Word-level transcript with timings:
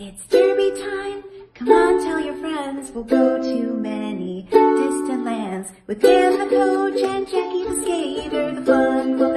It's 0.00 0.24
derby 0.28 0.70
time. 0.80 1.24
Come 1.54 1.70
on, 1.70 2.04
tell 2.04 2.20
your 2.20 2.36
friends. 2.36 2.92
We'll 2.92 3.02
go 3.02 3.42
to 3.42 3.62
many 3.74 4.42
distant 4.42 5.24
lands 5.24 5.72
with 5.88 6.00
Dan 6.00 6.38
the 6.38 6.46
coach 6.46 7.00
and 7.02 7.26
Jackie 7.26 7.64
the 7.64 7.82
skater. 7.82 8.54
The 8.54 8.62
fun 8.64 9.18
will 9.18 9.27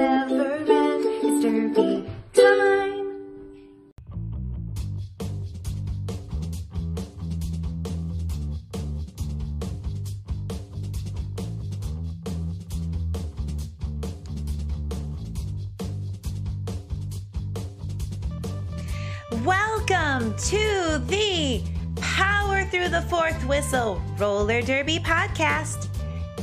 the 22.92 23.00
Fourth 23.00 23.42
Whistle 23.46 24.02
Roller 24.18 24.60
Derby 24.60 24.98
podcast. 24.98 25.88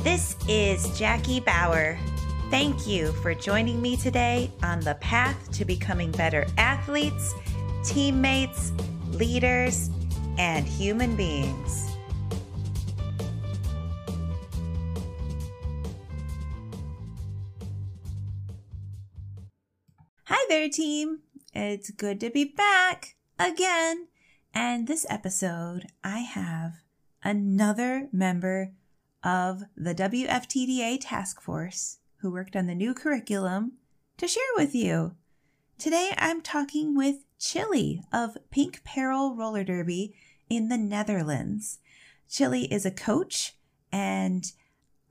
This 0.02 0.34
is 0.48 0.98
Jackie 0.98 1.38
Bauer. 1.38 1.96
Thank 2.50 2.88
you 2.88 3.12
for 3.22 3.34
joining 3.34 3.80
me 3.80 3.96
today 3.96 4.50
on 4.64 4.80
the 4.80 4.96
path 4.96 5.52
to 5.52 5.64
becoming 5.64 6.10
better 6.10 6.44
athletes, 6.58 7.34
teammates, 7.84 8.72
leaders, 9.10 9.90
and 10.38 10.66
human 10.66 11.14
beings. 11.14 11.88
Hi 20.24 20.44
there, 20.48 20.68
team. 20.68 21.20
It's 21.54 21.92
good 21.92 22.18
to 22.18 22.28
be 22.28 22.44
back 22.44 23.14
again. 23.38 24.08
And 24.54 24.86
this 24.86 25.06
episode, 25.08 25.86
I 26.02 26.18
have 26.20 26.82
another 27.22 28.08
member 28.12 28.72
of 29.22 29.62
the 29.76 29.94
WFTDA 29.94 30.98
task 31.00 31.40
force 31.40 31.98
who 32.18 32.32
worked 32.32 32.56
on 32.56 32.66
the 32.66 32.74
new 32.74 32.92
curriculum 32.92 33.72
to 34.16 34.26
share 34.26 34.42
with 34.56 34.74
you. 34.74 35.14
Today, 35.78 36.12
I'm 36.18 36.42
talking 36.42 36.96
with 36.96 37.24
Chili 37.38 38.02
of 38.12 38.36
Pink 38.50 38.82
Peril 38.84 39.36
Roller 39.36 39.64
Derby 39.64 40.14
in 40.48 40.68
the 40.68 40.78
Netherlands. 40.78 41.78
Chili 42.28 42.64
is 42.72 42.84
a 42.84 42.90
coach 42.90 43.56
and 43.92 44.52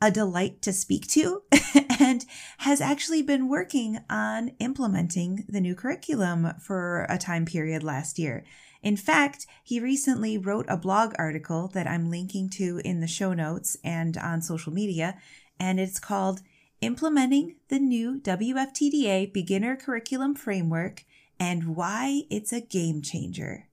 a 0.02 0.12
delight 0.12 0.62
to 0.62 0.74
speak 0.74 1.08
to 1.08 1.44
and 2.00 2.26
has 2.60 2.82
actually 2.82 3.22
been 3.22 3.50
working 3.50 4.00
on 4.10 4.50
implementing 4.60 5.46
the 5.48 5.62
new 5.62 5.76
curriculum 5.76 6.54
for 6.60 7.06
a 7.10 7.18
time 7.18 7.46
period 7.46 7.84
last 7.84 8.20
year. 8.20 8.44
In 8.82 8.96
fact, 8.96 9.46
he 9.64 9.80
recently 9.80 10.38
wrote 10.38 10.66
a 10.70 10.78
blog 10.78 11.14
article 11.20 11.68
that 11.70 11.88
I'm 11.88 12.10
linking 12.10 12.50
to 12.52 12.82
in 12.86 13.02
the 13.02 13.08
show 13.08 13.34
notes 13.34 13.78
and 13.84 14.18
on 14.18 14.42
social 14.42 14.74
media, 14.74 15.18
and 15.60 15.80
it's 15.80 16.00
called 16.00 16.42
Implementing 16.82 17.56
the 17.68 17.80
New 17.80 18.22
WFTDA 18.22 19.34
Beginner 19.34 19.76
Curriculum 19.76 20.34
Framework 20.34 21.04
and 21.38 21.76
Why 21.76 22.22
It's 22.30 22.54
a 22.54 22.62
Game 22.62 23.02
Changer. 23.02 23.68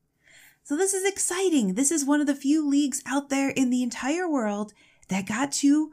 So, 0.64 0.76
this 0.76 0.92
is 0.92 1.08
exciting. 1.08 1.74
This 1.74 1.92
is 1.92 2.04
one 2.04 2.20
of 2.20 2.26
the 2.26 2.34
few 2.34 2.68
leagues 2.68 3.00
out 3.06 3.28
there 3.28 3.50
in 3.50 3.70
the 3.70 3.84
entire 3.84 4.28
world 4.28 4.72
that 5.08 5.28
got 5.28 5.52
to 5.52 5.92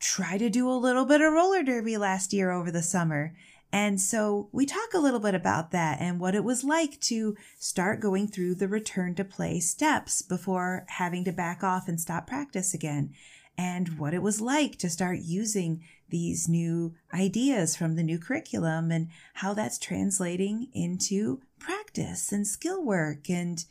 try 0.00 0.38
to 0.38 0.48
do 0.48 0.70
a 0.70 0.72
little 0.72 1.04
bit 1.04 1.20
of 1.20 1.32
roller 1.32 1.62
derby 1.62 1.98
last 1.98 2.32
year 2.32 2.50
over 2.50 2.70
the 2.70 2.82
summer. 2.82 3.34
And 3.74 4.00
so 4.00 4.48
we 4.52 4.66
talk 4.66 4.94
a 4.94 5.00
little 5.00 5.18
bit 5.18 5.34
about 5.34 5.72
that 5.72 6.00
and 6.00 6.20
what 6.20 6.36
it 6.36 6.44
was 6.44 6.62
like 6.62 7.00
to 7.00 7.36
start 7.58 7.98
going 7.98 8.28
through 8.28 8.54
the 8.54 8.68
return 8.68 9.16
to 9.16 9.24
play 9.24 9.58
steps 9.58 10.22
before 10.22 10.84
having 10.90 11.24
to 11.24 11.32
back 11.32 11.64
off 11.64 11.88
and 11.88 12.00
stop 12.00 12.28
practice 12.28 12.72
again. 12.72 13.14
And 13.58 13.98
what 13.98 14.14
it 14.14 14.22
was 14.22 14.40
like 14.40 14.78
to 14.78 14.88
start 14.88 15.18
using 15.22 15.82
these 16.08 16.48
new 16.48 16.94
ideas 17.12 17.74
from 17.74 17.96
the 17.96 18.04
new 18.04 18.16
curriculum 18.16 18.92
and 18.92 19.08
how 19.34 19.54
that's 19.54 19.78
translating 19.78 20.68
into 20.72 21.40
practice 21.58 22.30
and 22.30 22.46
skill 22.46 22.80
work 22.80 23.28
and 23.28 23.64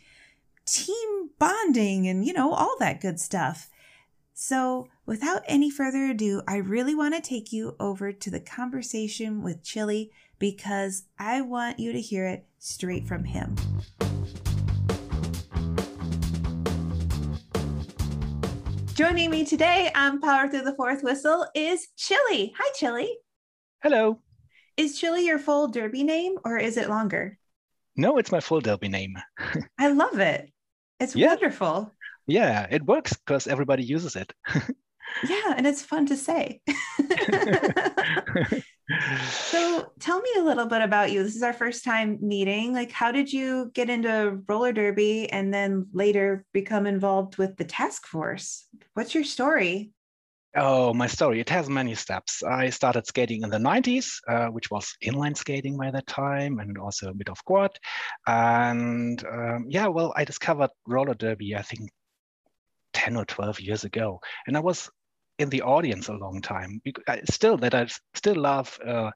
team 0.65 1.29
bonding 1.39 2.09
and, 2.09 2.25
you 2.25 2.33
know, 2.33 2.51
all 2.53 2.75
that 2.79 2.99
good 2.99 3.21
stuff. 3.21 3.69
So, 4.35 4.87
without 5.05 5.43
any 5.47 5.69
further 5.69 6.05
ado, 6.05 6.41
I 6.47 6.57
really 6.57 6.95
want 6.95 7.13
to 7.13 7.21
take 7.21 7.53
you 7.53 7.75
over 7.79 8.11
to 8.11 8.31
the 8.31 8.39
conversation 8.39 9.43
with 9.43 9.63
Chili 9.63 10.11
because 10.39 11.03
I 11.19 11.41
want 11.41 11.79
you 11.79 11.91
to 11.93 12.01
hear 12.01 12.25
it 12.25 12.45
straight 12.57 13.07
from 13.07 13.25
him. 13.25 13.55
Joining 18.95 19.31
me 19.31 19.43
today 19.43 19.91
on 19.95 20.21
Power 20.21 20.47
Through 20.47 20.63
the 20.63 20.75
Fourth 20.75 21.03
Whistle 21.03 21.47
is 21.55 21.87
Chili. 21.97 22.53
Hi, 22.57 22.71
Chili. 22.75 23.11
Hello. 23.81 24.19
Is 24.77 24.99
Chili 24.99 25.25
your 25.25 25.39
full 25.39 25.67
derby 25.67 26.03
name 26.03 26.35
or 26.45 26.57
is 26.57 26.77
it 26.77 26.89
longer? 26.89 27.37
No, 27.95 28.17
it's 28.17 28.31
my 28.31 28.39
full 28.39 28.61
derby 28.61 28.89
name. 28.89 29.15
I 29.79 29.89
love 29.89 30.19
it. 30.19 30.51
It's 30.99 31.15
Yeah. 31.15 31.29
wonderful. 31.29 31.91
Yeah, 32.27 32.67
it 32.69 32.85
works 32.85 33.13
because 33.13 33.47
everybody 33.47 33.83
uses 33.83 34.15
it. 34.15 34.33
Yeah, 35.27 35.53
and 35.55 35.67
it's 35.67 35.83
fun 35.83 36.05
to 36.07 36.17
say. 36.17 36.61
so 39.29 39.91
tell 39.99 40.21
me 40.21 40.29
a 40.37 40.43
little 40.43 40.65
bit 40.65 40.81
about 40.81 41.11
you. 41.11 41.23
This 41.23 41.35
is 41.35 41.43
our 41.43 41.53
first 41.53 41.83
time 41.83 42.17
meeting. 42.21 42.73
Like, 42.73 42.91
how 42.91 43.11
did 43.11 43.31
you 43.31 43.71
get 43.73 43.89
into 43.89 44.41
roller 44.47 44.73
derby 44.73 45.29
and 45.31 45.53
then 45.53 45.87
later 45.93 46.45
become 46.53 46.87
involved 46.87 47.37
with 47.37 47.57
the 47.57 47.65
task 47.65 48.07
force? 48.07 48.67
What's 48.93 49.13
your 49.13 49.23
story? 49.23 49.91
oh, 50.55 50.93
my 50.93 51.07
story. 51.07 51.39
It 51.39 51.49
has 51.49 51.67
many 51.67 51.95
steps. 51.95 52.43
I 52.43 52.69
started 52.69 53.07
skating 53.07 53.41
in 53.41 53.49
the 53.49 53.57
90s, 53.57 54.19
uh, 54.27 54.47
which 54.47 54.69
was 54.69 54.93
inline 55.03 55.35
skating 55.35 55.77
by 55.77 55.89
that 55.89 56.05
time, 56.05 56.59
and 56.59 56.77
also 56.77 57.09
a 57.09 57.13
bit 57.15 57.29
of 57.29 57.43
quad. 57.43 57.71
And 58.27 59.23
um, 59.25 59.65
yeah, 59.67 59.87
well, 59.87 60.13
I 60.15 60.25
discovered 60.25 60.69
roller 60.85 61.15
derby, 61.15 61.55
I 61.55 61.63
think 61.63 61.89
10 62.93 63.15
or 63.15 63.25
12 63.25 63.59
years 63.59 63.83
ago. 63.83 64.19
And 64.47 64.55
I 64.55 64.59
was 64.59 64.89
in 65.39 65.49
the 65.49 65.61
audience 65.61 66.07
a 66.07 66.13
long 66.13 66.41
time. 66.41 66.81
Still, 67.29 67.57
that 67.57 67.73
I 67.73 67.87
still 68.13 68.35
love 68.35 68.79
uh, 68.85 69.11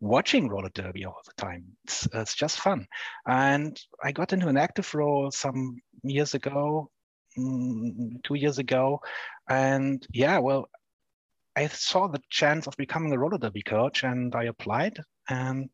watching 0.00 0.48
roller 0.48 0.70
derby 0.74 1.04
all 1.04 1.20
the 1.24 1.42
time. 1.42 1.64
It's, 1.84 2.08
it's 2.12 2.34
just 2.34 2.60
fun. 2.60 2.86
And 3.26 3.78
I 4.02 4.12
got 4.12 4.32
into 4.32 4.48
an 4.48 4.56
active 4.56 4.94
role 4.94 5.30
some 5.30 5.78
years 6.02 6.34
ago, 6.34 6.90
mm, 7.38 8.22
two 8.24 8.34
years 8.34 8.58
ago. 8.58 9.00
And 9.48 10.06
yeah, 10.12 10.38
well, 10.38 10.68
I 11.56 11.66
saw 11.66 12.06
the 12.06 12.22
chance 12.30 12.66
of 12.66 12.76
becoming 12.76 13.12
a 13.12 13.18
roller 13.18 13.38
derby 13.38 13.62
coach 13.62 14.04
and 14.04 14.34
I 14.34 14.44
applied 14.44 15.00
and 15.28 15.68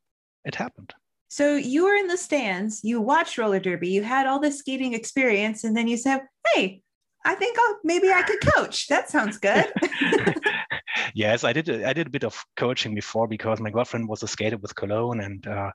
it 0.44 0.54
happened. 0.54 0.94
So 1.28 1.56
you 1.56 1.84
were 1.84 1.97
in 1.97 2.06
the 2.06 2.16
stands, 2.16 2.82
you 2.84 3.00
watched 3.00 3.38
roller 3.38 3.59
derby, 3.59 3.88
you 3.88 4.03
had 4.03 4.26
all 4.26 4.38
this 4.38 4.60
skating 4.60 4.94
experience, 4.94 5.64
and 5.64 5.76
then 5.76 5.88
you 5.88 5.97
said, 5.97 6.20
Hey, 6.47 6.83
I 7.24 7.34
think 7.34 7.56
I'll 7.58 7.78
maybe 7.84 8.10
I 8.10 8.22
could 8.22 8.40
coach. 8.40 8.86
That 8.88 9.08
sounds 9.08 9.38
good. 9.38 9.72
yes, 11.14 11.42
I 11.44 11.52
did. 11.52 11.68
a- 11.68 11.88
I 11.88 11.92
did 11.92 12.06
a 12.06 12.10
bit 12.10 12.24
of 12.24 12.44
coaching 12.56 12.94
before 12.94 13.26
because 13.26 13.60
my 13.60 13.70
girlfriend 13.70 14.08
was 14.08 14.22
a 14.22 14.28
skater 14.28 14.58
with 14.58 14.74
Cologne, 14.74 15.20
and 15.20 15.46
uh, 15.46 15.70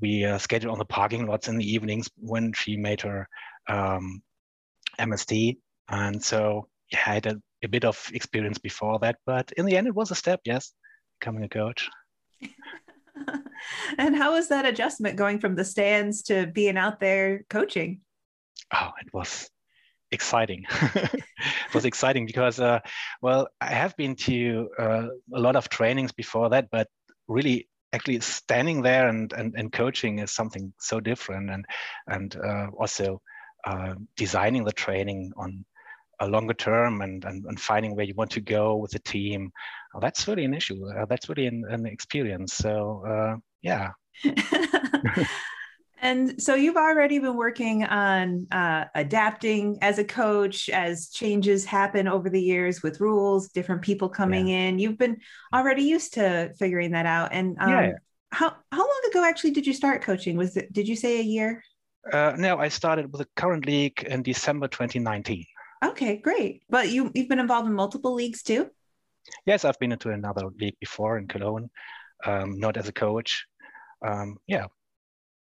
we 0.00 0.24
uh, 0.24 0.38
skated 0.38 0.68
on 0.68 0.78
the 0.78 0.84
parking 0.84 1.26
lots 1.26 1.48
in 1.48 1.58
the 1.58 1.70
evenings 1.70 2.08
when 2.16 2.52
she 2.52 2.76
made 2.76 3.02
her 3.02 3.28
um, 3.68 4.22
MST. 4.98 5.58
And 5.88 6.22
so, 6.22 6.68
yeah, 6.90 7.02
I 7.06 7.14
had 7.14 7.26
a, 7.26 7.40
a 7.62 7.68
bit 7.68 7.84
of 7.84 8.10
experience 8.14 8.58
before 8.58 8.98
that, 9.00 9.16
but 9.26 9.52
in 9.56 9.66
the 9.66 9.76
end, 9.76 9.86
it 9.86 9.94
was 9.94 10.10
a 10.10 10.14
step. 10.14 10.40
Yes, 10.44 10.72
becoming 11.20 11.44
a 11.44 11.48
coach. 11.48 11.88
and 13.98 14.16
how 14.16 14.32
was 14.32 14.48
that 14.48 14.64
adjustment 14.66 15.16
going 15.16 15.38
from 15.40 15.56
the 15.56 15.64
stands 15.64 16.22
to 16.24 16.46
being 16.46 16.76
out 16.76 17.00
there 17.00 17.44
coaching? 17.50 18.00
Oh, 18.74 18.90
it 19.00 19.12
was 19.12 19.48
exciting. 20.12 20.64
it 20.94 21.22
was 21.74 21.84
exciting 21.84 22.26
because, 22.26 22.60
uh, 22.60 22.80
well, 23.22 23.48
I 23.60 23.66
have 23.66 23.96
been 23.96 24.14
to 24.16 24.68
uh, 24.78 25.06
a 25.34 25.40
lot 25.40 25.56
of 25.56 25.68
trainings 25.68 26.12
before 26.12 26.50
that, 26.50 26.68
but 26.70 26.88
really 27.28 27.68
actually 27.92 28.20
standing 28.20 28.82
there 28.82 29.08
and, 29.08 29.32
and, 29.32 29.54
and 29.56 29.72
coaching 29.72 30.18
is 30.18 30.32
something 30.32 30.72
so 30.78 31.00
different 31.00 31.50
and, 31.50 31.64
and 32.08 32.36
uh, 32.36 32.66
also 32.78 33.20
uh, 33.66 33.94
designing 34.16 34.64
the 34.64 34.72
training 34.72 35.32
on 35.36 35.64
a 36.20 36.28
longer 36.28 36.54
term 36.54 37.02
and, 37.02 37.24
and, 37.24 37.44
and 37.44 37.60
finding 37.60 37.94
where 37.94 38.04
you 38.04 38.14
want 38.14 38.30
to 38.30 38.40
go 38.40 38.76
with 38.76 38.90
the 38.90 38.98
team. 39.00 39.50
uh, 39.94 40.00
that's 40.00 40.26
really 40.28 40.44
an 40.44 40.54
issue. 40.54 40.86
Uh, 40.88 41.04
that's 41.06 41.28
really 41.28 41.46
an, 41.46 41.64
an 41.68 41.86
experience. 41.86 42.54
So, 42.54 43.40
yeah. 43.62 43.90
and 46.02 46.40
so 46.40 46.54
you've 46.54 46.76
already 46.76 47.18
been 47.18 47.36
working 47.36 47.84
on 47.84 48.46
uh, 48.50 48.84
adapting 48.94 49.78
as 49.82 49.98
a 49.98 50.04
coach 50.04 50.68
as 50.68 51.08
changes 51.08 51.64
happen 51.64 52.06
over 52.08 52.28
the 52.28 52.40
years 52.40 52.82
with 52.82 53.00
rules, 53.00 53.48
different 53.48 53.82
people 53.82 54.08
coming 54.08 54.48
in. 54.48 54.78
You've 54.78 54.98
been 54.98 55.18
already 55.54 55.82
used 55.82 56.14
to 56.14 56.52
figuring 56.58 56.92
that 56.92 57.06
out. 57.06 57.30
And 57.32 57.56
um, 57.58 57.68
Yeah. 57.68 57.92
how 58.30 58.56
how 58.70 58.78
long 58.78 59.00
ago 59.10 59.24
actually 59.24 59.52
did 59.52 59.66
you 59.66 59.72
start 59.72 60.02
coaching? 60.02 60.36
Was 60.36 60.56
it 60.56 60.72
did 60.72 60.86
you 60.86 60.96
say 60.96 61.18
a 61.20 61.22
year? 61.22 61.62
Uh, 62.12 62.34
no, 62.36 62.58
I 62.58 62.68
started 62.68 63.10
with 63.10 63.20
the 63.20 63.28
current 63.34 63.66
league 63.66 64.02
in 64.02 64.22
December 64.22 64.68
2019. 64.68 65.44
Okay, 65.84 66.16
great. 66.18 66.62
But 66.68 66.90
you 66.90 67.10
you've 67.14 67.28
been 67.28 67.40
involved 67.40 67.68
in 67.68 67.74
multiple 67.74 68.14
leagues 68.14 68.42
too. 68.42 68.70
Yes, 69.44 69.64
I've 69.64 69.78
been 69.78 69.92
into 69.92 70.10
another 70.10 70.48
league 70.60 70.76
before 70.78 71.18
in 71.18 71.26
Cologne, 71.26 71.68
um, 72.24 72.58
not 72.58 72.76
as 72.76 72.88
a 72.88 72.92
coach. 72.92 73.44
Um, 74.06 74.36
yeah, 74.46 74.66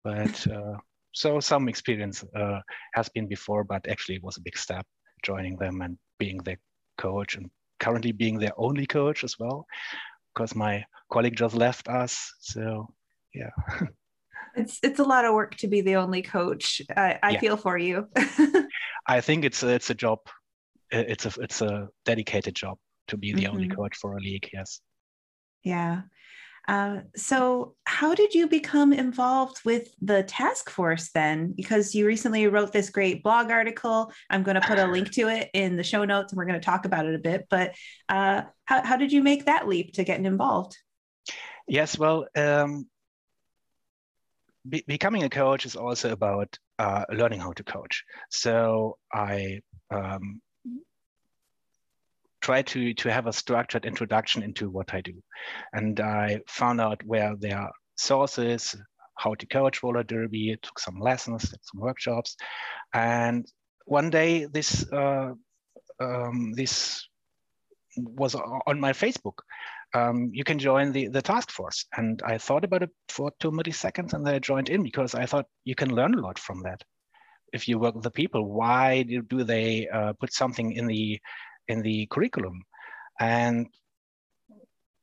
but 0.03 0.47
uh, 0.47 0.77
so 1.13 1.39
some 1.39 1.67
experience 1.67 2.23
uh, 2.35 2.59
has 2.93 3.09
been 3.09 3.27
before, 3.27 3.63
but 3.63 3.87
actually 3.87 4.15
it 4.15 4.23
was 4.23 4.37
a 4.37 4.41
big 4.41 4.57
step 4.57 4.85
joining 5.23 5.57
them 5.57 5.81
and 5.81 5.97
being 6.17 6.37
their 6.39 6.57
coach 6.97 7.35
and 7.35 7.49
currently 7.79 8.11
being 8.11 8.39
their 8.39 8.53
only 8.57 8.85
coach 8.85 9.23
as 9.23 9.37
well, 9.39 9.65
because 10.33 10.55
my 10.55 10.83
colleague 11.11 11.35
just 11.35 11.55
left 11.55 11.87
us. 11.87 12.31
So 12.39 12.87
yeah. 13.33 13.49
it's 14.55 14.79
it's 14.83 14.99
a 14.99 15.03
lot 15.03 15.25
of 15.25 15.33
work 15.33 15.55
to 15.57 15.67
be 15.67 15.81
the 15.81 15.95
only 15.95 16.21
coach. 16.21 16.81
I, 16.95 17.19
I 17.21 17.31
yeah. 17.31 17.39
feel 17.39 17.57
for 17.57 17.77
you. 17.77 18.07
I 19.07 19.21
think 19.21 19.45
it's 19.45 19.63
a, 19.63 19.69
it's 19.69 19.89
a 19.89 19.95
job. 19.95 20.19
It's 20.91 21.25
a 21.25 21.41
it's 21.41 21.61
a 21.61 21.87
dedicated 22.05 22.55
job 22.55 22.77
to 23.07 23.17
be 23.17 23.33
the 23.33 23.43
mm-hmm. 23.43 23.53
only 23.53 23.67
coach 23.67 23.95
for 23.97 24.17
a 24.17 24.19
league. 24.19 24.49
Yes. 24.53 24.81
Yeah. 25.63 26.01
Uh, 26.69 27.01
so, 27.15 27.73
how 27.85 28.13
did 28.13 28.35
you 28.35 28.47
become 28.47 28.93
involved 28.93 29.59
with 29.65 29.89
the 30.03 30.21
task 30.21 30.69
force 30.69 31.09
then? 31.15 31.51
Because 31.51 31.95
you 31.95 32.05
recently 32.05 32.45
wrote 32.45 32.71
this 32.71 32.91
great 32.91 33.23
blog 33.23 33.49
article. 33.49 34.13
I'm 34.29 34.43
going 34.43 34.53
to 34.53 34.61
put 34.61 34.77
a 34.77 34.85
link 34.85 35.11
to 35.13 35.29
it 35.29 35.49
in 35.55 35.77
the 35.77 35.83
show 35.83 36.05
notes 36.05 36.31
and 36.31 36.37
we're 36.37 36.45
going 36.45 36.59
to 36.59 36.65
talk 36.65 36.85
about 36.85 37.07
it 37.07 37.15
a 37.15 37.17
bit. 37.17 37.47
But 37.49 37.73
uh, 38.07 38.43
how, 38.65 38.85
how 38.85 38.97
did 38.97 39.11
you 39.11 39.23
make 39.23 39.45
that 39.45 39.67
leap 39.67 39.93
to 39.93 40.03
getting 40.03 40.27
involved? 40.27 40.77
Yes, 41.67 41.97
well, 41.97 42.27
um, 42.35 42.85
be- 44.69 44.85
becoming 44.85 45.23
a 45.23 45.29
coach 45.29 45.65
is 45.65 45.75
also 45.75 46.11
about 46.11 46.55
uh, 46.77 47.05
learning 47.11 47.39
how 47.39 47.53
to 47.53 47.63
coach. 47.63 48.03
So 48.29 48.99
I 49.11 49.61
um, 49.89 50.39
try 52.49 52.61
to 52.63 52.93
to 52.95 53.11
have 53.11 53.27
a 53.27 53.33
structured 53.33 53.85
introduction 53.85 54.43
into 54.43 54.69
what 54.69 54.93
I 54.93 55.01
do, 55.01 55.15
and 55.73 55.99
I 55.99 56.41
found 56.47 56.81
out 56.81 57.03
where 57.03 57.35
there 57.39 57.57
are 57.57 57.71
sources, 57.95 58.75
how 59.17 59.35
to 59.35 59.45
coach 59.45 59.83
roller 59.83 60.03
derby. 60.03 60.57
Took 60.61 60.79
some 60.79 60.99
lessons, 60.99 61.53
some 61.61 61.81
workshops, 61.81 62.35
and 62.93 63.45
one 63.85 64.09
day 64.09 64.45
this 64.45 64.91
uh, 64.91 65.33
um, 65.99 66.53
this 66.53 67.07
was 67.95 68.35
on 68.35 68.79
my 68.79 68.93
Facebook 68.93 69.39
um, 69.93 70.29
you 70.33 70.43
can 70.43 70.59
join 70.59 70.91
the, 70.91 71.07
the 71.07 71.21
task 71.21 71.51
force. 71.51 71.85
And 71.95 72.21
I 72.25 72.37
thought 72.37 72.63
about 72.63 72.83
it 72.83 72.91
for 73.09 73.31
two 73.39 73.51
milliseconds 73.51 74.13
and 74.13 74.25
then 74.25 74.35
I 74.35 74.39
joined 74.39 74.69
in 74.69 74.83
because 74.83 75.15
I 75.15 75.25
thought 75.25 75.47
you 75.65 75.75
can 75.75 75.93
learn 75.93 76.13
a 76.13 76.21
lot 76.21 76.37
from 76.37 76.61
that. 76.63 76.83
If 77.51 77.67
you 77.67 77.79
work 77.79 77.95
with 77.95 78.03
the 78.03 78.11
people, 78.11 78.45
why 78.45 79.03
do, 79.03 79.23
do 79.23 79.43
they 79.43 79.87
uh, 79.87 80.13
put 80.13 80.33
something 80.33 80.73
in 80.73 80.85
the 80.85 81.19
in 81.69 81.81
the 81.81 82.05
curriculum? 82.07 82.63
And 83.19 83.67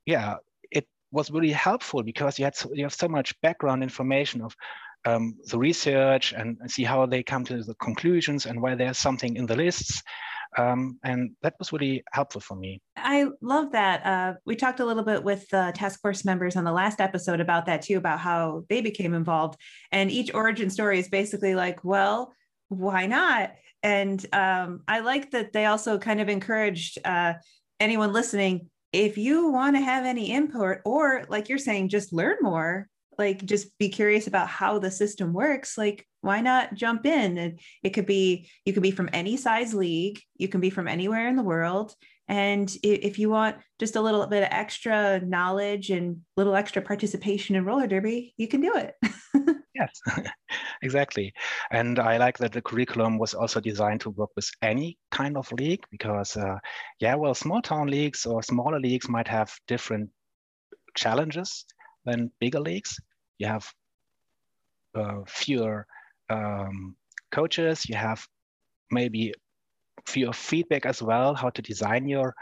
yeah, 0.04 0.36
it 0.70 0.86
was 1.10 1.30
really 1.30 1.52
helpful 1.52 2.02
because 2.02 2.38
you 2.38 2.44
had 2.44 2.56
so, 2.56 2.70
you 2.74 2.84
have 2.84 2.94
so 2.94 3.08
much 3.08 3.40
background 3.40 3.82
information 3.82 4.42
of 4.42 4.54
um, 5.04 5.36
the 5.46 5.58
research 5.58 6.32
and 6.32 6.58
see 6.66 6.84
how 6.84 7.06
they 7.06 7.22
come 7.22 7.44
to 7.44 7.62
the 7.62 7.74
conclusions 7.74 8.46
and 8.46 8.60
why 8.60 8.74
there's 8.74 8.98
something 8.98 9.36
in 9.36 9.46
the 9.46 9.56
lists 9.56 10.02
um, 10.56 10.98
and 11.04 11.32
that 11.42 11.54
was 11.58 11.72
really 11.72 12.02
helpful 12.12 12.40
for 12.40 12.56
me. 12.56 12.80
I 12.96 13.26
love 13.42 13.72
that. 13.72 14.06
Uh, 14.06 14.34
we 14.44 14.56
talked 14.56 14.80
a 14.80 14.84
little 14.84 15.02
bit 15.02 15.22
with 15.22 15.48
the 15.50 15.72
task 15.74 16.00
force 16.00 16.24
members 16.24 16.56
on 16.56 16.64
the 16.64 16.72
last 16.72 17.00
episode 17.00 17.40
about 17.40 17.66
that 17.66 17.82
too, 17.82 17.98
about 17.98 18.20
how 18.20 18.64
they 18.68 18.80
became 18.80 19.14
involved. 19.14 19.58
And 19.92 20.10
each 20.10 20.32
origin 20.32 20.70
story 20.70 20.98
is 20.98 21.08
basically 21.08 21.54
like, 21.54 21.84
well, 21.84 22.32
why 22.68 23.06
not? 23.06 23.52
And 23.82 24.24
um, 24.32 24.82
I 24.88 25.00
like 25.00 25.30
that 25.32 25.52
they 25.52 25.66
also 25.66 25.98
kind 25.98 26.20
of 26.20 26.28
encouraged 26.28 26.98
uh, 27.04 27.34
anyone 27.78 28.12
listening 28.12 28.68
if 28.92 29.18
you 29.18 29.50
want 29.50 29.76
to 29.76 29.82
have 29.82 30.06
any 30.06 30.30
input 30.30 30.78
or 30.84 31.24
like 31.28 31.48
you're 31.48 31.58
saying 31.58 31.88
just 31.88 32.12
learn 32.12 32.36
more 32.40 32.88
like 33.18 33.44
just 33.44 33.76
be 33.78 33.88
curious 33.88 34.26
about 34.26 34.48
how 34.48 34.78
the 34.78 34.90
system 34.90 35.32
works 35.32 35.76
like 35.76 36.06
why 36.26 36.40
not 36.40 36.74
jump 36.74 37.06
in? 37.06 37.38
And 37.38 37.60
it 37.82 37.90
could 37.90 38.04
be 38.04 38.50
you 38.64 38.72
could 38.72 38.82
be 38.82 38.90
from 38.90 39.08
any 39.12 39.36
size 39.36 39.72
league 39.72 40.20
you 40.36 40.48
can 40.48 40.60
be 40.60 40.70
from 40.70 40.88
anywhere 40.88 41.28
in 41.28 41.36
the 41.36 41.42
world. 41.42 41.94
And 42.28 42.74
if 42.82 43.20
you 43.20 43.30
want 43.30 43.56
just 43.78 43.94
a 43.94 44.00
little 44.00 44.26
bit 44.26 44.42
of 44.42 44.48
extra 44.50 45.20
knowledge 45.20 45.90
and 45.90 46.22
little 46.36 46.56
extra 46.56 46.82
participation 46.82 47.54
in 47.54 47.64
roller 47.64 47.86
derby 47.86 48.34
you 48.36 48.48
can 48.48 48.60
do 48.60 48.72
it 48.74 48.94
exactly. 50.82 51.32
And 51.70 51.98
i 51.98 52.16
like 52.16 52.38
that 52.38 52.52
the 52.52 52.62
curriculum 52.62 53.18
was 53.18 53.34
also 53.34 53.60
designed 53.60 54.00
to 54.02 54.10
work 54.10 54.30
with 54.36 54.50
any 54.62 54.98
kind 55.10 55.36
of 55.36 55.50
league 55.52 55.84
because 55.90 56.36
uh, 56.36 56.58
yeah 57.00 57.14
well 57.14 57.34
small 57.34 57.62
town 57.62 57.88
leagues 57.88 58.26
or 58.26 58.42
smaller 58.42 58.80
leagues 58.80 59.08
might 59.08 59.28
have 59.28 59.52
different 59.66 60.10
challenges 60.96 61.64
than 62.04 62.30
bigger 62.40 62.60
leagues. 62.60 62.98
You 63.38 63.48
have 63.48 63.70
uh, 64.94 65.20
fewer 65.26 65.86
um, 66.30 66.96
coaches, 67.30 67.88
you 67.88 67.96
have 67.96 68.26
maybe 68.90 69.34
fewer 70.06 70.32
feedback 70.32 70.86
as 70.86 71.02
well, 71.02 71.34
how 71.34 71.50
to 71.50 71.62
design 71.62 72.08
your 72.08 72.34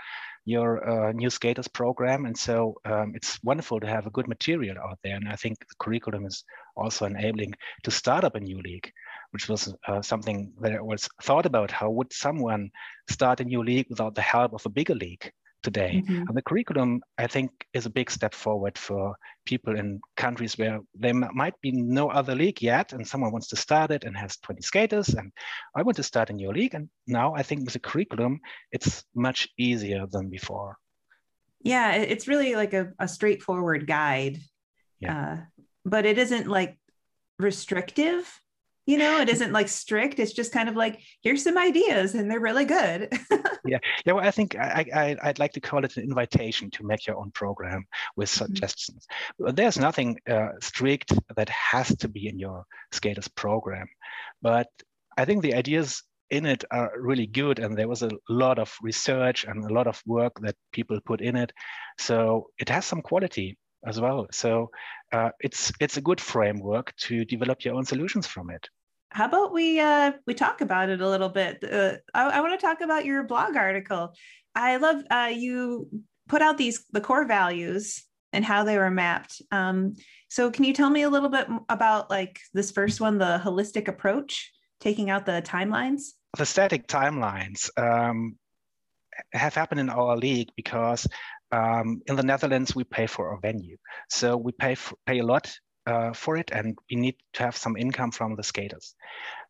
your 0.44 0.86
uh, 0.88 1.12
new 1.12 1.30
skaters 1.30 1.68
program. 1.68 2.26
And 2.26 2.36
so 2.36 2.76
um, 2.84 3.12
it's 3.14 3.38
wonderful 3.42 3.80
to 3.80 3.86
have 3.86 4.06
a 4.06 4.10
good 4.10 4.28
material 4.28 4.76
out 4.78 4.98
there. 5.02 5.16
And 5.16 5.28
I 5.28 5.36
think 5.36 5.58
the 5.58 5.74
curriculum 5.78 6.26
is 6.26 6.44
also 6.76 7.06
enabling 7.06 7.54
to 7.84 7.90
start 7.90 8.24
up 8.24 8.34
a 8.34 8.40
new 8.40 8.60
league, 8.60 8.92
which 9.30 9.48
was 9.48 9.74
uh, 9.88 10.02
something 10.02 10.52
that 10.60 10.84
was 10.84 11.08
thought 11.22 11.46
about. 11.46 11.70
How 11.70 11.90
would 11.90 12.12
someone 12.12 12.70
start 13.10 13.40
a 13.40 13.44
new 13.44 13.62
league 13.62 13.86
without 13.88 14.14
the 14.14 14.22
help 14.22 14.52
of 14.52 14.66
a 14.66 14.70
bigger 14.70 14.94
league? 14.94 15.32
Today. 15.64 16.02
Mm-hmm. 16.04 16.28
And 16.28 16.36
the 16.36 16.42
curriculum, 16.42 17.00
I 17.18 17.26
think, 17.26 17.50
is 17.72 17.86
a 17.86 17.90
big 17.90 18.10
step 18.10 18.34
forward 18.34 18.78
for 18.78 19.16
people 19.44 19.76
in 19.76 20.00
countries 20.16 20.56
where 20.56 20.78
there 20.94 21.14
might 21.14 21.60
be 21.60 21.72
no 21.72 22.10
other 22.10 22.36
league 22.36 22.62
yet, 22.62 22.92
and 22.92 23.04
someone 23.06 23.32
wants 23.32 23.48
to 23.48 23.56
start 23.56 23.90
it 23.90 24.04
and 24.04 24.16
has 24.16 24.36
20 24.36 24.62
skaters, 24.62 25.08
and 25.08 25.32
I 25.74 25.82
want 25.82 25.96
to 25.96 26.02
start 26.04 26.30
a 26.30 26.34
new 26.34 26.52
league. 26.52 26.74
And 26.74 26.88
now 27.08 27.34
I 27.34 27.42
think 27.42 27.64
with 27.64 27.72
the 27.72 27.80
curriculum, 27.80 28.40
it's 28.70 29.02
much 29.14 29.48
easier 29.58 30.06
than 30.06 30.30
before. 30.30 30.76
Yeah, 31.62 31.94
it's 31.94 32.28
really 32.28 32.54
like 32.54 32.74
a, 32.74 32.92
a 32.98 33.08
straightforward 33.08 33.86
guide. 33.86 34.38
Yeah. 35.00 35.16
Uh, 35.16 35.36
but 35.84 36.04
it 36.04 36.18
isn't 36.18 36.46
like 36.46 36.78
restrictive 37.38 38.30
you 38.86 38.98
know 38.98 39.20
it 39.20 39.28
isn't 39.28 39.52
like 39.52 39.68
strict 39.68 40.18
it's 40.18 40.32
just 40.32 40.52
kind 40.52 40.68
of 40.68 40.76
like 40.76 41.00
here's 41.22 41.42
some 41.42 41.56
ideas 41.56 42.14
and 42.14 42.30
they're 42.30 42.40
really 42.40 42.64
good 42.64 43.12
yeah 43.64 43.78
yeah 44.04 44.12
well 44.12 44.24
i 44.24 44.30
think 44.30 44.56
I, 44.56 44.86
I 44.94 45.16
i'd 45.24 45.38
like 45.38 45.52
to 45.52 45.60
call 45.60 45.84
it 45.84 45.96
an 45.96 46.04
invitation 46.04 46.70
to 46.72 46.84
make 46.84 47.06
your 47.06 47.16
own 47.16 47.30
program 47.30 47.84
with 48.16 48.28
mm-hmm. 48.28 48.44
suggestions 48.44 49.06
mm-hmm. 49.40 49.54
there's 49.54 49.78
nothing 49.78 50.18
uh, 50.28 50.50
strict 50.60 51.12
that 51.36 51.48
has 51.48 51.96
to 51.96 52.08
be 52.08 52.28
in 52.28 52.38
your 52.38 52.64
skaters 52.92 53.28
program 53.28 53.86
but 54.42 54.68
i 55.16 55.24
think 55.24 55.42
the 55.42 55.54
ideas 55.54 56.02
in 56.30 56.46
it 56.46 56.64
are 56.70 56.90
really 56.98 57.26
good 57.26 57.58
and 57.58 57.76
there 57.76 57.88
was 57.88 58.02
a 58.02 58.10
lot 58.28 58.58
of 58.58 58.74
research 58.82 59.44
and 59.44 59.64
a 59.64 59.74
lot 59.74 59.86
of 59.86 60.00
work 60.06 60.32
that 60.40 60.56
people 60.72 60.98
put 61.04 61.20
in 61.20 61.36
it 61.36 61.52
so 61.98 62.46
it 62.58 62.68
has 62.68 62.84
some 62.84 63.02
quality 63.02 63.56
as 63.86 64.00
well. 64.00 64.26
So 64.32 64.70
uh, 65.12 65.30
it's 65.40 65.72
it's 65.80 65.96
a 65.96 66.00
good 66.00 66.20
framework 66.20 66.94
to 66.96 67.24
develop 67.24 67.64
your 67.64 67.74
own 67.74 67.84
solutions 67.84 68.26
from 68.26 68.50
it. 68.50 68.68
How 69.14 69.26
about 69.26 69.52
we 69.52 69.78
uh, 69.78 70.10
we 70.26 70.34
talk 70.34 70.60
about 70.60 70.88
it 70.88 71.00
a 71.00 71.08
little 71.08 71.28
bit? 71.28 71.62
Uh, 71.62 71.92
I, 72.12 72.30
I 72.30 72.40
want 72.40 72.58
to 72.58 72.66
talk 72.66 72.80
about 72.80 73.04
your 73.04 73.22
blog 73.22 73.54
article. 73.54 74.12
I 74.56 74.76
love 74.78 75.04
uh, 75.08 75.30
you 75.32 75.88
put 76.28 76.42
out 76.42 76.58
these 76.58 76.84
the 76.90 77.00
core 77.00 77.24
values 77.24 78.02
and 78.32 78.44
how 78.44 78.64
they 78.64 78.76
were 78.76 78.90
mapped. 78.90 79.40
Um, 79.52 79.94
so 80.28 80.50
can 80.50 80.64
you 80.64 80.72
tell 80.72 80.90
me 80.90 81.02
a 81.02 81.08
little 81.08 81.28
bit 81.28 81.46
about 81.68 82.10
like 82.10 82.40
this 82.54 82.72
first 82.72 83.00
one, 83.00 83.18
the 83.18 83.40
holistic 83.44 83.86
approach, 83.86 84.50
taking 84.80 85.10
out 85.10 85.26
the 85.26 85.40
timelines? 85.46 86.14
The 86.36 86.44
static 86.44 86.88
timelines 86.88 87.70
um, 87.78 88.36
have 89.32 89.54
happened 89.54 89.78
in 89.78 89.90
our 89.90 90.16
league 90.16 90.48
because 90.56 91.06
um, 91.52 92.02
in 92.06 92.16
the 92.16 92.24
Netherlands, 92.24 92.74
we 92.74 92.82
pay 92.82 93.06
for 93.06 93.32
a 93.32 93.38
venue. 93.38 93.76
So 94.10 94.36
we 94.36 94.50
pay, 94.50 94.74
for, 94.74 94.96
pay 95.06 95.20
a 95.20 95.24
lot 95.24 95.56
uh, 95.86 96.12
for 96.12 96.36
it 96.36 96.50
and 96.52 96.78
we 96.90 96.96
need 96.96 97.16
to 97.34 97.42
have 97.42 97.56
some 97.56 97.76
income 97.76 98.10
from 98.10 98.36
the 98.36 98.42
skaters. 98.42 98.94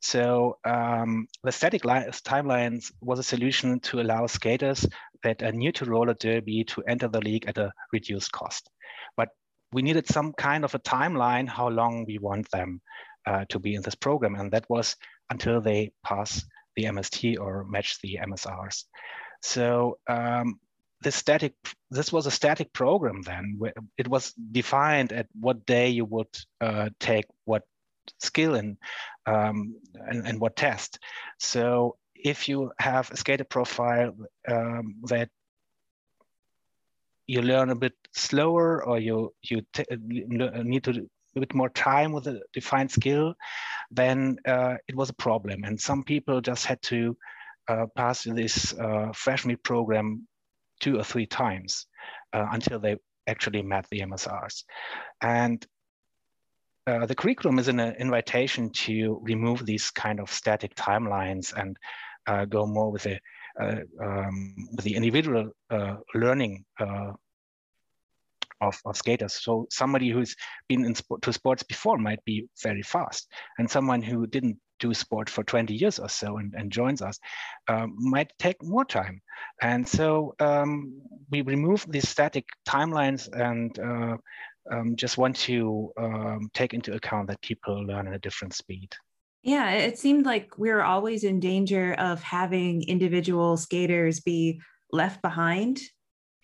So 0.00 0.58
um, 0.64 1.28
the 1.42 1.52
static 1.52 1.82
timelines 1.82 2.92
was 3.00 3.18
a 3.18 3.22
solution 3.22 3.80
to 3.80 4.00
allow 4.00 4.26
skaters 4.26 4.86
that 5.22 5.42
are 5.42 5.52
new 5.52 5.72
to 5.72 5.84
roller 5.84 6.14
derby 6.14 6.64
to 6.64 6.82
enter 6.82 7.08
the 7.08 7.20
league 7.20 7.46
at 7.46 7.58
a 7.58 7.72
reduced 7.92 8.32
cost. 8.32 8.68
But 9.16 9.28
we 9.72 9.82
needed 9.82 10.06
some 10.08 10.32
kind 10.32 10.64
of 10.64 10.74
a 10.74 10.80
timeline 10.80 11.48
how 11.48 11.68
long 11.68 12.04
we 12.06 12.18
want 12.18 12.50
them 12.50 12.80
uh, 13.26 13.44
to 13.48 13.58
be 13.58 13.74
in 13.74 13.82
this 13.82 13.94
program. 13.94 14.34
And 14.34 14.52
that 14.52 14.68
was 14.68 14.96
until 15.30 15.60
they 15.60 15.92
pass 16.04 16.44
the 16.76 16.84
MST 16.84 17.38
or 17.40 17.64
match 17.64 18.00
the 18.02 18.18
MSRs. 18.22 18.84
So 19.42 19.98
um, 20.08 20.58
this 21.04 21.14
static 21.14 21.54
this 21.90 22.12
was 22.12 22.26
a 22.26 22.30
static 22.30 22.72
program 22.72 23.22
then 23.22 23.60
it 23.96 24.08
was 24.08 24.32
defined 24.32 25.12
at 25.12 25.26
what 25.38 25.64
day 25.66 25.88
you 25.90 26.04
would 26.04 26.34
uh, 26.60 26.88
take 26.98 27.26
what 27.44 27.62
skill 28.18 28.54
and, 28.54 28.76
um, 29.26 29.76
and, 29.94 30.26
and 30.26 30.40
what 30.40 30.56
test. 30.56 30.98
So 31.38 31.96
if 32.14 32.48
you 32.48 32.72
have 32.78 33.10
a 33.10 33.16
skater 33.16 33.44
profile 33.44 34.14
um, 34.48 34.96
that 35.04 35.28
you 37.26 37.42
learn 37.42 37.70
a 37.70 37.74
bit 37.74 37.94
slower 38.12 38.84
or 38.84 38.98
you 38.98 39.32
you 39.42 39.62
need 39.88 40.84
to 40.84 41.08
a 41.36 41.40
bit 41.40 41.54
more 41.54 41.70
time 41.70 42.12
with 42.12 42.26
a 42.28 42.40
defined 42.52 42.90
skill, 42.90 43.34
then 43.90 44.36
uh, 44.46 44.76
it 44.86 44.94
was 44.94 45.10
a 45.10 45.14
problem. 45.14 45.64
And 45.64 45.80
some 45.80 46.04
people 46.04 46.40
just 46.40 46.64
had 46.64 46.80
to 46.82 47.16
uh, 47.66 47.86
pass 47.96 48.22
this 48.22 48.72
uh, 48.78 49.10
fresh 49.14 49.44
meat 49.44 49.62
program 49.64 50.28
two 50.84 50.98
or 50.98 51.04
three 51.04 51.26
times 51.26 51.86
uh, 52.34 52.46
until 52.52 52.78
they 52.78 52.96
actually 53.26 53.62
met 53.62 53.86
the 53.90 54.00
MSRs. 54.00 54.64
And 55.22 55.66
uh, 56.86 57.06
the 57.06 57.14
curriculum 57.14 57.58
is 57.58 57.68
an 57.68 57.80
invitation 57.80 58.70
to 58.70 59.18
remove 59.22 59.64
these 59.64 59.90
kind 59.90 60.20
of 60.20 60.30
static 60.30 60.74
timelines 60.74 61.54
and 61.58 61.78
uh, 62.26 62.44
go 62.44 62.66
more 62.66 62.92
with 62.92 63.04
the 63.04 63.18
uh, 63.58 63.76
um, 64.02 64.54
with 64.76 64.84
the 64.84 64.94
individual 64.94 65.50
uh, 65.70 65.96
learning 66.14 66.64
uh, 66.80 67.12
of, 68.60 68.76
of 68.84 68.96
skaters. 68.96 69.34
So 69.42 69.66
somebody 69.70 70.10
who's 70.10 70.34
been 70.68 70.84
in 70.84 70.94
to 71.22 71.32
sports 71.32 71.62
before 71.62 71.96
might 71.96 72.22
be 72.24 72.46
very 72.62 72.82
fast, 72.82 73.32
and 73.58 73.70
someone 73.70 74.02
who 74.02 74.26
didn't 74.26 74.58
do 74.84 74.94
sport 74.94 75.30
for 75.30 75.42
20 75.42 75.74
years 75.74 75.98
or 75.98 76.08
so 76.08 76.36
and, 76.36 76.54
and 76.54 76.70
joins 76.70 77.00
us 77.00 77.18
um, 77.68 77.94
might 77.98 78.32
take 78.38 78.62
more 78.62 78.84
time. 78.84 79.20
And 79.62 79.88
so 79.88 80.34
um, 80.40 81.00
we 81.30 81.40
remove 81.42 81.86
these 81.88 82.08
static 82.08 82.44
timelines 82.68 83.28
and 83.32 83.78
uh, 83.78 84.16
um, 84.70 84.96
just 84.96 85.16
want 85.18 85.36
to 85.48 85.92
um, 85.98 86.50
take 86.52 86.74
into 86.74 86.94
account 86.94 87.28
that 87.28 87.40
people 87.40 87.86
learn 87.86 88.06
at 88.08 88.14
a 88.14 88.18
different 88.18 88.54
speed. 88.54 88.90
Yeah, 89.42 89.70
it 89.70 89.98
seemed 89.98 90.24
like 90.24 90.58
we 90.58 90.70
were 90.70 90.84
always 90.84 91.24
in 91.24 91.40
danger 91.40 91.94
of 91.94 92.22
having 92.22 92.82
individual 92.88 93.56
skaters 93.56 94.20
be 94.20 94.60
left 94.90 95.20
behind 95.22 95.80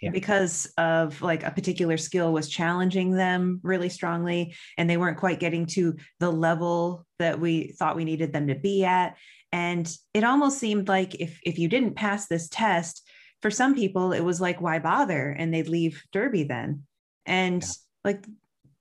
yeah. 0.00 0.10
because 0.10 0.66
of 0.78 1.20
like 1.22 1.42
a 1.42 1.50
particular 1.50 1.96
skill 1.96 2.32
was 2.32 2.48
challenging 2.48 3.12
them 3.12 3.60
really 3.62 3.88
strongly 3.88 4.54
and 4.78 4.88
they 4.88 4.96
weren't 4.96 5.18
quite 5.18 5.40
getting 5.40 5.66
to 5.66 5.96
the 6.18 6.30
level 6.30 7.06
that 7.18 7.38
we 7.38 7.72
thought 7.78 7.96
we 7.96 8.04
needed 8.04 8.32
them 8.32 8.48
to 8.48 8.54
be 8.54 8.84
at 8.84 9.16
and 9.52 9.96
it 10.14 10.24
almost 10.24 10.58
seemed 10.58 10.88
like 10.88 11.14
if 11.16 11.38
if 11.44 11.58
you 11.58 11.68
didn't 11.68 11.96
pass 11.96 12.26
this 12.26 12.48
test 12.48 13.08
for 13.42 13.50
some 13.50 13.74
people 13.74 14.12
it 14.12 14.20
was 14.20 14.40
like 14.40 14.60
why 14.60 14.78
bother 14.78 15.30
and 15.30 15.52
they'd 15.52 15.68
leave 15.68 16.02
derby 16.12 16.44
then 16.44 16.82
and 17.26 17.62
yeah. 17.62 17.68
like 18.04 18.26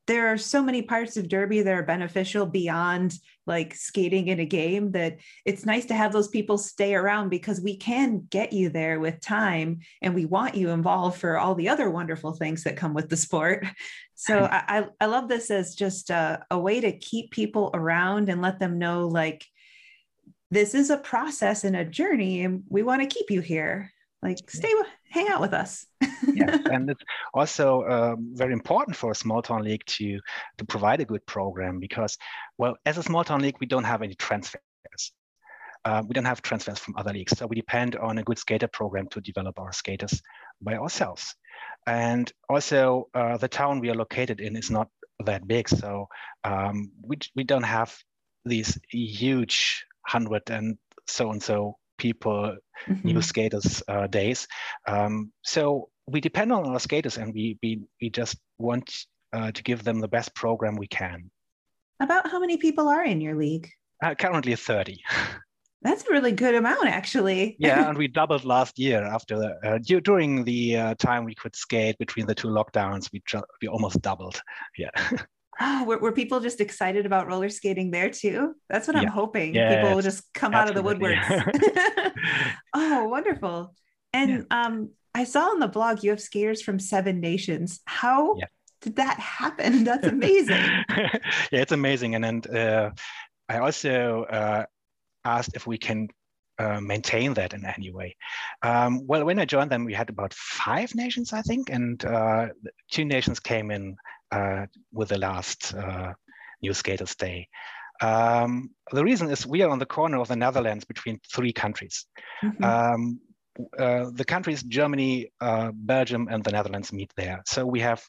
there 0.10 0.34
are 0.34 0.40
so 0.40 0.64
many 0.64 0.82
parts 0.82 1.18
of 1.18 1.30
derby 1.30 1.62
that 1.62 1.74
are 1.74 1.84
beneficial 1.84 2.48
beyond 2.48 3.14
like 3.46 3.76
skating 3.76 4.28
in 4.28 4.40
a 4.40 4.46
game 4.46 4.92
that 4.92 5.18
it's 5.46 5.68
nice 5.68 5.86
to 5.86 5.94
have 5.94 6.12
those 6.12 6.30
people 6.30 6.58
stay 6.58 6.96
around 6.96 7.30
because 7.30 7.62
we 7.62 7.78
can 7.78 8.26
get 8.32 8.52
you 8.52 8.70
there 8.70 9.00
with 9.00 9.22
time 9.22 9.80
and 10.02 10.16
we 10.16 10.26
want 10.26 10.56
you 10.56 10.70
involved 10.70 11.20
for 11.20 11.38
all 11.38 11.54
the 11.54 11.70
other 11.70 11.92
wonderful 11.92 12.34
things 12.34 12.64
that 12.64 12.76
come 12.76 12.94
with 12.94 13.10
the 13.10 13.18
sport. 13.18 13.66
So 14.22 14.44
I, 14.52 14.86
I 15.00 15.06
love 15.06 15.30
this 15.30 15.50
as 15.50 15.76
just 15.76 16.10
a, 16.10 16.46
a 16.52 16.60
way 16.60 16.82
to 16.82 16.92
keep 16.92 17.32
people 17.32 17.72
around 17.74 18.28
and 18.28 18.42
let 18.42 18.60
them 18.60 18.78
know 18.78 19.08
like 19.08 19.46
this 20.52 20.76
is 20.76 20.90
a 20.90 20.98
process 20.98 21.64
and 21.64 21.74
a 21.74 21.86
journey 21.86 22.44
and 22.44 22.64
we 22.68 22.84
want 22.84 23.02
to 23.02 23.08
keep 23.08 23.32
you 23.32 23.40
here 23.40 23.94
like 24.22 24.50
stay 24.50 24.74
hang 25.10 25.28
out 25.30 25.42
with 25.42 25.54
us. 25.54 25.86
Yes 26.34 26.60
and 26.72 26.90
it's 26.90 27.04
also 27.34 27.84
um, 27.84 28.32
very 28.34 28.54
important 28.54 28.96
for 28.96 29.12
a 29.12 29.16
small 29.16 29.42
town 29.42 29.64
league 29.64 29.84
to 29.86 30.20
to 30.58 30.66
provide 30.66 31.02
a 31.02 31.06
good 31.06 31.26
program 31.26 31.80
because 31.80 32.18
well 32.58 32.76
as 32.86 32.98
a 32.98 33.04
small 33.04 33.24
town 33.24 33.42
league 33.42 33.58
we 33.60 33.68
don't 33.68 33.86
have 33.86 34.02
any 34.02 34.16
transfers. 34.16 34.62
Uh, 35.86 36.04
we 36.06 36.14
don't 36.14 36.26
have 36.26 36.42
transfers 36.42 36.78
from 36.78 36.96
other 36.98 37.14
leagues 37.14 37.38
so 37.38 37.48
we 37.48 37.56
depend 37.56 37.96
on 37.96 38.18
a 38.18 38.24
good 38.24 38.38
skater 38.38 38.68
program 38.68 39.08
to 39.08 39.22
develop 39.22 39.58
our 39.60 39.72
skaters 39.72 40.22
by 40.62 40.76
ourselves. 40.76 41.36
And 41.88 42.32
also 42.50 43.08
uh, 43.14 43.38
the 43.38 43.48
town 43.48 43.80
we 43.80 43.90
are 43.90 43.96
located 43.96 44.42
in 44.42 44.58
is 44.58 44.70
not 44.70 44.90
that 45.26 45.48
big 45.48 45.70
so 45.70 46.08
um, 46.44 46.92
we, 47.02 47.18
we 47.36 47.44
don't 47.44 47.64
have 47.64 47.98
these 48.46 48.78
huge 48.90 49.86
hundred 50.06 50.50
and 50.50 50.78
so 51.08 51.32
and 51.32 51.42
so 51.42 51.78
people 52.00 52.58
mm-hmm. 52.88 53.08
new 53.08 53.22
skaters 53.22 53.84
uh, 53.88 54.08
days. 54.08 54.48
Um, 54.88 55.32
so 55.44 55.90
we 56.08 56.22
depend 56.22 56.52
on 56.52 56.66
our 56.66 56.80
skaters 56.80 57.18
and 57.18 57.34
we, 57.34 57.60
we, 57.62 57.82
we 58.02 58.10
just 58.10 58.38
want 58.58 58.92
uh, 59.34 59.52
to 59.52 59.64
give 59.64 59.84
them 59.84 60.00
the 60.00 60.08
best 60.08 60.34
program 60.34 60.76
we 60.76 60.88
can. 60.88 61.30
About 62.00 62.32
how 62.32 62.40
many 62.40 62.58
people 62.58 62.88
are 62.88 63.04
in 63.04 63.22
your 63.22 63.36
league? 63.36 63.70
Uh, 64.04 64.16
currently 64.16 64.56
30. 64.56 64.98
That's 65.82 66.06
a 66.08 66.12
really 66.12 66.32
good 66.32 66.56
amount, 66.56 66.88
actually. 66.88 67.56
yeah, 67.60 67.88
and 67.88 67.98
we 67.98 68.08
doubled 68.08 68.44
last 68.44 68.78
year 68.78 69.04
after 69.04 69.38
the, 69.38 69.56
uh, 69.66 70.00
during 70.02 70.44
the 70.44 70.76
uh, 70.76 70.96
time 70.96 71.24
we 71.24 71.36
could 71.36 71.56
skate 71.56 71.98
between 71.98 72.26
the 72.26 72.36
two 72.36 72.50
lockdowns. 72.50 73.10
We 73.14 73.22
ju- 73.26 73.44
we 73.62 73.68
almost 73.68 74.02
doubled. 74.02 74.42
Yeah. 74.78 74.90
oh, 75.60 75.84
were, 75.88 75.98
were 76.00 76.12
people 76.12 76.40
just 76.40 76.62
excited 76.62 77.06
about 77.06 77.28
roller 77.28 77.50
skating 77.50 77.92
there 77.92 78.10
too? 78.10 78.56
That's 78.70 78.88
what 78.88 78.96
yeah. 78.96 79.04
I'm 79.04 79.08
hoping. 79.10 79.56
Yeah, 79.56 79.76
people 79.76 79.96
will 79.96 80.02
just 80.02 80.24
come 80.34 80.54
out 80.54 80.70
of 80.70 80.76
the 80.76 80.84
woodworks. 80.84 82.12
oh, 82.74 83.08
wonderful. 83.08 83.74
And 84.14 84.46
yeah. 84.50 84.66
um, 84.66 84.92
I 85.14 85.24
saw 85.24 85.50
on 85.50 85.60
the 85.60 85.68
blog 85.68 86.04
you 86.04 86.12
have 86.12 86.22
skaters 86.22 86.62
from 86.62 86.80
seven 86.80 87.20
nations. 87.20 87.82
How 87.86 88.38
did 88.82 88.96
that 88.98 89.20
happen? 89.20 89.84
That's 89.84 90.08
amazing. 90.08 90.64
yeah, 90.90 91.20
it's 91.52 91.72
amazing. 91.72 92.16
And 92.16 92.24
then 92.24 92.56
uh, 92.56 92.92
I 93.48 93.60
also 93.60 94.24
uh, 94.24 94.66
asked 95.26 95.52
if 95.56 95.68
we 95.68 95.78
can 95.78 96.08
uh, 96.58 96.82
maintain 96.82 97.34
that 97.36 97.54
in 97.54 97.66
any 97.66 97.92
way. 97.92 98.16
Um, 98.62 99.08
well, 99.08 99.24
when 99.24 99.40
I 99.40 99.46
joined 99.46 99.72
them, 99.72 99.86
we 99.86 99.94
had 99.94 100.10
about 100.10 100.34
five 100.34 100.94
nations, 100.94 101.32
I 101.32 101.42
think, 101.42 101.70
and 101.70 102.04
uh, 102.04 102.48
two 102.92 103.06
nations 103.06 103.40
came 103.40 103.72
in 103.72 103.96
with 104.92 105.10
the 105.10 105.18
last 105.18 105.74
uh, 105.74 106.14
New 106.62 106.74
Skaters 106.74 107.16
Day. 107.16 107.48
Um, 108.02 108.72
the 108.92 109.04
reason 109.04 109.30
is 109.30 109.46
we 109.46 109.62
are 109.62 109.70
on 109.70 109.80
the 109.80 109.86
corner 109.86 110.20
of 110.20 110.28
the 110.28 110.36
Netherlands 110.36 110.86
between 110.86 111.20
three 111.34 111.54
countries. 111.54 112.06
Mm-hmm. 112.44 112.64
Um, 112.64 113.20
uh, 113.78 114.10
the 114.14 114.26
countries 114.26 114.64
Germany, 114.64 115.32
uh, 115.42 115.72
Belgium, 115.74 116.30
and 116.32 116.44
the 116.44 116.52
Netherlands 116.52 116.94
meet 116.94 117.12
there. 117.18 117.42
So 117.46 117.66
we 117.66 117.82
have 117.82 118.02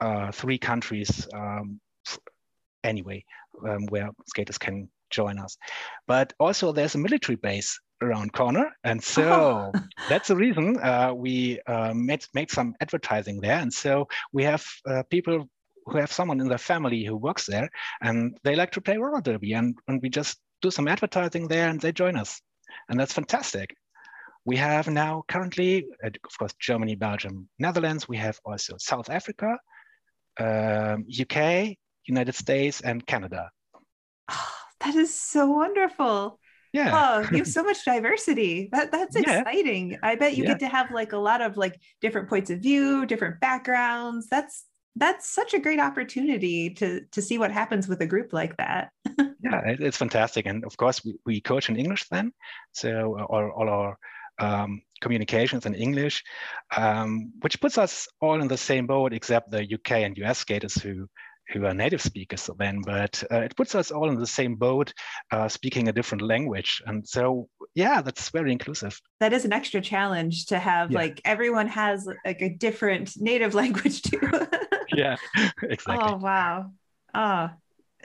uh, 0.00 0.30
three 0.30 0.58
countries 0.58 1.26
um, 1.32 1.80
anyway 2.84 3.24
um, 3.66 3.86
where 3.86 4.10
skaters 4.26 4.58
can 4.58 4.88
join 5.10 5.38
us. 5.38 5.56
But 6.06 6.32
also 6.38 6.72
there's 6.72 6.94
a 6.94 6.98
military 6.98 7.36
base 7.36 7.80
around 8.02 8.32
corner. 8.32 8.70
And 8.84 9.02
so 9.02 9.72
oh. 9.74 9.80
that's 10.08 10.28
the 10.28 10.36
reason 10.36 10.78
uh, 10.78 11.12
we 11.14 11.60
uh, 11.66 11.92
made, 11.94 12.24
made 12.34 12.50
some 12.50 12.74
advertising 12.80 13.40
there. 13.40 13.58
And 13.58 13.72
so 13.72 14.08
we 14.32 14.44
have 14.44 14.64
uh, 14.86 15.02
people 15.10 15.48
who 15.86 15.98
have 15.98 16.12
someone 16.12 16.40
in 16.40 16.48
their 16.48 16.58
family 16.58 17.04
who 17.04 17.16
works 17.16 17.46
there 17.46 17.68
and 18.00 18.36
they 18.42 18.56
like 18.56 18.72
to 18.72 18.80
play 18.80 18.96
roller 18.96 19.20
derby 19.20 19.52
and, 19.52 19.76
and 19.88 20.00
we 20.02 20.08
just 20.08 20.38
do 20.62 20.70
some 20.70 20.88
advertising 20.88 21.46
there 21.46 21.68
and 21.68 21.80
they 21.80 21.92
join 21.92 22.16
us. 22.16 22.40
And 22.88 22.98
that's 22.98 23.12
fantastic. 23.12 23.74
We 24.44 24.56
have 24.56 24.88
now 24.88 25.24
currently, 25.28 25.86
uh, 26.04 26.08
of 26.08 26.38
course, 26.38 26.52
Germany, 26.58 26.96
Belgium, 26.96 27.48
Netherlands. 27.58 28.08
We 28.08 28.18
have 28.18 28.38
also 28.44 28.74
South 28.78 29.08
Africa, 29.08 29.58
um, 30.38 31.06
UK, 31.08 31.76
United 32.06 32.34
States, 32.34 32.80
and 32.82 33.06
Canada. 33.06 33.50
Oh, 34.30 34.52
that 34.80 34.94
is 34.96 35.14
so 35.14 35.50
wonderful. 35.50 36.38
Yeah. 36.74 36.90
Oh, 36.92 37.28
you 37.30 37.38
have 37.38 37.46
so 37.46 37.62
much 37.62 37.84
diversity. 37.84 38.68
That 38.72 38.90
that's 38.90 39.16
yeah. 39.16 39.40
exciting. 39.40 39.96
I 40.02 40.16
bet 40.16 40.36
you 40.36 40.42
yeah. 40.42 40.50
get 40.50 40.60
to 40.60 40.68
have 40.68 40.90
like 40.90 41.12
a 41.12 41.18
lot 41.18 41.40
of 41.40 41.56
like 41.56 41.80
different 42.00 42.28
points 42.28 42.50
of 42.50 42.58
view, 42.58 43.06
different 43.06 43.40
backgrounds. 43.40 44.26
That's 44.28 44.64
that's 44.96 45.28
such 45.28 45.54
a 45.54 45.58
great 45.58 45.80
opportunity 45.80 46.70
to 46.70 47.02
to 47.12 47.22
see 47.22 47.38
what 47.38 47.50
happens 47.50 47.88
with 47.88 48.00
a 48.00 48.06
group 48.06 48.32
like 48.32 48.56
that. 48.56 48.90
yeah, 49.18 49.60
it's 49.64 49.96
fantastic, 49.96 50.46
and 50.46 50.64
of 50.64 50.76
course 50.76 51.04
we, 51.04 51.16
we 51.26 51.40
coach 51.40 51.68
in 51.68 51.76
English 51.76 52.08
then, 52.10 52.32
so 52.72 53.18
uh, 53.18 53.24
all, 53.24 53.50
all 53.50 53.68
our 53.68 53.98
um, 54.38 54.82
communications 55.00 55.66
in 55.66 55.74
English, 55.74 56.22
um, 56.76 57.32
which 57.40 57.60
puts 57.60 57.78
us 57.78 58.08
all 58.20 58.40
in 58.40 58.48
the 58.48 58.56
same 58.56 58.86
boat 58.86 59.12
except 59.12 59.50
the 59.50 59.62
UK 59.62 59.90
and 60.02 60.16
US 60.18 60.38
skaters 60.38 60.74
who 60.74 61.08
who 61.52 61.66
are 61.66 61.74
native 61.74 62.00
speakers 62.00 62.48
then, 62.58 62.80
but 62.82 63.22
uh, 63.30 63.40
it 63.40 63.56
puts 63.56 63.74
us 63.74 63.90
all 63.90 64.08
in 64.08 64.18
the 64.18 64.26
same 64.26 64.54
boat, 64.54 64.92
uh, 65.30 65.48
speaking 65.48 65.88
a 65.88 65.92
different 65.92 66.22
language. 66.22 66.82
And 66.86 67.06
so, 67.06 67.48
yeah, 67.74 68.00
that's 68.00 68.30
very 68.30 68.50
inclusive. 68.50 68.98
That 69.20 69.32
is 69.32 69.44
an 69.44 69.52
extra 69.52 69.80
challenge 69.80 70.46
to 70.46 70.58
have 70.58 70.90
yeah. 70.90 70.98
like 70.98 71.20
everyone 71.24 71.68
has 71.68 72.08
like 72.24 72.40
a 72.40 72.48
different 72.48 73.12
native 73.18 73.54
language 73.62 74.02
too. 74.02 74.20
Yeah, 74.96 75.16
exactly. 75.62 76.12
Oh, 76.12 76.16
wow. 76.16 76.72
Oh, 77.14 77.50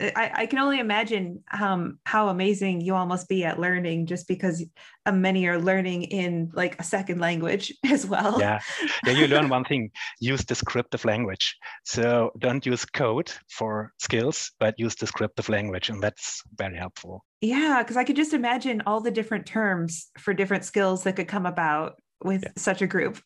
I, 0.00 0.30
I, 0.34 0.46
can 0.46 0.58
only 0.58 0.78
imagine 0.78 1.44
um, 1.52 1.98
how 2.04 2.28
amazing 2.28 2.80
you 2.80 2.94
all 2.94 3.06
must 3.06 3.28
be 3.28 3.44
at 3.44 3.58
learning 3.58 4.06
just 4.06 4.26
because 4.26 4.64
uh, 5.04 5.12
many 5.12 5.46
are 5.46 5.58
learning 5.58 6.04
in 6.04 6.50
like 6.54 6.80
a 6.80 6.84
second 6.84 7.20
language 7.20 7.72
as 7.90 8.06
well. 8.06 8.40
Yeah, 8.40 8.60
yeah. 9.04 9.12
You 9.12 9.26
learn 9.26 9.48
one 9.58 9.64
thing: 9.64 9.90
use 10.18 10.44
descriptive 10.44 11.04
language. 11.04 11.56
So 11.84 12.32
don't 12.38 12.64
use 12.64 12.84
code 12.84 13.30
for 13.50 13.92
skills, 13.98 14.52
but 14.58 14.78
use 14.78 14.94
descriptive 14.94 15.48
language, 15.48 15.90
and 15.90 16.02
that's 16.02 16.42
very 16.56 16.76
helpful. 16.76 17.24
Yeah, 17.40 17.82
because 17.82 17.96
I 17.96 18.04
could 18.04 18.16
just 18.16 18.32
imagine 18.32 18.82
all 18.86 19.00
the 19.00 19.10
different 19.10 19.46
terms 19.46 20.10
for 20.18 20.32
different 20.32 20.64
skills 20.64 21.04
that 21.04 21.16
could 21.16 21.28
come 21.28 21.46
about 21.46 22.00
with 22.22 22.42
yeah. 22.42 22.52
such 22.56 22.80
a 22.80 22.86
group. 22.86 23.18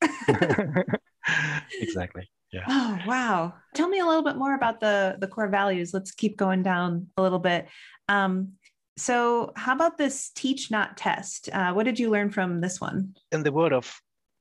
exactly. 1.80 2.28
Yeah. 2.54 2.64
Oh, 2.68 2.99
wow. 3.04 3.54
Tell 3.75 3.88
me 3.88 3.99
a 3.99 4.06
little 4.06 4.23
bit 4.23 4.37
more 4.37 4.54
about 4.54 4.78
the 4.78 5.16
the 5.18 5.26
core 5.26 5.49
values. 5.49 5.92
Let's 5.92 6.12
keep 6.12 6.37
going 6.37 6.62
down 6.62 7.08
a 7.16 7.23
little 7.23 7.40
bit. 7.40 7.66
Um, 8.08 8.52
so, 8.96 9.52
how 9.56 9.75
about 9.75 9.99
this 9.99 10.30
teach 10.30 10.70
not 10.70 10.96
test? 10.96 11.49
Uh, 11.52 11.73
what 11.73 11.82
did 11.82 11.99
you 11.99 12.11
learn 12.11 12.30
from 12.30 12.61
this 12.61 12.80
one? 12.80 13.16
In 13.32 13.42
the 13.42 13.50
world 13.50 13.73
of 13.73 13.92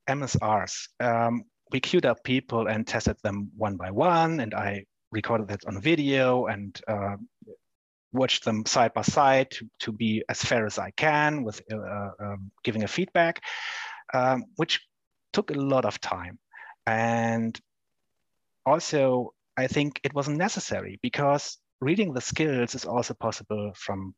MSRs, 0.07 0.89
um, 0.99 1.43
we 1.71 1.79
queued 1.79 2.05
up 2.05 2.23
people 2.23 2.67
and 2.67 2.85
tested 2.85 3.17
them 3.23 3.49
one 3.57 3.77
by 3.77 3.89
one, 3.89 4.41
and 4.41 4.53
I 4.53 4.85
recorded 5.11 5.47
that 5.47 5.65
on 5.65 5.81
video 5.81 6.45
and 6.45 6.79
uh, 6.87 7.15
watched 8.11 8.45
them 8.45 8.63
side 8.67 8.93
by 8.93 9.01
side 9.01 9.49
to, 9.51 9.67
to 9.79 9.91
be 9.91 10.23
as 10.29 10.39
fair 10.39 10.67
as 10.67 10.77
I 10.77 10.91
can 10.91 11.43
with 11.43 11.61
uh, 11.73 12.09
um, 12.19 12.51
giving 12.63 12.83
a 12.83 12.87
feedback, 12.87 13.41
um, 14.13 14.45
which 14.57 14.81
took 15.31 15.49
a 15.49 15.55
lot 15.55 15.85
of 15.85 15.99
time. 15.99 16.37
And 16.85 17.59
also, 18.65 19.33
I 19.57 19.67
think 19.67 19.99
it 20.03 20.13
wasn't 20.13 20.37
necessary 20.37 20.99
because 21.01 21.57
reading 21.81 22.13
the 22.13 22.21
skills 22.21 22.75
is 22.75 22.85
also 22.85 23.13
possible 23.13 23.71
from 23.75 24.15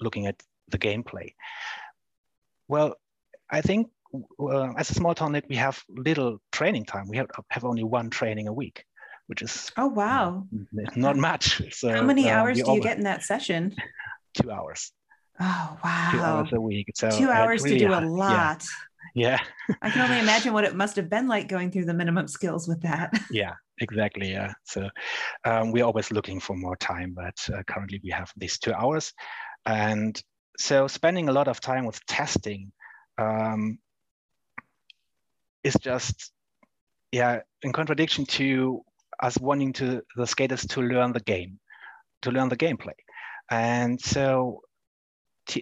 looking 0.00 0.26
at 0.26 0.40
the 0.68 0.78
gameplay. 0.78 1.34
Well, 2.68 2.94
I 3.50 3.60
think 3.60 3.90
uh, 4.40 4.72
as 4.76 4.90
a 4.90 4.94
small 4.94 5.14
town 5.14 5.40
we 5.48 5.56
have 5.56 5.82
little 5.88 6.38
training 6.52 6.84
time. 6.84 7.08
We 7.08 7.16
have, 7.16 7.26
have 7.50 7.64
only 7.64 7.84
one 7.84 8.10
training 8.10 8.48
a 8.48 8.52
week, 8.52 8.84
which 9.26 9.42
is 9.42 9.70
oh 9.76 9.88
wow, 9.88 10.46
not 10.96 11.16
much. 11.16 11.62
So 11.72 11.90
how 11.90 12.02
many 12.02 12.30
uh, 12.30 12.38
hours 12.38 12.62
do 12.62 12.72
you 12.72 12.80
get 12.80 12.96
in 12.96 13.04
that 13.04 13.22
session? 13.22 13.74
Two 14.34 14.50
hours. 14.50 14.92
Oh 15.40 15.78
wow, 15.82 16.10
two 16.12 16.20
hours 16.22 16.52
a 16.52 16.60
week. 16.60 16.86
So 16.94 17.10
two 17.10 17.30
hours 17.30 17.62
really, 17.62 17.78
to 17.78 17.86
do 17.86 17.92
a 17.92 18.00
lot. 18.06 18.62
Yeah. 18.62 18.76
Yeah. 19.14 19.38
I 19.80 19.90
can 19.90 20.02
only 20.02 20.18
imagine 20.18 20.52
what 20.52 20.64
it 20.64 20.74
must 20.74 20.96
have 20.96 21.08
been 21.08 21.28
like 21.28 21.48
going 21.48 21.70
through 21.70 21.84
the 21.84 21.94
minimum 21.94 22.26
skills 22.26 22.66
with 22.66 22.82
that. 22.82 23.12
Yeah, 23.30 23.54
exactly. 23.78 24.30
Yeah. 24.30 24.52
So 24.64 24.88
um, 25.44 25.70
we're 25.70 25.84
always 25.84 26.10
looking 26.10 26.40
for 26.40 26.56
more 26.56 26.76
time, 26.76 27.14
but 27.14 27.36
uh, 27.52 27.62
currently 27.62 28.00
we 28.02 28.10
have 28.10 28.30
these 28.36 28.58
two 28.58 28.72
hours. 28.72 29.12
And 29.66 30.20
so 30.58 30.88
spending 30.88 31.28
a 31.28 31.32
lot 31.32 31.48
of 31.48 31.60
time 31.60 31.86
with 31.86 32.04
testing 32.06 32.72
um, 33.16 33.78
is 35.62 35.76
just, 35.80 36.32
yeah, 37.12 37.40
in 37.62 37.72
contradiction 37.72 38.26
to 38.26 38.82
us 39.22 39.38
wanting 39.38 39.72
to 39.74 40.02
the 40.16 40.26
skaters 40.26 40.66
to 40.66 40.82
learn 40.82 41.12
the 41.12 41.20
game, 41.20 41.60
to 42.22 42.32
learn 42.32 42.48
the 42.48 42.56
gameplay. 42.56 42.98
And 43.50 44.00
so 44.00 44.62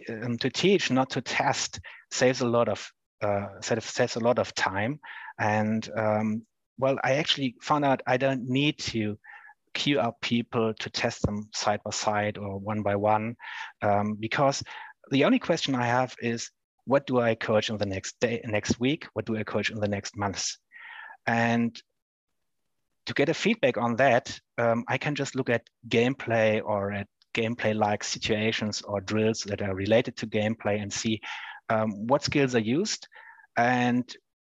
um, 0.08 0.38
to 0.38 0.48
teach, 0.48 0.90
not 0.90 1.10
to 1.10 1.20
test, 1.20 1.80
saves 2.10 2.40
a 2.40 2.46
lot 2.46 2.68
of 2.68 2.90
uh, 3.22 3.48
saves 3.60 4.16
a 4.16 4.20
lot 4.20 4.38
of 4.38 4.54
time. 4.54 5.00
And 5.38 5.88
um, 5.96 6.46
well, 6.78 6.98
I 7.04 7.14
actually 7.14 7.56
found 7.62 7.84
out 7.84 8.02
I 8.06 8.16
don't 8.16 8.48
need 8.48 8.78
to 8.78 9.18
queue 9.74 10.00
up 10.00 10.20
people 10.20 10.74
to 10.74 10.90
test 10.90 11.22
them 11.22 11.48
side 11.54 11.80
by 11.84 11.90
side 11.90 12.38
or 12.38 12.58
one 12.58 12.82
by 12.82 12.96
one, 12.96 13.36
um, 13.80 14.16
because 14.20 14.62
the 15.10 15.24
only 15.24 15.38
question 15.38 15.74
I 15.74 15.86
have 15.86 16.14
is, 16.20 16.50
what 16.84 17.06
do 17.06 17.20
I 17.20 17.34
coach 17.34 17.70
in 17.70 17.78
the 17.78 17.86
next 17.86 18.18
day, 18.20 18.40
next 18.44 18.80
week? 18.80 19.06
What 19.12 19.24
do 19.24 19.36
I 19.36 19.44
coach 19.44 19.70
in 19.70 19.78
the 19.78 19.88
next 19.88 20.16
months? 20.16 20.58
And 21.26 21.80
to 23.06 23.14
get 23.14 23.28
a 23.28 23.34
feedback 23.34 23.78
on 23.78 23.96
that, 23.96 24.38
um, 24.58 24.84
I 24.88 24.98
can 24.98 25.14
just 25.14 25.34
look 25.34 25.50
at 25.50 25.68
gameplay 25.88 26.60
or 26.64 26.92
at 26.92 27.06
gameplay-like 27.34 28.04
situations 28.04 28.82
or 28.82 29.00
drills 29.00 29.40
that 29.42 29.62
are 29.62 29.74
related 29.74 30.16
to 30.18 30.26
gameplay 30.26 30.82
and 30.82 30.92
see 30.92 31.20
um, 31.68 32.06
what 32.06 32.22
skills 32.22 32.54
are 32.54 32.60
used 32.60 33.08
and 33.56 34.04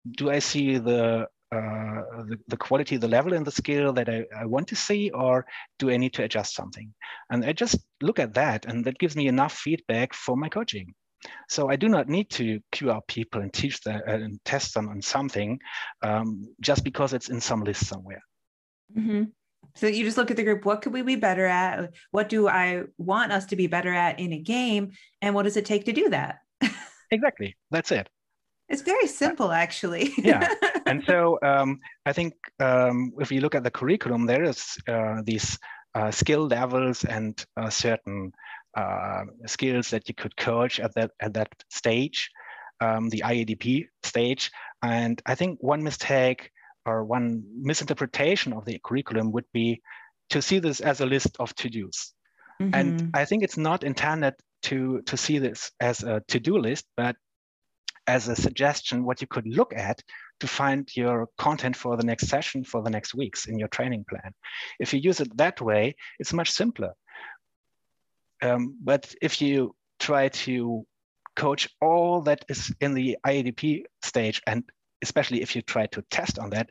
do 0.09 0.29
I 0.29 0.39
see 0.39 0.77
the, 0.77 1.27
uh, 1.51 2.01
the, 2.27 2.39
the, 2.47 2.57
quality, 2.57 2.97
the 2.97 3.07
level 3.07 3.33
and 3.33 3.45
the 3.45 3.51
skill 3.51 3.93
that 3.93 4.09
I, 4.09 4.25
I 4.35 4.45
want 4.45 4.67
to 4.69 4.75
see, 4.75 5.09
or 5.11 5.45
do 5.79 5.89
I 5.89 5.97
need 5.97 6.13
to 6.13 6.23
adjust 6.23 6.55
something? 6.55 6.93
And 7.29 7.45
I 7.45 7.53
just 7.53 7.77
look 8.01 8.19
at 8.19 8.33
that, 8.35 8.65
and 8.65 8.85
that 8.85 8.97
gives 8.97 9.15
me 9.15 9.27
enough 9.27 9.53
feedback 9.53 10.13
for 10.13 10.35
my 10.35 10.49
coaching. 10.49 10.93
So 11.49 11.69
I 11.69 11.75
do 11.75 11.87
not 11.87 12.09
need 12.09 12.29
to 12.31 12.59
queue 12.71 12.91
up 12.91 13.05
people 13.07 13.41
and 13.41 13.53
teach 13.53 13.81
them 13.81 14.01
uh, 14.07 14.11
and 14.11 14.39
test 14.43 14.73
them 14.73 14.89
on 14.89 15.01
something 15.01 15.59
um, 16.01 16.47
just 16.59 16.83
because 16.83 17.13
it's 17.13 17.29
in 17.29 17.39
some 17.39 17.63
list 17.63 17.85
somewhere. 17.85 18.23
Mm-hmm. 18.97 19.23
So 19.75 19.87
you 19.87 20.03
just 20.03 20.17
look 20.17 20.31
at 20.31 20.37
the 20.37 20.43
group. 20.43 20.65
What 20.65 20.81
could 20.81 20.93
we 20.93 21.03
be 21.03 21.15
better 21.15 21.45
at? 21.45 21.93
What 22.09 22.27
do 22.27 22.47
I 22.47 22.83
want 22.97 23.31
us 23.31 23.45
to 23.47 23.55
be 23.55 23.67
better 23.67 23.93
at 23.93 24.19
in 24.19 24.33
a 24.33 24.39
game? 24.39 24.91
And 25.21 25.35
what 25.35 25.43
does 25.43 25.57
it 25.57 25.65
take 25.65 25.85
to 25.85 25.93
do 25.93 26.09
that? 26.09 26.39
Exactly. 27.11 27.55
That's 27.69 27.91
it. 27.91 28.09
It's 28.69 28.81
very 28.81 29.07
simple, 29.07 29.51
actually. 29.51 30.13
yeah. 30.17 30.47
And 30.87 31.03
so 31.05 31.37
um, 31.43 31.79
I 32.05 32.13
think 32.13 32.33
um, 32.59 33.11
if 33.19 33.31
you 33.31 33.41
look 33.41 33.55
at 33.55 33.63
the 33.63 33.71
curriculum, 33.71 34.25
there 34.25 34.43
is 34.43 34.77
uh, 34.87 35.21
these 35.23 35.57
uh, 35.93 36.09
skill 36.11 36.47
levels 36.47 37.03
and 37.03 37.45
uh, 37.57 37.69
certain 37.69 38.31
uh, 38.75 39.23
skills 39.45 39.89
that 39.89 40.07
you 40.07 40.15
could 40.15 40.35
coach 40.37 40.79
at 40.79 40.93
that 40.95 41.11
at 41.19 41.33
that 41.33 41.49
stage, 41.69 42.29
um, 42.79 43.09
the 43.09 43.23
IADP 43.25 43.87
stage. 44.03 44.51
And 44.81 45.21
I 45.25 45.35
think 45.35 45.59
one 45.61 45.83
mistake 45.83 46.49
or 46.85 47.03
one 47.03 47.43
misinterpretation 47.61 48.53
of 48.53 48.65
the 48.65 48.79
curriculum 48.83 49.31
would 49.33 49.45
be 49.53 49.81
to 50.29 50.41
see 50.41 50.59
this 50.59 50.79
as 50.79 51.01
a 51.01 51.05
list 51.05 51.35
of 51.39 51.53
to-dos. 51.55 52.13
Mm-hmm. 52.61 52.73
And 52.73 53.11
I 53.13 53.25
think 53.25 53.43
it's 53.43 53.57
not 53.57 53.83
intended 53.83 54.33
to, 54.63 55.01
to 55.03 55.17
see 55.17 55.39
this 55.39 55.71
as 55.79 56.03
a 56.03 56.21
to-do 56.27 56.57
list, 56.57 56.85
but 56.97 57.15
as 58.07 58.27
a 58.27 58.35
suggestion 58.35 59.05
what 59.05 59.21
you 59.21 59.27
could 59.27 59.47
look 59.47 59.73
at 59.75 60.01
to 60.39 60.47
find 60.47 60.89
your 60.95 61.27
content 61.37 61.75
for 61.75 61.95
the 61.97 62.03
next 62.03 62.27
session 62.27 62.63
for 62.63 62.81
the 62.81 62.89
next 62.89 63.13
weeks 63.13 63.47
in 63.47 63.59
your 63.59 63.67
training 63.67 64.05
plan. 64.09 64.33
If 64.79 64.93
you 64.93 64.99
use 64.99 65.19
it 65.19 65.37
that 65.37 65.61
way, 65.61 65.95
it's 66.19 66.33
much 66.33 66.51
simpler. 66.51 66.93
Um, 68.41 68.75
but 68.83 69.13
if 69.21 69.41
you 69.41 69.75
try 69.99 70.29
to 70.29 70.85
coach 71.35 71.69
all 71.79 72.21
that 72.21 72.43
is 72.49 72.73
in 72.81 72.93
the 72.93 73.17
IADP 73.25 73.83
stage, 74.03 74.41
and 74.47 74.63
especially 75.01 75.41
if 75.41 75.55
you 75.55 75.61
try 75.61 75.85
to 75.87 76.03
test 76.09 76.39
on 76.39 76.49
that, 76.51 76.69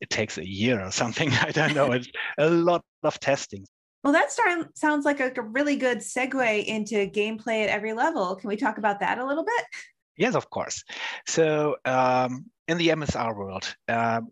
it 0.00 0.10
takes 0.10 0.36
a 0.36 0.46
year 0.46 0.84
or 0.84 0.90
something. 0.90 1.32
I 1.40 1.52
don't 1.52 1.74
know. 1.74 1.92
It's 1.92 2.08
a 2.38 2.50
lot 2.50 2.82
of 3.04 3.20
testing. 3.20 3.64
Well, 4.02 4.12
that 4.14 4.32
start, 4.32 4.76
sounds 4.76 5.04
like 5.04 5.20
a, 5.20 5.32
a 5.36 5.42
really 5.42 5.76
good 5.76 5.98
segue 5.98 6.64
into 6.64 7.08
gameplay 7.08 7.62
at 7.62 7.70
every 7.70 7.92
level. 7.92 8.34
Can 8.34 8.48
we 8.48 8.56
talk 8.56 8.78
about 8.78 9.00
that 9.00 9.18
a 9.18 9.24
little 9.24 9.44
bit? 9.44 9.64
Yes, 10.16 10.34
of 10.34 10.50
course. 10.50 10.82
So 11.26 11.76
um, 11.84 12.46
in 12.68 12.78
the 12.78 12.88
MSR 12.88 13.36
world, 13.36 13.74
uh, 13.88 14.22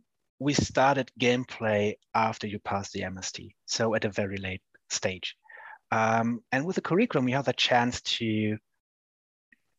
we 0.41 0.55
started 0.55 1.11
gameplay 1.21 1.95
after 2.15 2.47
you 2.47 2.59
pass 2.59 2.91
the 2.91 3.03
MST, 3.03 3.55
so 3.67 3.95
at 3.95 4.05
a 4.05 4.11
very 4.11 4.39
late 4.39 4.63
stage. 4.89 5.37
Um, 5.93 6.41
and 6.51 6.65
with 6.65 6.77
the 6.77 6.83
curriculum, 6.83 7.29
you 7.29 7.37
have 7.37 7.45
the 7.45 7.53
chance 7.53 8.01
to 8.03 8.57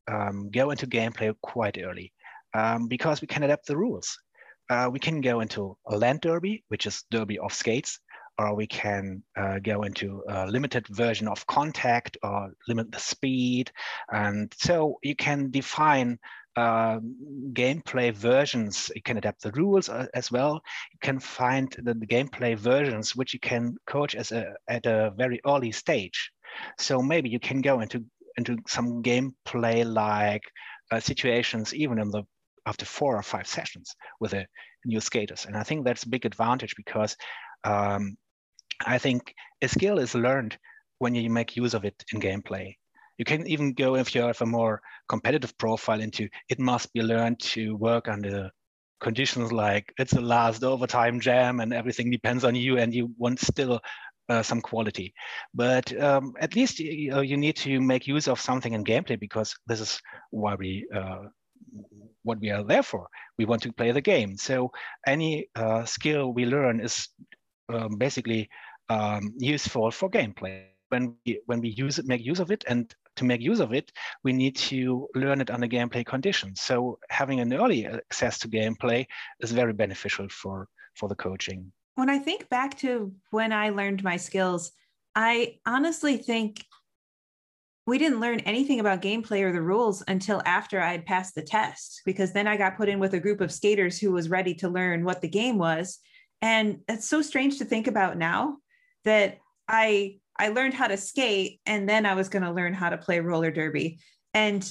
um, 0.08 0.49
go 0.51 0.71
into 0.71 0.88
gameplay 0.88 1.34
quite 1.41 1.77
early 1.82 2.13
um, 2.54 2.88
because 2.88 3.21
we 3.21 3.27
can 3.27 3.43
adapt 3.43 3.67
the 3.67 3.77
rules. 3.77 4.17
Uh, 4.69 4.89
we 4.91 4.99
can 4.99 5.21
go 5.21 5.41
into 5.41 5.77
a 5.88 5.97
land 5.97 6.21
derby, 6.21 6.63
which 6.69 6.86
is 6.86 7.04
derby 7.12 7.39
of 7.39 7.54
skates, 7.54 7.99
or 8.38 8.56
we 8.56 8.67
can 8.67 9.24
uh, 9.38 9.60
go 9.60 9.84
into 9.84 10.24
a 10.28 10.48
limited 10.48 10.88
version 10.88 11.28
of 11.28 11.46
contact 11.48 12.17
or 12.24 12.54
limit 12.67 12.91
the 12.91 13.00
speed. 13.00 13.72
And 14.12 14.54
so 14.58 15.00
you 15.04 15.15
can 15.15 15.52
define 15.52 16.17
uh, 16.56 17.00
gameplay 17.54 18.13
versions. 18.13 18.91
You 18.96 19.02
can 19.02 19.17
adapt 19.17 19.41
the 19.41 19.52
rules 19.52 19.89
uh, 19.89 20.08
as 20.13 20.32
well. 20.32 20.62
You 20.91 21.00
can 21.02 21.20
find 21.20 21.72
the, 21.78 21.94
the, 21.94 22.08
gameplay 22.08 22.58
versions 22.58 23.15
which 23.15 23.34
you 23.34 23.39
can 23.39 23.76
coach 23.86 24.15
as 24.15 24.32
a, 24.32 24.54
at 24.67 24.86
a 24.86 25.13
very 25.15 25.39
early 25.46 25.72
stage. 25.72 26.32
So 26.78 27.02
maybe 27.02 27.30
you 27.30 27.39
can 27.39 27.62
go 27.62 27.80
into 27.80 28.04
into 28.38 28.58
some 28.67 29.04
gameplay 29.04 29.86
like 29.86 30.44
uh, 30.91 31.00
situations 31.00 31.74
even 31.74 32.00
in 32.00 32.10
the 32.12 32.24
after 32.65 32.86
four 32.86 33.17
or 33.17 33.24
five 33.24 33.48
sessions 33.48 33.96
with 34.20 34.32
the 34.32 34.46
new 34.86 35.00
skaters. 35.00 35.46
And 35.46 35.56
I 35.56 35.63
think 35.63 35.86
that's 35.86 36.04
a 36.04 36.10
big 36.10 36.26
advantage 36.26 36.76
because 36.76 37.15
um, 37.63 38.17
I 38.86 38.98
think 38.98 39.34
a 39.62 39.67
skill 39.67 40.00
is 40.00 40.15
learned 40.15 40.58
when 41.00 41.15
you 41.15 41.30
make 41.30 41.56
use 41.56 41.74
of 41.74 41.86
it 41.86 42.04
in 42.13 42.20
gameplay. 42.20 42.76
You 43.17 43.26
can 43.26 43.48
even 43.48 43.74
go 43.74 43.96
if 43.96 44.15
you 44.15 44.22
have 44.22 44.41
a 44.41 44.46
more 44.46 44.82
competitive 45.08 45.58
profile 45.58 46.02
into 46.02 46.28
it 46.50 46.60
must 46.60 46.91
be 46.94 47.02
learned 47.02 47.39
to 47.39 47.76
work 47.76 48.08
under 48.08 48.50
conditions 49.02 49.52
like 49.52 49.91
it's 49.98 50.13
a 50.13 50.22
last 50.22 50.63
overtime 50.63 51.20
jam 51.20 51.60
and 51.60 51.74
everything 51.74 52.12
depends 52.12 52.44
on 52.44 52.56
you 52.56 52.78
and 52.78 52.94
you 52.94 53.12
want 53.17 53.39
still 53.39 53.82
uh, 54.30 54.41
some 54.41 54.62
quality. 54.62 55.13
But 55.54 55.91
um, 56.02 56.34
at 56.39 56.56
least 56.56 56.80
you, 56.80 57.22
you, 57.22 57.38
need 57.38 57.58
to 57.58 57.82
make 57.82 58.08
use 58.08 58.28
of 58.28 58.39
something 58.39 58.74
in 58.74 58.84
gameplay 58.84 59.20
because 59.20 59.56
this 59.67 59.82
is 59.82 60.02
why 60.30 60.56
we 60.56 60.88
uh, 60.96 61.24
what 62.24 62.39
we 62.39 62.50
are 62.52 62.63
there 62.63 62.84
for. 62.84 63.08
We 63.38 63.46
want 63.46 63.63
to 63.63 63.74
play 63.74 63.91
the 63.91 64.02
game. 64.02 64.38
So 64.38 64.72
any 65.06 65.48
uh, 65.56 65.86
skill 65.86 66.34
we 66.34 66.46
learn 66.46 66.80
is 66.80 67.08
um, 67.74 67.98
basically 67.98 68.50
um, 68.91 69.34
useful 69.38 69.91
for 69.91 70.10
gameplay. 70.10 70.65
When 70.89 71.15
we, 71.25 71.39
when 71.45 71.62
we 71.62 71.69
use 71.69 71.99
it, 71.99 72.06
make 72.06 72.25
use 72.32 72.41
of 72.41 72.51
it, 72.51 72.65
and 72.67 72.93
to 73.15 73.23
make 73.23 73.41
use 73.51 73.62
of 73.62 73.71
it, 73.73 73.91
we 74.25 74.34
need 74.34 74.56
to 74.71 75.08
learn 75.15 75.39
it 75.39 75.49
under 75.49 75.67
gameplay 75.67 76.06
conditions. 76.06 76.62
So 76.62 76.99
having 77.10 77.39
an 77.39 77.54
early 77.54 77.86
access 77.86 78.38
to 78.39 78.49
gameplay 78.49 79.06
is 79.39 79.51
very 79.62 79.73
beneficial 79.73 80.27
for 80.30 80.67
for 80.99 81.08
the 81.08 81.15
coaching. 81.15 81.71
When 81.95 82.10
I 82.10 82.19
think 82.19 82.49
back 82.49 82.77
to 82.80 83.13
when 83.30 83.54
I 83.54 83.69
learned 83.69 84.04
my 84.04 84.17
skills, 84.17 84.71
I 85.15 85.60
honestly 85.65 86.17
think 86.17 86.65
we 87.88 87.97
didn't 87.97 88.19
learn 88.19 88.41
anything 88.41 88.80
about 88.80 89.01
gameplay 89.01 89.41
or 89.43 89.54
the 89.54 89.62
rules 89.62 90.04
until 90.08 90.41
after 90.45 90.82
I 90.82 90.91
had 90.91 91.06
passed 91.06 91.36
the 91.36 91.41
test, 91.58 92.01
because 92.06 92.34
then 92.34 92.47
I 92.47 92.58
got 92.58 92.77
put 92.77 92.89
in 92.89 92.99
with 92.99 93.13
a 93.13 93.19
group 93.25 93.39
of 93.41 93.51
skaters 93.51 93.97
who 93.97 94.12
was 94.12 94.30
ready 94.30 94.54
to 94.56 94.69
learn 94.69 95.06
what 95.06 95.21
the 95.21 95.36
game 95.41 95.58
was. 95.58 95.99
And 96.41 96.80
it's 96.88 97.08
so 97.08 97.21
strange 97.21 97.58
to 97.60 97.65
think 97.65 97.88
about 97.88 98.17
now 98.17 98.58
that 99.06 99.40
I 99.68 100.18
I 100.38 100.50
learned 100.50 100.74
how 100.74 100.88
to 100.88 100.98
skate 100.98 101.60
and 101.66 101.88
then 101.88 102.06
I 102.06 102.16
was 102.16 102.30
going 102.30 102.44
to 102.44 102.52
learn 102.52 102.74
how 102.74 102.90
to 102.90 102.98
play 102.98 103.20
roller 103.20 103.52
derby. 103.52 104.00
And 104.34 104.70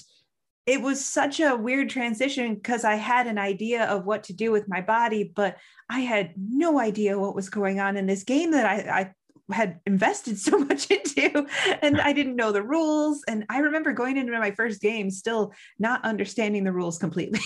it 0.66 0.81
was 0.81 1.05
such 1.05 1.40
a 1.40 1.57
weird 1.57 1.90
transition 1.90 2.55
because 2.55 2.85
I 2.85 2.95
had 2.95 3.27
an 3.27 3.38
idea 3.38 3.85
of 3.85 4.05
what 4.05 4.25
to 4.25 4.33
do 4.33 4.51
with 4.51 4.69
my 4.69 4.81
body, 4.81 5.33
but 5.35 5.57
I 5.88 6.01
had 6.01 6.33
no 6.37 6.81
idea 6.81 7.19
what 7.19 7.35
was 7.35 7.51
going 7.51 7.79
on 7.79 7.97
in 7.97 8.07
this 8.07 8.25
game 8.25 8.51
that 8.53 8.66
I, 8.66 9.01
I 9.01 9.55
had 9.55 9.81
invested 9.87 10.38
so 10.40 10.59
much 10.59 10.90
into 10.90 11.47
and 11.83 12.01
I 12.01 12.12
didn't 12.12 12.37
know 12.37 12.53
the 12.53 12.62
rules. 12.62 13.23
And 13.29 13.45
I 13.49 13.59
remember 13.59 13.93
going 13.93 14.16
into 14.16 14.38
my 14.38 14.51
first 14.53 14.81
game 14.81 15.11
still 15.11 15.53
not 15.79 16.05
understanding 16.05 16.64
the 16.64 16.73
rules 16.73 16.99
completely. 16.99 17.40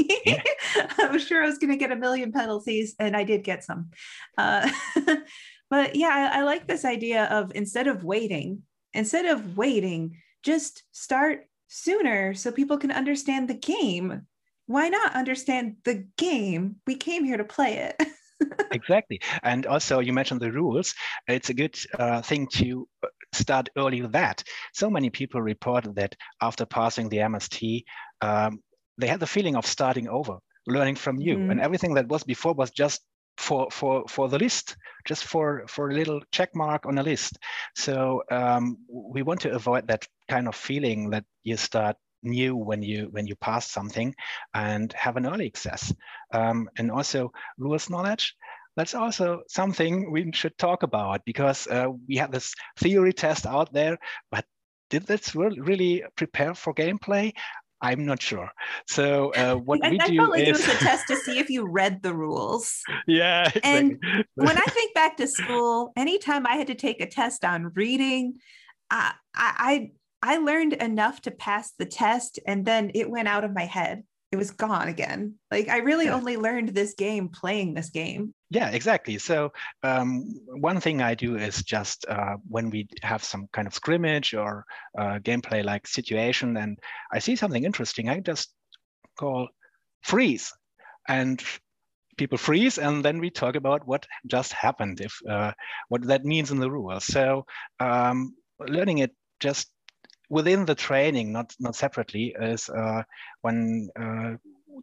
I 0.00 1.08
was 1.10 1.22
sure 1.26 1.42
I 1.42 1.46
was 1.46 1.58
going 1.58 1.70
to 1.70 1.76
get 1.76 1.92
a 1.92 1.96
million 1.96 2.32
penalties, 2.32 2.94
and 2.98 3.16
I 3.16 3.24
did 3.24 3.44
get 3.44 3.64
some. 3.64 3.90
Uh, 4.36 4.70
but 5.70 5.96
yeah, 5.96 6.30
I, 6.32 6.40
I 6.40 6.42
like 6.42 6.66
this 6.66 6.84
idea 6.84 7.24
of 7.24 7.52
instead 7.54 7.86
of 7.86 8.04
waiting, 8.04 8.62
instead 8.94 9.26
of 9.26 9.56
waiting, 9.56 10.16
just 10.42 10.82
start 10.92 11.46
sooner 11.68 12.34
so 12.34 12.50
people 12.50 12.78
can 12.78 12.90
understand 12.90 13.48
the 13.48 13.54
game. 13.54 14.22
Why 14.66 14.88
not 14.88 15.14
understand 15.14 15.76
the 15.84 16.06
game? 16.16 16.76
We 16.86 16.96
came 16.96 17.24
here 17.24 17.36
to 17.36 17.44
play 17.44 17.78
it. 17.78 18.08
exactly. 18.70 19.20
And 19.42 19.66
also, 19.66 20.00
you 20.00 20.12
mentioned 20.12 20.40
the 20.40 20.52
rules. 20.52 20.94
It's 21.26 21.50
a 21.50 21.54
good 21.54 21.78
uh, 21.98 22.22
thing 22.22 22.46
to 22.52 22.88
uh, 23.02 23.08
start 23.32 23.68
early 23.76 24.02
with 24.02 24.12
that. 24.12 24.42
So 24.72 24.90
many 24.90 25.10
people 25.10 25.40
report 25.40 25.94
that 25.94 26.14
after 26.40 26.66
passing 26.66 27.08
the 27.08 27.18
MST, 27.18 27.84
um, 28.20 28.62
they 28.98 29.06
had 29.06 29.20
the 29.20 29.26
feeling 29.26 29.56
of 29.56 29.66
starting 29.66 30.08
over, 30.08 30.38
learning 30.66 30.96
from 30.96 31.18
you, 31.18 31.36
mm. 31.36 31.50
and 31.50 31.60
everything 31.60 31.94
that 31.94 32.08
was 32.08 32.24
before 32.24 32.52
was 32.52 32.70
just 32.70 33.02
for 33.38 33.68
for 33.70 34.04
for 34.08 34.28
the 34.28 34.38
list, 34.38 34.76
just 35.06 35.24
for 35.24 35.64
for 35.68 35.90
a 35.90 35.94
little 35.94 36.20
check 36.32 36.50
mark 36.54 36.86
on 36.86 36.98
a 36.98 37.02
list. 37.02 37.38
So 37.74 38.22
um, 38.30 38.78
we 38.90 39.22
want 39.22 39.40
to 39.42 39.52
avoid 39.52 39.86
that 39.88 40.06
kind 40.28 40.48
of 40.48 40.54
feeling 40.54 41.10
that 41.10 41.24
you 41.44 41.56
start 41.56 41.96
new 42.22 42.56
when 42.56 42.82
you 42.82 43.08
when 43.12 43.26
you 43.26 43.36
pass 43.36 43.70
something 43.70 44.14
and 44.54 44.92
have 44.92 45.16
an 45.16 45.26
early 45.26 45.46
access 45.46 45.94
um, 46.34 46.68
and 46.76 46.90
also 46.90 47.30
rules 47.58 47.88
knowledge 47.88 48.34
that's 48.76 48.94
also 48.94 49.42
something 49.48 50.10
we 50.10 50.30
should 50.32 50.56
talk 50.58 50.82
about 50.82 51.24
because 51.24 51.68
uh, 51.68 51.86
we 52.08 52.16
have 52.16 52.32
this 52.32 52.54
theory 52.76 53.12
test 53.12 53.46
out 53.46 53.72
there 53.72 53.96
but 54.32 54.44
did 54.90 55.04
this 55.04 55.34
really 55.34 56.02
prepare 56.16 56.54
for 56.54 56.74
gameplay 56.74 57.32
I'm 57.80 58.04
not 58.04 58.20
sure. 58.20 58.50
So 58.86 59.32
uh, 59.34 59.54
what 59.64 59.84
I, 59.84 59.90
we 59.90 60.00
I 60.00 60.08
do 60.08 60.16
felt 60.16 60.30
like 60.30 60.40
is... 60.42 60.48
it 60.48 60.52
was 60.52 60.68
a 60.68 60.78
test 60.78 61.06
to 61.08 61.16
see 61.16 61.38
if 61.38 61.50
you 61.50 61.68
read 61.68 62.02
the 62.02 62.14
rules. 62.14 62.82
Yeah. 63.06 63.50
Exactly. 63.58 63.62
And 63.64 64.24
when 64.34 64.56
I 64.56 64.60
think 64.70 64.94
back 64.94 65.16
to 65.18 65.26
school, 65.26 65.92
anytime 65.96 66.46
I 66.46 66.56
had 66.56 66.68
to 66.68 66.74
take 66.74 67.00
a 67.00 67.06
test 67.06 67.44
on 67.44 67.72
reading, 67.74 68.34
I, 68.90 69.12
I 69.34 69.90
I 70.22 70.38
learned 70.38 70.74
enough 70.74 71.20
to 71.22 71.30
pass 71.30 71.72
the 71.78 71.86
test 71.86 72.38
and 72.46 72.64
then 72.64 72.90
it 72.94 73.10
went 73.10 73.28
out 73.28 73.44
of 73.44 73.54
my 73.54 73.64
head. 73.64 74.02
It 74.32 74.36
was 74.36 74.50
gone 74.50 74.88
again. 74.88 75.34
Like 75.50 75.68
I 75.68 75.78
really 75.78 76.06
yeah. 76.06 76.14
only 76.14 76.36
learned 76.36 76.70
this 76.70 76.94
game 76.94 77.28
playing 77.28 77.74
this 77.74 77.90
game. 77.90 78.34
Yeah, 78.50 78.70
exactly. 78.70 79.18
So 79.18 79.52
um, 79.82 80.24
one 80.46 80.80
thing 80.80 81.02
I 81.02 81.14
do 81.14 81.36
is 81.36 81.62
just 81.62 82.06
uh, 82.08 82.36
when 82.48 82.70
we 82.70 82.88
have 83.02 83.22
some 83.22 83.46
kind 83.52 83.68
of 83.68 83.74
scrimmage 83.74 84.32
or 84.32 84.64
uh, 84.98 85.18
gameplay 85.18 85.62
like 85.62 85.86
situation, 85.86 86.56
and 86.56 86.78
I 87.12 87.18
see 87.18 87.36
something 87.36 87.64
interesting, 87.64 88.08
I 88.08 88.20
just 88.20 88.50
call 89.18 89.48
freeze, 90.02 90.52
and 91.08 91.42
people 92.18 92.38
freeze, 92.38 92.78
and 92.78 93.04
then 93.04 93.20
we 93.20 93.30
talk 93.30 93.56
about 93.56 93.86
what 93.86 94.06
just 94.26 94.52
happened, 94.52 95.00
if 95.00 95.14
uh, 95.28 95.52
what 95.88 96.06
that 96.08 96.24
means 96.24 96.50
in 96.50 96.60
the 96.60 96.70
rules. 96.70 97.04
So 97.04 97.46
um, 97.80 98.34
learning 98.60 98.98
it 98.98 99.12
just 99.40 99.70
within 100.30 100.64
the 100.66 100.74
training, 100.74 101.32
not 101.32 101.54
not 101.60 101.76
separately, 101.76 102.34
is 102.40 102.68
uh, 102.68 103.02
one 103.42 103.88
uh, 104.00 104.34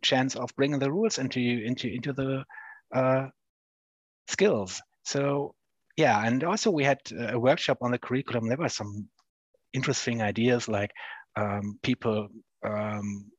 chance 0.04 0.36
of 0.36 0.56
bringing 0.56 0.80
the 0.80 0.92
rules 0.92 1.18
into 1.20 1.40
into 1.40 1.88
into 1.90 2.14
the 2.14 2.44
uh, 2.96 3.28
skills. 4.28 4.82
So 5.04 5.56
yeah, 5.98 6.26
and 6.26 6.44
also 6.44 6.72
we 6.72 6.84
had 6.84 7.00
a 7.18 7.40
workshop 7.40 7.78
on 7.82 7.92
the 7.92 8.00
curriculum. 8.00 8.48
There 8.48 8.58
were 8.58 8.70
some 8.70 9.08
interesting 9.74 10.22
ideas 10.22 10.68
like 10.68 10.92
um, 11.36 11.80
people 11.84 12.28
um, 12.66 13.32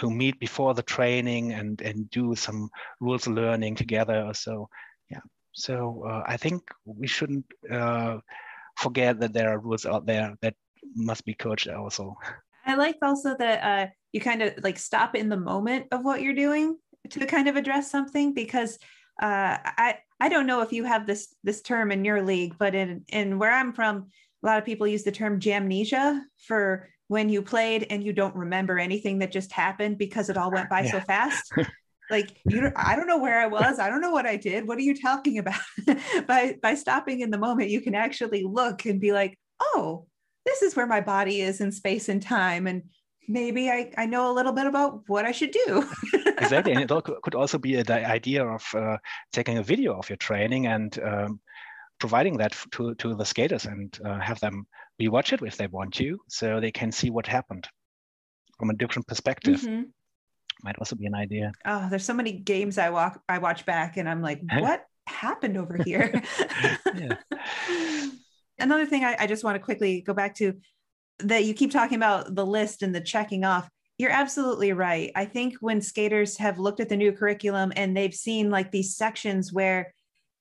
who 0.00 0.10
meet 0.10 0.38
before 0.40 0.74
the 0.74 0.82
training 0.82 1.52
and 1.52 1.80
and 1.82 2.08
do 2.10 2.34
some 2.34 2.70
rules 3.00 3.26
learning 3.26 3.74
together. 3.74 4.30
So 4.34 4.68
yeah, 5.10 5.20
so 5.52 6.04
uh, 6.08 6.22
I 6.26 6.36
think 6.36 6.62
we 6.84 7.06
shouldn't 7.06 7.44
uh, 7.70 8.18
forget 8.76 9.20
that 9.20 9.32
there 9.32 9.50
are 9.50 9.58
rules 9.58 9.84
out 9.84 10.06
there 10.06 10.34
that 10.40 10.54
must 10.94 11.24
be 11.24 11.34
coached 11.34 11.68
also. 11.68 12.16
I 12.64 12.74
like 12.76 12.96
also 13.02 13.36
that 13.38 13.62
uh, 13.62 13.90
you 14.12 14.20
kind 14.20 14.42
of 14.42 14.54
like 14.62 14.78
stop 14.78 15.14
in 15.14 15.28
the 15.28 15.36
moment 15.36 15.86
of 15.90 16.04
what 16.04 16.22
you're 16.22 16.34
doing 16.34 16.78
to 17.10 17.26
kind 17.26 17.48
of 17.48 17.56
address 17.56 17.90
something 17.90 18.32
because 18.34 18.78
uh, 19.20 19.58
I 19.62 19.98
I 20.22 20.28
don't 20.28 20.46
know 20.46 20.60
if 20.60 20.72
you 20.72 20.84
have 20.84 21.04
this 21.04 21.34
this 21.42 21.62
term 21.62 21.90
in 21.90 22.04
your 22.04 22.22
league, 22.22 22.54
but 22.56 22.76
in 22.76 23.04
in 23.08 23.40
where 23.40 23.50
I'm 23.50 23.72
from, 23.72 24.06
a 24.44 24.46
lot 24.46 24.58
of 24.58 24.64
people 24.64 24.86
use 24.86 25.02
the 25.02 25.10
term 25.10 25.40
jamnesia 25.40 26.20
for 26.46 26.88
when 27.08 27.28
you 27.28 27.42
played 27.42 27.88
and 27.90 28.04
you 28.04 28.12
don't 28.12 28.36
remember 28.36 28.78
anything 28.78 29.18
that 29.18 29.32
just 29.32 29.50
happened 29.50 29.98
because 29.98 30.30
it 30.30 30.36
all 30.36 30.52
went 30.52 30.70
by 30.70 30.82
yeah. 30.82 30.92
so 30.92 31.00
fast. 31.00 31.52
like 32.10 32.36
you 32.46 32.70
i 32.74 32.96
don't 32.96 33.06
know 33.06 33.16
where 33.16 33.40
i 33.40 33.46
was 33.46 33.78
i 33.78 33.88
don't 33.88 34.00
know 34.00 34.10
what 34.10 34.26
i 34.26 34.36
did 34.36 34.66
what 34.66 34.76
are 34.76 34.82
you 34.82 34.94
talking 34.94 35.38
about 35.38 35.60
by 36.26 36.58
by 36.60 36.74
stopping 36.74 37.20
in 37.20 37.30
the 37.30 37.38
moment 37.38 37.70
you 37.70 37.80
can 37.80 37.94
actually 37.94 38.42
look 38.42 38.84
and 38.84 39.00
be 39.00 39.12
like 39.12 39.38
oh 39.60 40.04
this 40.44 40.62
is 40.62 40.74
where 40.74 40.86
my 40.86 41.00
body 41.00 41.40
is 41.40 41.60
in 41.60 41.70
space 41.70 42.08
and 42.08 42.20
time 42.20 42.66
and 42.66 42.82
maybe 43.28 43.70
I, 43.70 43.92
I 43.96 44.06
know 44.06 44.30
a 44.30 44.34
little 44.34 44.52
bit 44.52 44.66
about 44.66 45.02
what 45.06 45.24
I 45.24 45.32
should 45.32 45.52
do. 45.52 45.88
exactly. 46.42 46.72
And 46.72 46.82
it 46.82 47.04
could 47.22 47.34
also 47.34 47.58
be 47.58 47.82
the 47.82 48.06
idea 48.06 48.46
of 48.46 48.64
uh, 48.74 48.98
taking 49.32 49.58
a 49.58 49.62
video 49.62 49.98
of 49.98 50.08
your 50.08 50.16
training 50.16 50.66
and 50.66 50.98
um, 51.02 51.40
providing 51.98 52.36
that 52.38 52.56
to, 52.72 52.94
to 52.96 53.14
the 53.14 53.24
skaters 53.24 53.64
and 53.64 53.98
uh, 54.04 54.18
have 54.18 54.40
them 54.40 54.66
rewatch 55.00 55.32
it 55.32 55.42
if 55.42 55.56
they 55.56 55.66
want 55.66 55.94
to, 55.94 56.18
so 56.28 56.60
they 56.60 56.72
can 56.72 56.92
see 56.92 57.10
what 57.10 57.26
happened 57.26 57.68
from 58.58 58.70
a 58.70 58.74
different 58.74 59.06
perspective. 59.06 59.60
Mm-hmm. 59.60 59.82
Might 60.62 60.78
also 60.78 60.96
be 60.96 61.06
an 61.06 61.14
idea. 61.14 61.52
Oh, 61.64 61.88
there's 61.90 62.04
so 62.04 62.14
many 62.14 62.32
games 62.32 62.78
I 62.78 62.90
walk 62.90 63.20
I 63.28 63.38
watch 63.38 63.66
back 63.66 63.96
and 63.96 64.08
I'm 64.08 64.22
like, 64.22 64.40
what 64.58 64.84
happened 65.06 65.56
over 65.56 65.76
here? 65.82 66.22
Another 68.58 68.86
thing 68.86 69.04
I, 69.04 69.16
I 69.18 69.26
just 69.26 69.42
want 69.42 69.56
to 69.56 69.60
quickly 69.60 70.02
go 70.02 70.14
back 70.14 70.36
to 70.36 70.54
that 71.18 71.44
you 71.44 71.54
keep 71.54 71.72
talking 71.72 71.96
about 71.96 72.34
the 72.34 72.46
list 72.46 72.82
and 72.82 72.94
the 72.94 73.00
checking 73.00 73.44
off. 73.44 73.68
You're 74.02 74.10
absolutely 74.10 74.72
right. 74.72 75.12
I 75.14 75.26
think 75.26 75.58
when 75.60 75.80
skaters 75.80 76.36
have 76.38 76.58
looked 76.58 76.80
at 76.80 76.88
the 76.88 76.96
new 76.96 77.12
curriculum 77.12 77.72
and 77.76 77.96
they've 77.96 78.12
seen 78.12 78.50
like 78.50 78.72
these 78.72 78.96
sections 78.96 79.52
where 79.52 79.94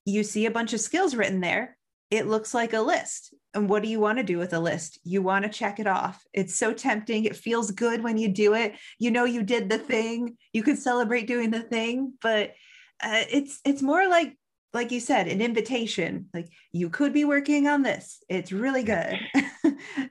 you 0.04 0.24
see 0.24 0.47
a 0.47 0.52
bunch 0.52 0.74
of 0.74 0.80
skills 0.80 1.13
written 1.13 1.41
there, 1.41 1.78
it 2.10 2.26
looks 2.26 2.56
like 2.56 2.74
a 2.74 2.82
list. 2.82 3.36
And 3.54 3.69
what 3.69 3.84
do 3.84 3.88
you 3.88 4.00
want 4.00 4.17
to 4.17 4.24
do 4.24 4.39
with 4.39 4.54
a 4.54 4.60
list? 4.60 4.97
You 5.04 5.21
want 5.21 5.45
to 5.45 5.52
check 5.52 5.80
it 5.80 5.86
off. 5.86 6.24
It's 6.34 6.56
so 6.56 6.74
tempting. 6.74 7.26
It 7.26 7.36
feels 7.36 7.69
good 7.69 8.02
when 8.02 8.17
you 8.17 8.30
do 8.30 8.56
it. 8.56 8.74
You 8.97 9.12
know 9.12 9.26
you 9.26 9.43
did 9.43 9.69
the 9.69 9.78
thing. 9.78 10.38
You 10.54 10.63
can 10.63 10.76
celebrate 10.76 11.28
doing 11.28 11.52
the 11.52 11.62
thing, 11.62 12.13
but 12.19 12.56
uh, 13.04 13.26
it's 13.30 13.60
it's 13.63 13.84
more 13.84 14.10
like 14.10 14.36
like 14.74 14.91
you 14.91 15.00
said, 15.00 15.28
an 15.28 15.39
invitation. 15.39 16.30
Like 16.34 16.50
you 16.71 16.89
could 16.89 17.13
be 17.13 17.26
working 17.26 17.67
on 17.67 17.84
this. 17.84 18.24
It's 18.28 18.52
really 18.52 18.82
good. 18.82 19.19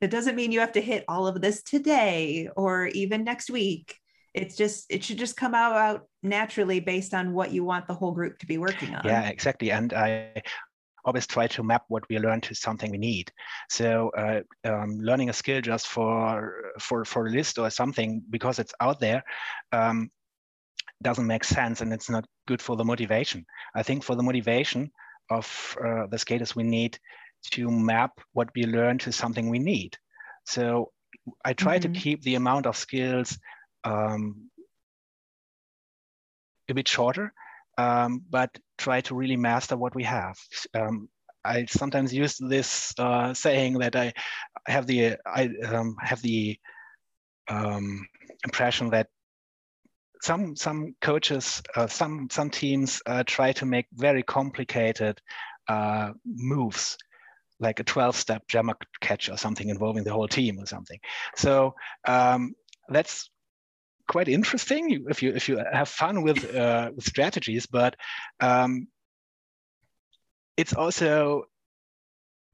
it 0.01 0.11
doesn't 0.11 0.37
mean 0.37 0.53
you 0.53 0.61
have 0.61 0.73
to 0.73 0.81
hit 0.81 1.05
all 1.09 1.27
of 1.27 1.41
this 1.41 1.63
today 1.63 2.49
or 2.57 2.87
even 2.89 3.25
next 3.25 3.51
week. 3.51 3.97
it's 4.33 4.57
just 4.57 4.87
it 4.91 5.03
should 5.03 5.19
just 5.19 5.37
come 5.37 5.55
out, 5.55 5.75
out 5.75 6.07
naturally 6.23 6.79
based 6.79 7.15
on 7.15 7.33
what 7.33 7.51
you 7.51 7.65
want 7.65 7.87
the 7.87 7.95
whole 7.95 8.13
group 8.13 8.39
to 8.39 8.47
be 8.47 8.59
working 8.59 8.95
on. 8.95 9.03
Yeah 9.05 9.29
exactly. 9.29 9.71
And 9.71 9.93
i 9.93 10.43
always 11.05 11.27
try 11.27 11.47
to 11.47 11.63
map 11.63 11.85
what 11.89 12.05
we 12.09 12.19
learn 12.19 12.41
to 12.43 12.55
something 12.55 12.91
we 12.91 12.99
need. 12.99 13.33
So 13.69 14.11
uh, 14.17 14.41
um, 14.65 14.99
learning 15.01 15.31
a 15.31 15.33
skill 15.33 15.61
just 15.61 15.87
for 15.89 16.73
for 16.79 17.05
for 17.05 17.27
a 17.27 17.31
list 17.31 17.59
or 17.59 17.71
something 17.71 18.23
because 18.31 18.59
it's 18.59 18.75
out 18.81 19.01
there 19.01 19.23
um, 19.73 20.11
doesn't 21.03 21.27
make 21.27 21.45
sense 21.45 21.81
and 21.81 21.93
it's 21.93 22.11
not 22.11 22.27
good 22.47 22.61
for 22.61 22.77
the 22.77 22.85
motivation. 22.85 23.47
I 23.75 23.83
think 23.83 24.05
for 24.05 24.15
the 24.15 24.23
motivation 24.23 24.91
of 25.31 25.77
uh, 25.85 26.07
the 26.07 26.19
skaters 26.19 26.57
we 26.57 26.65
need 26.65 26.99
to 27.43 27.71
map 27.71 28.13
what 28.33 28.49
we 28.55 28.65
learn 28.65 28.99
to 28.99 29.13
something 29.13 29.49
we 29.49 29.59
need 29.59 29.97
so 30.45 30.91
i 31.45 31.53
try 31.53 31.79
mm-hmm. 31.79 31.93
to 31.93 32.01
keep 32.01 32.23
the 32.23 32.35
amount 32.35 32.67
of 32.67 32.77
skills 32.77 33.39
um, 33.85 34.51
a 36.71 36.75
bit 36.75 36.89
shorter, 36.89 37.33
um, 37.77 38.25
but 38.31 38.57
try 38.79 39.01
to 39.03 39.15
really 39.15 39.37
master 39.37 39.77
what 39.77 39.95
we 39.95 40.05
have. 40.05 40.37
Um, 40.75 41.09
I 41.45 41.67
sometimes 41.67 42.15
use 42.15 42.37
this 42.39 42.95
uh, 42.99 43.35
saying 43.35 43.79
that 43.79 43.97
I 43.97 44.13
have 44.67 44.87
the 44.87 45.17
I 45.27 45.49
um, 45.67 45.97
have 46.01 46.23
the 46.23 46.59
um, 47.49 48.07
impression 48.45 48.91
that 48.91 49.09
some 50.23 50.55
some 50.55 50.95
coaches, 51.01 51.63
uh, 51.77 51.87
some 51.87 52.29
some 52.31 52.51
teams 52.51 53.03
uh, 53.07 53.25
try 53.27 53.53
to 53.53 53.67
make 53.67 53.87
very 53.95 54.23
complicated 54.23 55.19
uh, 55.69 56.13
moves, 56.27 56.99
like 57.61 57.81
a 57.81 57.85
12-step 57.85 58.43
jammer 58.49 58.75
catch 59.01 59.29
or 59.29 59.37
something 59.37 59.69
involving 59.69 60.05
the 60.05 60.13
whole 60.13 60.29
team 60.29 60.59
or 60.59 60.67
something. 60.67 60.99
So 61.37 61.75
um, 62.07 62.55
that's 62.89 63.31
quite 64.09 64.29
interesting 64.29 65.07
if 65.09 65.23
you 65.23 65.33
if 65.33 65.49
you 65.49 65.63
have 65.73 65.89
fun 65.89 66.23
with 66.23 66.45
uh, 66.45 66.91
with 66.95 67.05
strategies, 67.05 67.67
but 67.67 67.95
um, 68.41 68.89
it's 70.57 70.75
also 70.75 71.45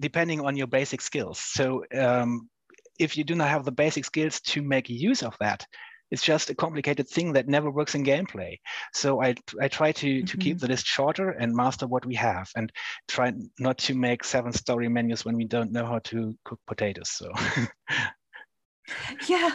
depending 0.00 0.40
on 0.40 0.56
your 0.56 0.66
basic 0.66 1.00
skills. 1.00 1.38
So 1.38 1.84
um, 1.96 2.50
if 2.98 3.16
you 3.16 3.24
do 3.24 3.34
not 3.34 3.48
have 3.48 3.64
the 3.64 3.72
basic 3.72 4.04
skills 4.04 4.40
to 4.40 4.62
make 4.62 4.90
use 4.90 5.22
of 5.22 5.34
that, 5.40 5.66
it's 6.10 6.22
just 6.22 6.50
a 6.50 6.54
complicated 6.54 7.08
thing 7.08 7.32
that 7.32 7.48
never 7.48 7.70
works 7.70 7.94
in 7.94 8.04
gameplay. 8.04 8.58
So 8.92 9.22
I 9.22 9.34
I 9.60 9.68
try 9.68 9.92
to 9.92 10.06
mm-hmm. 10.06 10.26
to 10.26 10.36
keep 10.36 10.56
mm-hmm. 10.56 10.66
the 10.66 10.72
list 10.72 10.86
shorter 10.86 11.30
and 11.30 11.54
master 11.54 11.86
what 11.86 12.06
we 12.06 12.14
have, 12.14 12.48
and 12.56 12.72
try 13.08 13.32
not 13.58 13.78
to 13.78 13.94
make 13.94 14.24
seven 14.24 14.52
story 14.52 14.88
menus 14.88 15.24
when 15.24 15.36
we 15.36 15.44
don't 15.44 15.72
know 15.72 15.86
how 15.86 15.98
to 16.04 16.36
cook 16.44 16.60
potatoes. 16.66 17.10
So. 17.10 17.32
yeah 19.28 19.50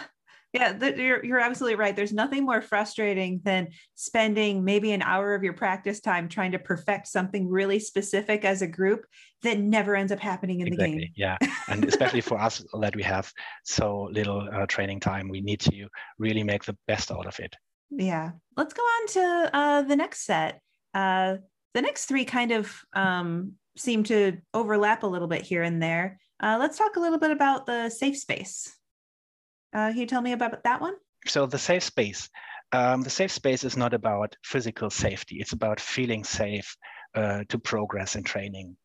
yeah, 0.53 0.77
you're 0.95 1.23
you're 1.23 1.39
absolutely 1.39 1.75
right. 1.75 1.95
There's 1.95 2.11
nothing 2.11 2.45
more 2.45 2.61
frustrating 2.61 3.39
than 3.43 3.69
spending 3.95 4.65
maybe 4.65 4.91
an 4.91 5.01
hour 5.01 5.33
of 5.33 5.43
your 5.43 5.53
practice 5.53 6.01
time 6.01 6.27
trying 6.27 6.51
to 6.51 6.59
perfect 6.59 7.07
something 7.07 7.47
really 7.47 7.79
specific 7.79 8.43
as 8.43 8.61
a 8.61 8.67
group 8.67 9.05
that 9.43 9.59
never 9.59 9.95
ends 9.95 10.11
up 10.11 10.19
happening 10.19 10.59
in 10.59 10.67
exactly, 10.67 10.93
the 10.93 10.99
game. 10.99 11.11
Yeah, 11.15 11.37
and 11.69 11.85
especially 11.85 12.19
for 12.19 12.37
us 12.37 12.65
that 12.79 12.95
we 12.95 13.03
have 13.03 13.31
so 13.63 14.09
little 14.11 14.47
uh, 14.51 14.65
training 14.65 14.99
time, 14.99 15.29
we 15.29 15.39
need 15.39 15.61
to 15.61 15.87
really 16.19 16.43
make 16.43 16.65
the 16.65 16.77
best 16.85 17.11
out 17.11 17.27
of 17.27 17.39
it. 17.39 17.55
Yeah, 17.89 18.31
let's 18.57 18.73
go 18.73 18.81
on 18.81 19.07
to 19.07 19.49
uh, 19.53 19.81
the 19.83 19.95
next 19.95 20.25
set. 20.25 20.61
Uh, 20.93 21.37
the 21.73 21.81
next 21.81 22.05
three 22.05 22.25
kind 22.25 22.51
of 22.51 22.75
um, 22.91 23.53
seem 23.77 24.03
to 24.03 24.37
overlap 24.53 25.03
a 25.03 25.07
little 25.07 25.29
bit 25.29 25.43
here 25.43 25.63
and 25.63 25.81
there. 25.81 26.19
Uh, 26.41 26.57
let's 26.59 26.77
talk 26.77 26.97
a 26.97 26.99
little 26.99 27.19
bit 27.19 27.31
about 27.31 27.65
the 27.65 27.89
safe 27.89 28.17
space. 28.17 28.75
Uh, 29.73 29.89
can 29.89 29.97
you 29.97 30.05
tell 30.05 30.21
me 30.21 30.33
about 30.33 30.63
that 30.63 30.81
one? 30.81 30.95
So 31.27 31.45
the 31.45 31.57
safe 31.57 31.83
space. 31.83 32.29
Um, 32.73 33.01
the 33.01 33.09
safe 33.09 33.31
space 33.31 33.63
is 33.63 33.75
not 33.75 33.93
about 33.93 34.35
physical 34.43 34.89
safety. 34.89 35.37
It's 35.39 35.53
about 35.53 35.79
feeling 35.79 36.23
safe 36.23 36.75
uh, 37.15 37.43
to 37.49 37.59
progress 37.59 38.15
in 38.15 38.23
training. 38.23 38.77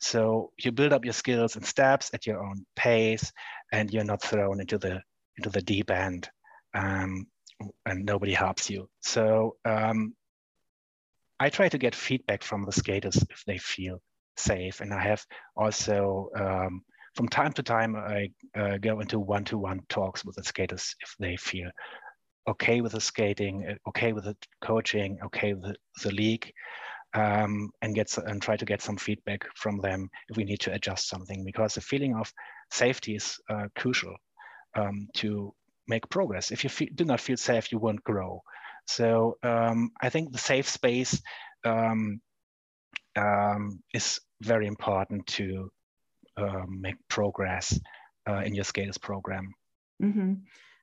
So 0.00 0.52
you 0.58 0.72
build 0.72 0.92
up 0.92 1.04
your 1.04 1.12
skills 1.14 1.56
and 1.56 1.64
steps 1.64 2.10
at 2.14 2.26
your 2.26 2.42
own 2.42 2.66
pace, 2.74 3.32
and 3.72 3.90
you're 3.90 4.04
not 4.04 4.22
thrown 4.22 4.60
into 4.60 4.78
the 4.78 5.02
into 5.36 5.50
the 5.50 5.62
deep 5.62 5.90
end, 5.90 6.28
um, 6.74 7.26
and 7.86 8.04
nobody 8.04 8.32
helps 8.32 8.70
you. 8.70 8.88
So 9.00 9.56
um, 9.64 10.14
I 11.40 11.50
try 11.50 11.68
to 11.68 11.78
get 11.78 11.94
feedback 11.94 12.42
from 12.42 12.64
the 12.64 12.72
skaters 12.72 13.16
if 13.30 13.44
they 13.46 13.58
feel 13.58 14.00
safe, 14.36 14.80
and 14.80 14.92
I 14.92 15.02
have 15.02 15.24
also 15.56 16.30
um, 16.38 16.82
from 17.14 17.28
time 17.28 17.52
to 17.52 17.62
time, 17.62 17.96
I 17.96 18.30
uh, 18.56 18.78
go 18.78 19.00
into 19.00 19.18
one-to-one 19.18 19.82
talks 19.88 20.24
with 20.24 20.36
the 20.36 20.44
skaters 20.44 20.94
if 21.00 21.14
they 21.18 21.36
feel 21.36 21.70
okay 22.48 22.80
with 22.80 22.92
the 22.92 23.00
skating, 23.00 23.66
uh, 23.68 23.88
okay 23.88 24.12
with 24.12 24.24
the 24.24 24.36
coaching, 24.62 25.18
okay 25.24 25.54
with 25.54 25.76
the, 26.02 26.10
league, 26.12 26.52
um, 27.14 27.70
and 27.82 27.94
get 27.94 28.16
and 28.18 28.42
try 28.42 28.56
to 28.56 28.64
get 28.64 28.82
some 28.82 28.96
feedback 28.96 29.46
from 29.56 29.78
them 29.78 30.08
if 30.28 30.36
we 30.36 30.44
need 30.44 30.60
to 30.60 30.72
adjust 30.72 31.08
something. 31.08 31.44
Because 31.44 31.74
the 31.74 31.80
feeling 31.80 32.14
of 32.16 32.32
safety 32.70 33.16
is 33.16 33.38
uh, 33.48 33.68
crucial 33.76 34.14
um, 34.76 35.08
to 35.14 35.54
make 35.86 36.08
progress. 36.10 36.50
If 36.50 36.64
you 36.64 36.90
do 36.90 37.04
not 37.04 37.20
feel 37.20 37.36
safe, 37.36 37.70
you 37.70 37.78
won't 37.78 38.04
grow. 38.04 38.42
So 38.86 39.38
um, 39.42 39.90
I 40.02 40.10
think 40.10 40.32
the 40.32 40.38
safe 40.38 40.68
space 40.68 41.22
um, 41.64 42.20
um, 43.16 43.82
is 43.94 44.20
very 44.42 44.66
important 44.66 45.26
to 45.28 45.70
um, 46.36 46.80
make 46.80 46.96
progress 47.08 47.78
uh, 48.28 48.42
in 48.44 48.54
your 48.54 48.64
skaters 48.64 48.98
program. 48.98 49.54
Mm-hmm. 50.02 50.34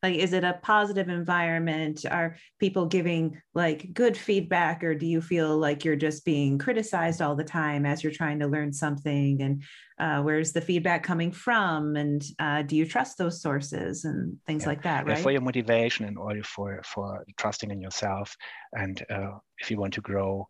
Like, 0.04 0.16
is 0.16 0.34
it 0.34 0.44
a 0.44 0.60
positive 0.64 1.10
environment? 1.10 2.06
Are 2.10 2.36
people 2.60 2.88
giving 2.88 3.40
like 3.54 3.94
good 3.94 4.18
feedback, 4.18 4.84
or 4.84 4.96
do 4.96 5.06
you 5.06 5.22
feel 5.22 5.56
like 5.60 5.86
you're 5.86 5.96
just 5.96 6.26
being 6.26 6.58
criticized 6.58 7.22
all 7.22 7.36
the 7.36 7.44
time 7.44 7.86
as 7.86 8.04
you're 8.04 8.12
trying 8.12 8.40
to 8.40 8.48
learn 8.48 8.74
something? 8.74 9.40
And 9.44 9.64
uh, 10.00 10.24
where's 10.24 10.54
the 10.54 10.62
feedback 10.62 11.04
coming 11.04 11.32
from? 11.32 11.96
And 11.98 12.24
uh, 12.40 12.64
do 12.64 12.76
you 12.76 12.86
trust 12.88 13.20
those 13.20 13.44
sources 13.44 14.04
and 14.04 14.38
things 14.48 14.64
yeah. 14.64 14.70
like 14.70 14.82
that? 14.84 15.06
Right. 15.06 15.18
Yeah, 15.18 15.24
for 15.24 15.32
your 15.32 15.42
motivation 15.42 16.06
and 16.06 16.18
all 16.18 16.34
for 16.44 16.82
for 16.84 17.24
trusting 17.38 17.70
in 17.70 17.80
yourself, 17.80 18.36
and 18.74 19.06
uh, 19.08 19.38
if 19.60 19.70
you 19.70 19.78
want 19.78 19.94
to 19.94 20.02
grow, 20.02 20.48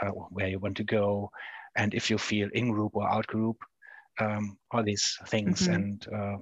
uh, 0.00 0.08
where 0.08 0.48
you 0.48 0.58
want 0.58 0.78
to 0.78 0.84
go, 0.84 1.30
and 1.76 1.92
if 1.92 2.08
you 2.10 2.16
feel 2.16 2.48
in 2.54 2.70
group 2.70 2.92
or 2.96 3.06
out 3.06 3.26
group, 3.26 3.58
um, 4.20 4.56
all 4.70 4.82
these 4.82 5.16
things 5.28 5.62
mm-hmm. 5.62 5.74
and 5.74 6.06
uh, 6.14 6.36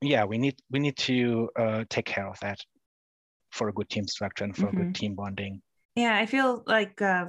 yeah 0.00 0.24
we 0.24 0.38
need 0.38 0.56
we 0.70 0.78
need 0.78 0.96
to 0.96 1.48
uh, 1.56 1.84
take 1.88 2.06
care 2.06 2.28
of 2.28 2.38
that 2.40 2.60
for 3.50 3.68
a 3.68 3.72
good 3.72 3.88
team 3.88 4.06
structure 4.06 4.44
and 4.44 4.56
for 4.56 4.66
mm-hmm. 4.66 4.80
a 4.80 4.84
good 4.84 4.94
team 4.94 5.14
bonding 5.14 5.60
yeah 5.96 6.16
i 6.16 6.26
feel 6.26 6.62
like 6.66 7.00
uh, 7.02 7.26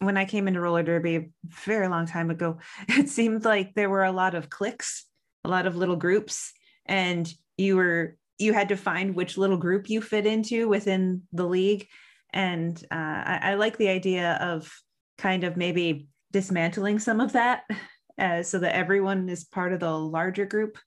when 0.00 0.16
i 0.16 0.24
came 0.24 0.46
into 0.48 0.60
roller 0.60 0.82
derby 0.82 1.16
a 1.16 1.26
very 1.44 1.88
long 1.88 2.06
time 2.06 2.30
ago 2.30 2.58
it 2.88 3.08
seemed 3.08 3.44
like 3.44 3.74
there 3.74 3.90
were 3.90 4.04
a 4.04 4.12
lot 4.12 4.34
of 4.34 4.50
cliques 4.50 5.06
a 5.44 5.48
lot 5.48 5.66
of 5.66 5.76
little 5.76 5.96
groups 5.96 6.52
and 6.86 7.32
you 7.56 7.76
were 7.76 8.16
you 8.38 8.52
had 8.52 8.68
to 8.68 8.76
find 8.76 9.14
which 9.14 9.38
little 9.38 9.56
group 9.56 9.88
you 9.88 10.00
fit 10.00 10.26
into 10.26 10.68
within 10.68 11.22
the 11.32 11.46
league 11.46 11.86
and 12.32 12.82
uh, 12.90 12.94
I, 12.94 13.38
I 13.42 13.54
like 13.54 13.76
the 13.76 13.88
idea 13.88 14.38
of 14.40 14.72
kind 15.18 15.44
of 15.44 15.56
maybe 15.56 16.08
dismantling 16.32 16.98
some 16.98 17.20
of 17.20 17.32
that 17.32 17.64
uh, 18.18 18.42
so 18.42 18.58
that 18.58 18.74
everyone 18.74 19.28
is 19.28 19.44
part 19.44 19.72
of 19.72 19.80
the 19.80 19.90
larger 19.90 20.46
group 20.46 20.78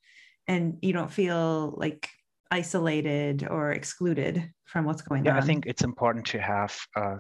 and 0.48 0.78
you 0.82 0.94
don't 0.94 1.12
feel 1.12 1.74
like 1.78 2.10
isolated 2.52 3.48
or 3.50 3.72
excluded 3.72 4.52
from 4.66 4.86
what's 4.86 5.02
going 5.02 5.26
yeah, 5.26 5.32
on. 5.32 5.38
I 5.38 5.42
think 5.42 5.66
it's 5.66 5.84
important 5.84 6.26
to 6.28 6.40
have 6.40 6.78
uh, 6.96 7.18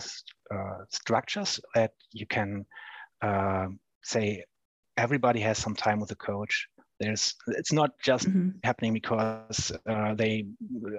uh, 0.53 0.77
structures 0.89 1.59
that 1.73 1.91
you 2.11 2.25
can 2.25 2.65
uh, 3.21 3.67
say 4.03 4.43
everybody 4.97 5.39
has 5.41 5.57
some 5.57 5.75
time 5.75 5.99
with 5.99 6.09
the 6.09 6.15
coach 6.15 6.67
there's 6.99 7.35
it's 7.47 7.73
not 7.73 7.91
just 8.01 8.27
mm-hmm. 8.27 8.49
happening 8.63 8.93
because 8.93 9.71
uh, 9.89 10.13
they 10.15 10.45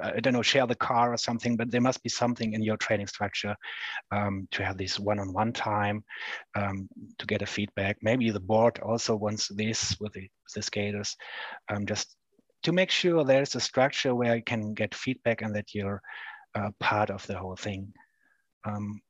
i 0.03 0.21
don't 0.21 0.35
know 0.35 0.43
share 0.43 0.67
the 0.67 0.75
car 0.75 1.13
or 1.13 1.17
something 1.17 1.57
but 1.57 1.71
there 1.71 1.81
must 1.81 2.03
be 2.03 2.09
something 2.09 2.53
in 2.53 2.63
your 2.63 2.77
training 2.77 3.07
structure 3.07 3.57
um, 4.13 4.47
to 4.51 4.65
have 4.65 4.77
this 4.77 4.99
one-on-one 4.99 5.53
time 5.53 6.05
um, 6.55 6.89
to 7.19 7.27
get 7.27 7.43
a 7.43 7.47
feedback. 7.47 7.97
Maybe 8.03 8.31
the 8.31 8.41
board 8.41 8.79
also 8.81 9.17
wants 9.17 9.49
this 9.49 9.97
with 10.01 10.13
the, 10.13 10.23
with 10.23 10.53
the 10.55 10.63
skaters. 10.63 11.17
Um, 11.69 11.87
just 11.87 12.17
to 12.65 12.73
make 12.73 12.91
sure 12.91 13.25
there's 13.25 13.55
a 13.55 13.61
structure 13.61 14.15
where 14.15 14.37
you 14.37 14.43
can 14.43 14.75
get 14.75 14.95
feedback 14.95 15.43
and 15.43 15.55
that 15.55 15.75
you're 15.75 16.03
uh, 16.55 16.71
part 16.81 17.11
of 17.11 17.27
the 17.27 17.39
whole 17.39 17.57
thing. 17.57 17.93
Um, 18.65 19.01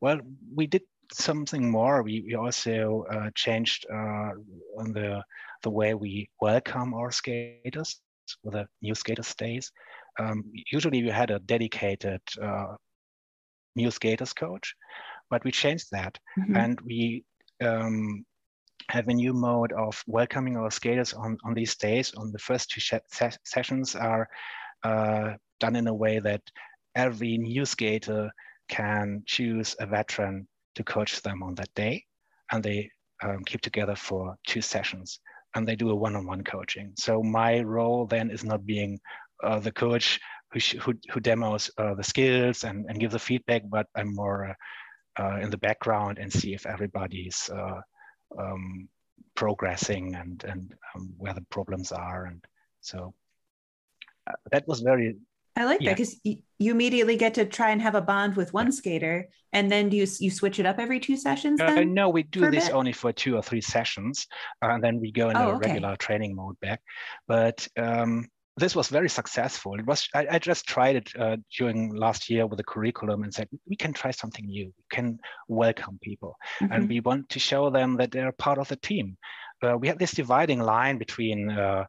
well 0.00 0.20
we 0.54 0.66
did 0.66 0.82
something 1.12 1.70
more. 1.70 2.02
We, 2.02 2.22
we 2.26 2.34
also 2.34 3.04
uh, 3.10 3.30
changed 3.34 3.86
uh, 3.90 4.32
on 4.78 4.92
the 4.92 5.22
the 5.62 5.70
way 5.70 5.94
we 5.94 6.28
welcome 6.40 6.94
our 6.94 7.10
skaters 7.10 8.00
with 8.44 8.54
the 8.54 8.66
new 8.80 8.94
skater 8.94 9.22
stays. 9.22 9.72
Um, 10.18 10.44
usually 10.70 11.02
we 11.02 11.10
had 11.10 11.30
a 11.30 11.38
dedicated 11.40 12.20
uh, 12.40 12.76
new 13.74 13.90
skaters 13.90 14.32
coach, 14.32 14.74
but 15.30 15.44
we 15.44 15.50
changed 15.50 15.88
that 15.92 16.18
mm-hmm. 16.38 16.56
and 16.56 16.80
we 16.82 17.24
um, 17.62 18.24
have 18.90 19.08
a 19.08 19.14
new 19.14 19.32
mode 19.32 19.72
of 19.72 20.02
welcoming 20.06 20.56
our 20.56 20.70
skaters 20.70 21.12
on, 21.12 21.38
on 21.44 21.54
these 21.54 21.76
days. 21.76 22.14
On 22.14 22.32
the 22.32 22.38
first 22.38 22.70
two 22.70 22.80
se- 22.80 23.38
sessions 23.44 23.94
are 23.94 24.28
uh, 24.84 25.34
done 25.60 25.76
in 25.76 25.88
a 25.88 25.94
way 25.94 26.18
that 26.20 26.42
every 26.94 27.38
new 27.38 27.64
skater 27.64 28.30
can 28.68 29.22
choose 29.26 29.76
a 29.80 29.86
veteran 29.86 30.46
to 30.78 30.84
coach 30.84 31.22
them 31.22 31.42
on 31.42 31.54
that 31.56 31.74
day, 31.74 32.04
and 32.52 32.62
they 32.62 32.90
um, 33.24 33.42
keep 33.44 33.60
together 33.60 33.96
for 33.96 34.36
two 34.46 34.62
sessions, 34.62 35.20
and 35.54 35.66
they 35.66 35.76
do 35.76 35.90
a 35.90 36.00
one-on-one 36.06 36.44
coaching. 36.44 36.92
So 36.96 37.22
my 37.22 37.60
role 37.60 38.06
then 38.06 38.30
is 38.30 38.44
not 38.44 38.64
being 38.64 39.00
uh, 39.42 39.58
the 39.58 39.72
coach 39.72 40.20
who, 40.52 40.60
who, 40.82 40.92
who 41.10 41.20
demos 41.20 41.70
uh, 41.78 41.94
the 41.94 42.04
skills 42.12 42.64
and, 42.64 42.86
and 42.88 43.00
gives 43.00 43.12
the 43.12 43.18
feedback, 43.18 43.62
but 43.68 43.86
I'm 43.96 44.14
more 44.14 44.38
uh, 44.50 45.22
uh, 45.22 45.36
in 45.42 45.50
the 45.50 45.58
background 45.68 46.18
and 46.18 46.32
see 46.32 46.54
if 46.54 46.64
everybody's 46.64 47.50
uh, 47.52 47.80
um, 48.38 48.88
progressing 49.34 50.14
and, 50.14 50.44
and 50.44 50.74
um, 50.94 51.12
where 51.18 51.34
the 51.34 51.44
problems 51.50 51.90
are. 51.90 52.26
And 52.26 52.44
so 52.80 53.14
that 54.52 54.68
was 54.68 54.80
very 54.80 55.16
I 55.58 55.64
like 55.64 55.80
yeah. 55.80 55.90
that 55.90 55.96
because 55.96 56.20
you 56.24 56.70
immediately 56.70 57.16
get 57.16 57.34
to 57.34 57.44
try 57.44 57.70
and 57.70 57.82
have 57.82 57.94
a 57.94 58.00
bond 58.00 58.36
with 58.36 58.52
one 58.52 58.70
skater, 58.70 59.28
and 59.52 59.70
then 59.70 59.88
do 59.88 59.96
you 59.96 60.06
you 60.20 60.30
switch 60.30 60.58
it 60.58 60.66
up 60.66 60.78
every 60.78 61.00
two 61.00 61.16
sessions? 61.16 61.60
Uh, 61.60 61.84
no, 61.84 62.08
we 62.08 62.22
do 62.22 62.50
this 62.50 62.68
only 62.70 62.92
for 62.92 63.12
two 63.12 63.36
or 63.36 63.42
three 63.42 63.60
sessions, 63.60 64.26
and 64.62 64.82
then 64.82 65.00
we 65.00 65.10
go 65.10 65.30
into 65.30 65.42
oh, 65.42 65.56
okay. 65.56 65.70
regular 65.70 65.96
training 65.96 66.36
mode 66.36 66.58
back. 66.60 66.80
But 67.26 67.66
um, 67.76 68.28
this 68.56 68.74
was 68.76 68.88
very 68.88 69.08
successful. 69.08 69.74
It 69.74 69.86
was 69.86 70.08
I, 70.14 70.26
I 70.32 70.38
just 70.38 70.66
tried 70.66 70.96
it 70.96 71.12
uh, 71.18 71.36
during 71.56 71.94
last 71.94 72.28
year 72.28 72.46
with 72.46 72.58
the 72.58 72.64
curriculum 72.64 73.22
and 73.22 73.32
said 73.32 73.48
we 73.68 73.76
can 73.76 73.92
try 73.92 74.10
something 74.10 74.46
new. 74.46 74.66
We 74.66 74.84
can 74.90 75.18
welcome 75.48 75.98
people, 76.02 76.36
mm-hmm. 76.60 76.72
and 76.72 76.88
we 76.88 77.00
want 77.00 77.28
to 77.30 77.38
show 77.38 77.70
them 77.70 77.96
that 77.96 78.10
they're 78.10 78.32
part 78.32 78.58
of 78.58 78.68
the 78.68 78.76
team. 78.76 79.16
Uh, 79.62 79.76
we 79.76 79.88
have 79.88 79.98
this 79.98 80.12
dividing 80.12 80.60
line 80.60 80.98
between 80.98 81.50
uh, 81.50 81.84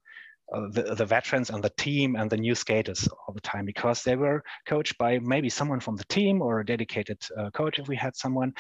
uh, 0.53 0.67
the, 0.71 0.95
the 0.95 1.05
veterans 1.05 1.49
and 1.49 1.63
the 1.63 1.71
team 1.77 2.15
and 2.15 2.29
the 2.29 2.37
new 2.37 2.55
skaters 2.55 3.07
all 3.07 3.33
the 3.33 3.41
time 3.41 3.65
because 3.65 4.03
they 4.03 4.15
were 4.15 4.43
coached 4.67 4.97
by 4.97 5.19
maybe 5.19 5.49
someone 5.49 5.79
from 5.79 5.95
the 5.95 6.05
team 6.05 6.41
or 6.41 6.59
a 6.59 6.65
dedicated 6.65 7.17
uh, 7.37 7.49
coach 7.51 7.79
if 7.79 7.87
we 7.87 7.95
had 7.95 8.15
someone. 8.15 8.53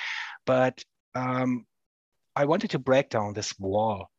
But 0.45 0.83
um, 1.15 1.65
I 2.35 2.45
wanted 2.45 2.71
to 2.71 2.79
break 2.79 3.09
down 3.09 3.33
this 3.33 3.57
wall 3.59 4.09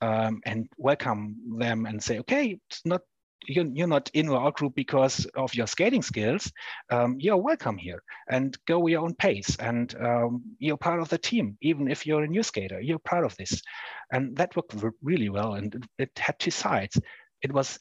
um, 0.00 0.40
and 0.44 0.68
welcome 0.76 1.58
them 1.58 1.86
and 1.86 2.02
say, 2.02 2.20
okay, 2.20 2.58
it's 2.70 2.82
not 2.84 3.02
you're, 3.46 3.66
you're 3.66 3.86
not 3.86 4.10
in 4.14 4.28
our 4.28 4.50
group 4.50 4.74
because 4.74 5.26
of 5.36 5.54
your 5.54 5.66
skating 5.66 6.02
skills, 6.02 6.50
um, 6.90 7.16
you're 7.18 7.36
welcome 7.36 7.76
here 7.76 8.02
and 8.28 8.56
go 8.66 8.86
your 8.86 9.02
own 9.02 9.14
pace. 9.14 9.56
And 9.56 9.94
um, 10.00 10.42
you're 10.58 10.76
part 10.76 11.00
of 11.00 11.08
the 11.08 11.18
team, 11.18 11.56
even 11.62 11.90
if 11.90 12.06
you're 12.06 12.24
a 12.24 12.28
new 12.28 12.42
skater, 12.42 12.80
you're 12.80 12.98
part 12.98 13.24
of 13.24 13.36
this. 13.36 13.62
And 14.12 14.36
that 14.36 14.56
worked 14.56 14.74
really 15.02 15.28
well. 15.28 15.54
And 15.54 15.86
it 15.98 16.10
had 16.18 16.38
two 16.38 16.50
sides. 16.50 17.00
It 17.42 17.52
was 17.52 17.78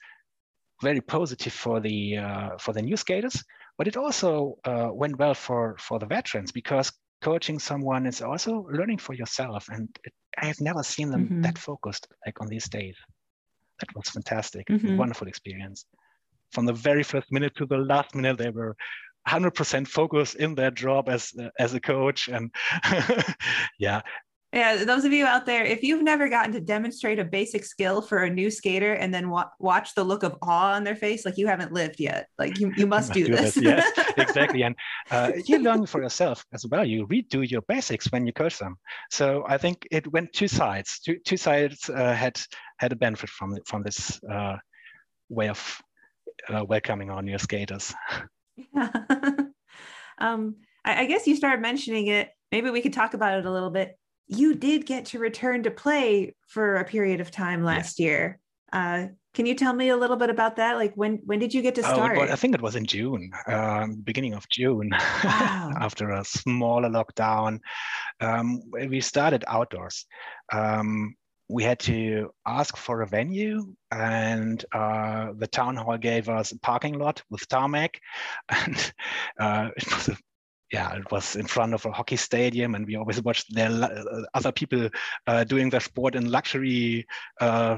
very 0.82 1.02
positive 1.02 1.54
for 1.54 1.80
the 1.80 2.18
uh, 2.18 2.50
for 2.60 2.72
the 2.72 2.84
new 2.84 2.98
skaters, 2.98 3.44
but 3.80 3.88
it 3.88 3.98
also 3.98 4.60
uh, 4.64 4.90
went 4.92 5.18
well 5.18 5.34
for 5.34 5.76
for 5.80 5.98
the 5.98 6.06
veterans 6.06 6.52
because 6.52 6.92
coaching 7.24 7.58
someone 7.58 8.06
is 8.06 8.22
also 8.22 8.68
learning 8.72 9.00
for 9.00 9.14
yourself. 9.14 9.70
And 9.70 9.90
it, 10.04 10.14
I 10.38 10.46
have 10.46 10.62
never 10.62 10.84
seen 10.84 11.10
them 11.10 11.26
mm-hmm. 11.26 11.42
that 11.42 11.58
focused 11.58 12.08
like 12.26 12.40
on 12.42 12.48
these 12.48 12.70
days 12.70 12.96
that 13.80 13.96
was 13.96 14.10
fantastic. 14.10 14.68
Mm-hmm. 14.68 14.98
Wonderful 14.98 15.28
experience. 15.28 15.86
From 16.52 16.66
the 16.66 16.74
very 16.74 17.04
first 17.04 17.32
minute 17.32 17.56
to 17.58 17.66
the 17.66 17.78
last 17.78 18.16
minute, 18.16 18.38
they 18.38 18.50
were 18.50 18.76
100% 19.28 19.88
focused 19.88 20.36
in 20.36 20.56
their 20.56 20.72
job 20.72 21.10
as 21.10 21.34
as 21.60 21.74
a 21.74 21.82
coach, 21.82 22.30
and 22.30 22.50
yeah, 23.80 24.02
yeah, 24.54 24.86
those 24.86 25.04
of 25.04 25.12
you 25.12 25.26
out 25.26 25.46
there, 25.46 25.66
if 25.66 25.84
you've 25.84 26.02
never 26.02 26.30
gotten 26.30 26.54
to 26.54 26.62
demonstrate 26.62 27.20
a 27.20 27.26
basic 27.26 27.66
skill 27.66 28.02
for 28.02 28.20
a 28.24 28.30
new 28.30 28.50
skater 28.50 28.94
and 28.94 29.14
then 29.14 29.30
wa- 29.30 29.50
watch 29.60 29.94
the 29.94 30.04
look 30.04 30.24
of 30.24 30.38
awe 30.42 30.74
on 30.74 30.86
their 30.86 30.96
face, 30.96 31.26
like 31.26 31.38
you 31.38 31.48
haven't 31.48 31.74
lived 31.74 32.00
yet. 32.00 32.28
Like 32.40 32.58
you, 32.58 32.72
you 32.78 32.88
must 32.88 33.12
do, 33.14 33.26
do 33.26 33.36
this. 33.36 33.56
this. 33.56 33.64
Yes, 33.64 34.14
exactly. 34.18 34.64
And 34.64 34.74
uh, 35.12 35.34
you 35.46 35.60
learn 35.60 35.86
for 35.86 36.02
yourself 36.02 36.46
as 36.54 36.66
well. 36.66 36.86
You 36.86 37.06
redo 37.08 37.48
your 37.48 37.62
basics 37.64 38.10
when 38.10 38.26
you 38.26 38.32
coach 38.32 38.58
them. 38.58 38.78
So 39.12 39.44
I 39.50 39.58
think 39.58 39.86
it 39.92 40.12
went 40.14 40.32
two 40.32 40.48
sides. 40.48 41.02
Two, 41.02 41.18
two 41.26 41.38
sides 41.38 41.90
uh, 41.90 42.14
had 42.14 42.40
had 42.78 42.92
a 42.92 42.96
benefit 42.96 43.30
from 43.30 43.58
from 43.66 43.84
this 43.84 44.20
uh, 44.30 44.58
way 45.30 45.50
of 45.50 45.82
uh, 46.50 46.64
welcoming 46.66 47.10
our 47.10 47.22
new 47.22 47.38
skaters. 47.38 47.94
Yeah. 48.56 48.90
um, 50.18 50.56
I, 50.84 51.02
I 51.02 51.06
guess 51.06 51.28
you 51.28 51.36
started 51.36 51.62
mentioning 51.62 52.08
it. 52.08 52.30
Maybe 52.52 52.70
we 52.70 52.82
could 52.82 52.94
talk 52.94 53.14
about 53.14 53.38
it 53.38 53.46
a 53.46 53.52
little 53.52 53.70
bit 53.70 53.98
you 54.28 54.56
did 54.56 54.86
get 54.86 55.06
to 55.06 55.20
return 55.20 55.64
to 55.64 55.72
play 55.72 56.36
for 56.48 56.76
a 56.76 56.86
period 56.86 57.22
of 57.22 57.32
time 57.32 57.64
last 57.64 58.00
yeah. 58.00 58.06
year. 58.06 58.40
Uh, 58.74 59.08
can 59.34 59.46
you 59.46 59.56
tell 59.56 59.74
me 59.74 59.90
a 59.90 59.98
little 59.98 60.18
bit 60.18 60.30
about 60.30 60.58
that? 60.58 60.76
Like 60.76 60.94
when 60.96 61.22
when 61.26 61.40
did 61.40 61.54
you 61.54 61.62
get 61.62 61.76
to 61.76 61.84
start? 61.84 62.12
oh, 62.12 62.16
start? 62.16 62.30
I 62.32 62.36
think 62.36 62.56
it 62.56 62.62
was 62.62 62.76
in 62.76 62.86
June, 62.86 63.32
um, 63.48 64.02
beginning 64.04 64.34
of 64.34 64.48
June, 64.50 64.90
wow. 65.24 65.72
after 65.80 66.10
a 66.10 66.26
smaller 66.26 66.90
lockdown. 66.90 67.60
Um, 68.20 68.62
we 68.72 69.00
started 69.00 69.46
outdoors. 69.48 70.06
Um, 70.52 71.16
we 71.50 71.64
had 71.64 71.80
to 71.80 72.32
ask 72.46 72.76
for 72.76 73.02
a 73.02 73.08
venue, 73.08 73.74
and 73.92 74.64
uh, 74.74 75.32
the 75.38 75.48
town 75.48 75.76
hall 75.78 75.98
gave 75.98 76.30
us 76.30 76.52
a 76.52 76.60
parking 76.60 77.00
lot 77.00 77.24
with 77.30 77.48
tarmac, 77.48 78.00
and 78.50 78.94
uh, 79.40 79.70
it 79.76 79.94
was 79.94 80.10
a 80.10 80.18
yeah, 80.72 80.96
it 80.96 81.10
was 81.12 81.38
in 81.38 81.48
front 81.48 81.74
of 81.74 81.86
a 81.86 81.92
hockey 81.92 82.18
stadium, 82.18 82.76
and 82.76 82.86
we 82.86 82.96
always 82.96 83.22
watched 83.22 83.54
their 83.54 83.70
uh, 83.70 84.24
other 84.34 84.52
people 84.52 84.90
uh, 85.26 85.44
doing 85.46 85.70
their 85.70 85.80
sport 85.80 86.16
in 86.16 86.30
luxury 86.30 87.06
uh, 87.40 87.78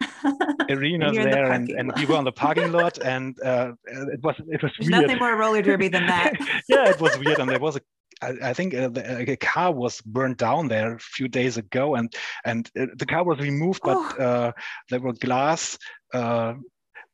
arenas 0.70 1.14
there, 1.14 1.46
the 1.46 1.52
and, 1.52 1.70
and 1.70 1.92
we 1.96 2.04
were 2.04 2.16
on 2.16 2.24
the 2.24 2.32
parking 2.32 2.70
lot, 2.80 2.98
and 2.98 3.40
uh, 3.42 3.72
it 3.86 4.22
was 4.22 4.34
it 4.48 4.62
was 4.62 4.72
There's 4.78 4.90
weird. 4.90 5.02
nothing 5.02 5.18
more 5.18 5.36
roller 5.36 5.62
derby 5.62 5.88
than 5.88 6.06
that. 6.06 6.34
yeah, 6.68 6.90
it 6.90 7.00
was 7.00 7.16
weird, 7.18 7.38
and 7.38 7.48
there 7.48 7.60
was 7.60 7.76
a 7.76 7.80
I, 8.22 8.52
think 8.52 8.74
uh, 8.74 8.88
the, 8.88 9.30
a 9.32 9.36
car 9.36 9.72
was 9.72 10.00
burned 10.00 10.36
down 10.36 10.68
there 10.68 10.94
a 10.94 10.98
few 10.98 11.28
days 11.28 11.56
ago, 11.56 11.94
and 11.94 12.14
and 12.44 12.70
uh, 12.78 12.86
the 12.96 13.06
car 13.06 13.24
was 13.24 13.38
removed, 13.38 13.80
but 13.82 13.96
oh. 13.96 14.24
uh, 14.24 14.52
there 14.90 15.00
were 15.00 15.12
glass 15.12 15.78
uh, 16.14 16.54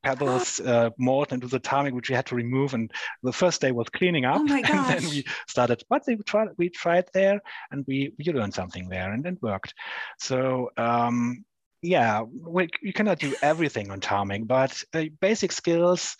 pebbles 0.02 0.60
uh, 0.60 0.90
mold 0.98 1.32
into 1.32 1.48
the 1.48 1.58
tarmac, 1.58 1.92
which 1.92 2.08
we 2.08 2.14
had 2.14 2.26
to 2.26 2.34
remove. 2.34 2.74
And 2.74 2.90
the 3.22 3.32
first 3.32 3.60
day 3.60 3.72
was 3.72 3.88
cleaning 3.88 4.24
up. 4.24 4.40
Oh 4.40 4.54
and 4.54 4.64
then 4.64 5.10
we 5.10 5.24
started, 5.48 5.82
but 5.88 6.04
we 6.06 6.16
tried, 6.16 6.48
we 6.56 6.70
tried 6.70 7.06
there 7.12 7.40
and 7.70 7.84
we, 7.86 8.12
we 8.18 8.32
learned 8.32 8.54
something 8.54 8.88
there 8.88 9.12
and 9.12 9.26
it 9.26 9.42
worked. 9.42 9.74
So 10.18 10.70
um, 10.76 11.44
yeah, 11.82 12.22
we, 12.22 12.68
you 12.82 12.92
cannot 12.92 13.18
do 13.18 13.34
everything 13.42 13.90
on 13.90 14.00
tarmac, 14.00 14.42
but 14.46 14.82
uh, 14.94 15.04
basic 15.20 15.52
skills 15.52 16.16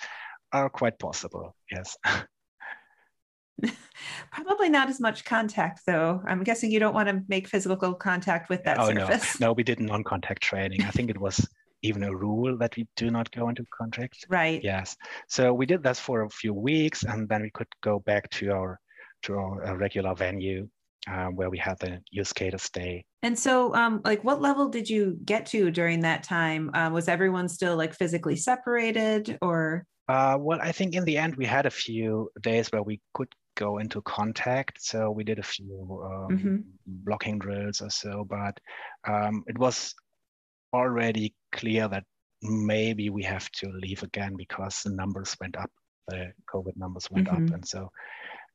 are 0.53 0.71
quite 0.71 0.99
possible. 0.99 1.55
Yes. 1.71 1.97
Probably 4.31 4.69
not 4.69 4.89
as 4.89 5.01
much 5.01 5.25
contact, 5.25 5.81
though. 5.87 6.23
I'm 6.27 6.45
guessing 6.45 6.71
you 6.71 6.81
don't 6.81 6.95
want 6.95 7.09
to 7.09 7.23
make 7.29 7.49
physical 7.49 7.95
contact 7.95 8.49
with 8.49 8.65
that 8.65 8.79
oh, 8.79 8.93
surface. 8.93 9.41
No, 9.41 9.49
no, 9.49 9.53
we 9.53 9.63
did 9.71 9.81
non-contact 9.81 10.43
training. 10.43 10.85
I 10.85 10.91
think 10.91 11.11
it 11.11 11.19
was 11.19 11.47
even 11.83 12.03
a 12.03 12.15
rule 12.15 12.57
that 12.59 12.77
we 12.77 12.87
do 12.97 13.11
not 13.11 13.31
go 13.31 13.49
into 13.49 13.65
contact. 13.77 14.27
Right. 14.29 14.63
Yes. 14.63 14.97
So 15.29 15.53
we 15.53 15.67
did 15.67 15.83
that 15.85 15.97
for 15.97 16.23
a 16.23 16.31
few 16.31 16.53
weeks, 16.53 17.05
and 17.05 17.29
then 17.29 17.43
we 17.43 17.51
could 17.51 17.69
go 17.83 18.01
back 18.01 18.31
to 18.31 18.51
our 18.53 18.81
to 19.23 19.35
our 19.35 19.67
uh, 19.67 19.75
regular 19.75 20.15
venue 20.15 20.69
um, 21.09 21.35
where 21.35 21.51
we 21.51 21.59
had 21.59 21.79
the 21.81 22.01
youth 22.11 22.29
skater 22.29 22.59
stay. 22.59 23.05
And 23.23 23.39
so, 23.39 23.75
um, 23.75 24.01
like, 24.05 24.23
what 24.23 24.41
level 24.41 24.69
did 24.69 24.89
you 24.89 25.19
get 25.25 25.47
to 25.47 25.71
during 25.71 26.01
that 26.01 26.23
time? 26.23 26.71
Uh, 26.75 26.91
was 26.91 27.09
everyone 27.09 27.49
still 27.49 27.77
like 27.77 27.95
physically 27.95 28.37
separated, 28.37 29.39
or? 29.43 29.85
Uh, 30.09 30.37
well, 30.41 30.59
I 30.63 30.73
think 30.73 30.95
in 30.95 31.05
the 31.05 31.19
end 31.19 31.37
we 31.37 31.45
had 31.45 31.67
a 31.67 31.71
few 31.71 32.31
days 32.43 32.69
where 32.69 32.83
we 32.83 33.01
could 33.13 33.29
go 33.59 33.79
into 33.79 34.01
contact. 34.03 34.79
So 34.81 35.11
we 35.11 35.25
did 35.25 35.39
a 35.39 35.43
few 35.43 36.03
um, 36.05 36.37
mm-hmm. 36.37 36.57
blocking 36.87 37.39
drills 37.39 37.81
or 37.81 37.91
so, 37.91 38.25
but 38.29 38.59
um, 39.07 39.45
it 39.47 39.59
was 39.59 39.95
already 40.73 41.35
clear 41.53 41.89
that 41.89 42.05
maybe 42.43 43.11
we 43.11 43.25
have 43.25 43.51
to 43.51 43.69
leave 43.83 44.03
again 44.03 44.37
because 44.37 44.83
the 44.83 44.91
numbers 44.91 45.37
went 45.41 45.57
up, 45.57 45.71
the 46.07 46.33
COVID 46.53 46.77
numbers 46.77 47.09
went 47.11 47.27
mm-hmm. 47.27 47.47
up. 47.47 47.55
And 47.55 47.67
so 47.67 47.91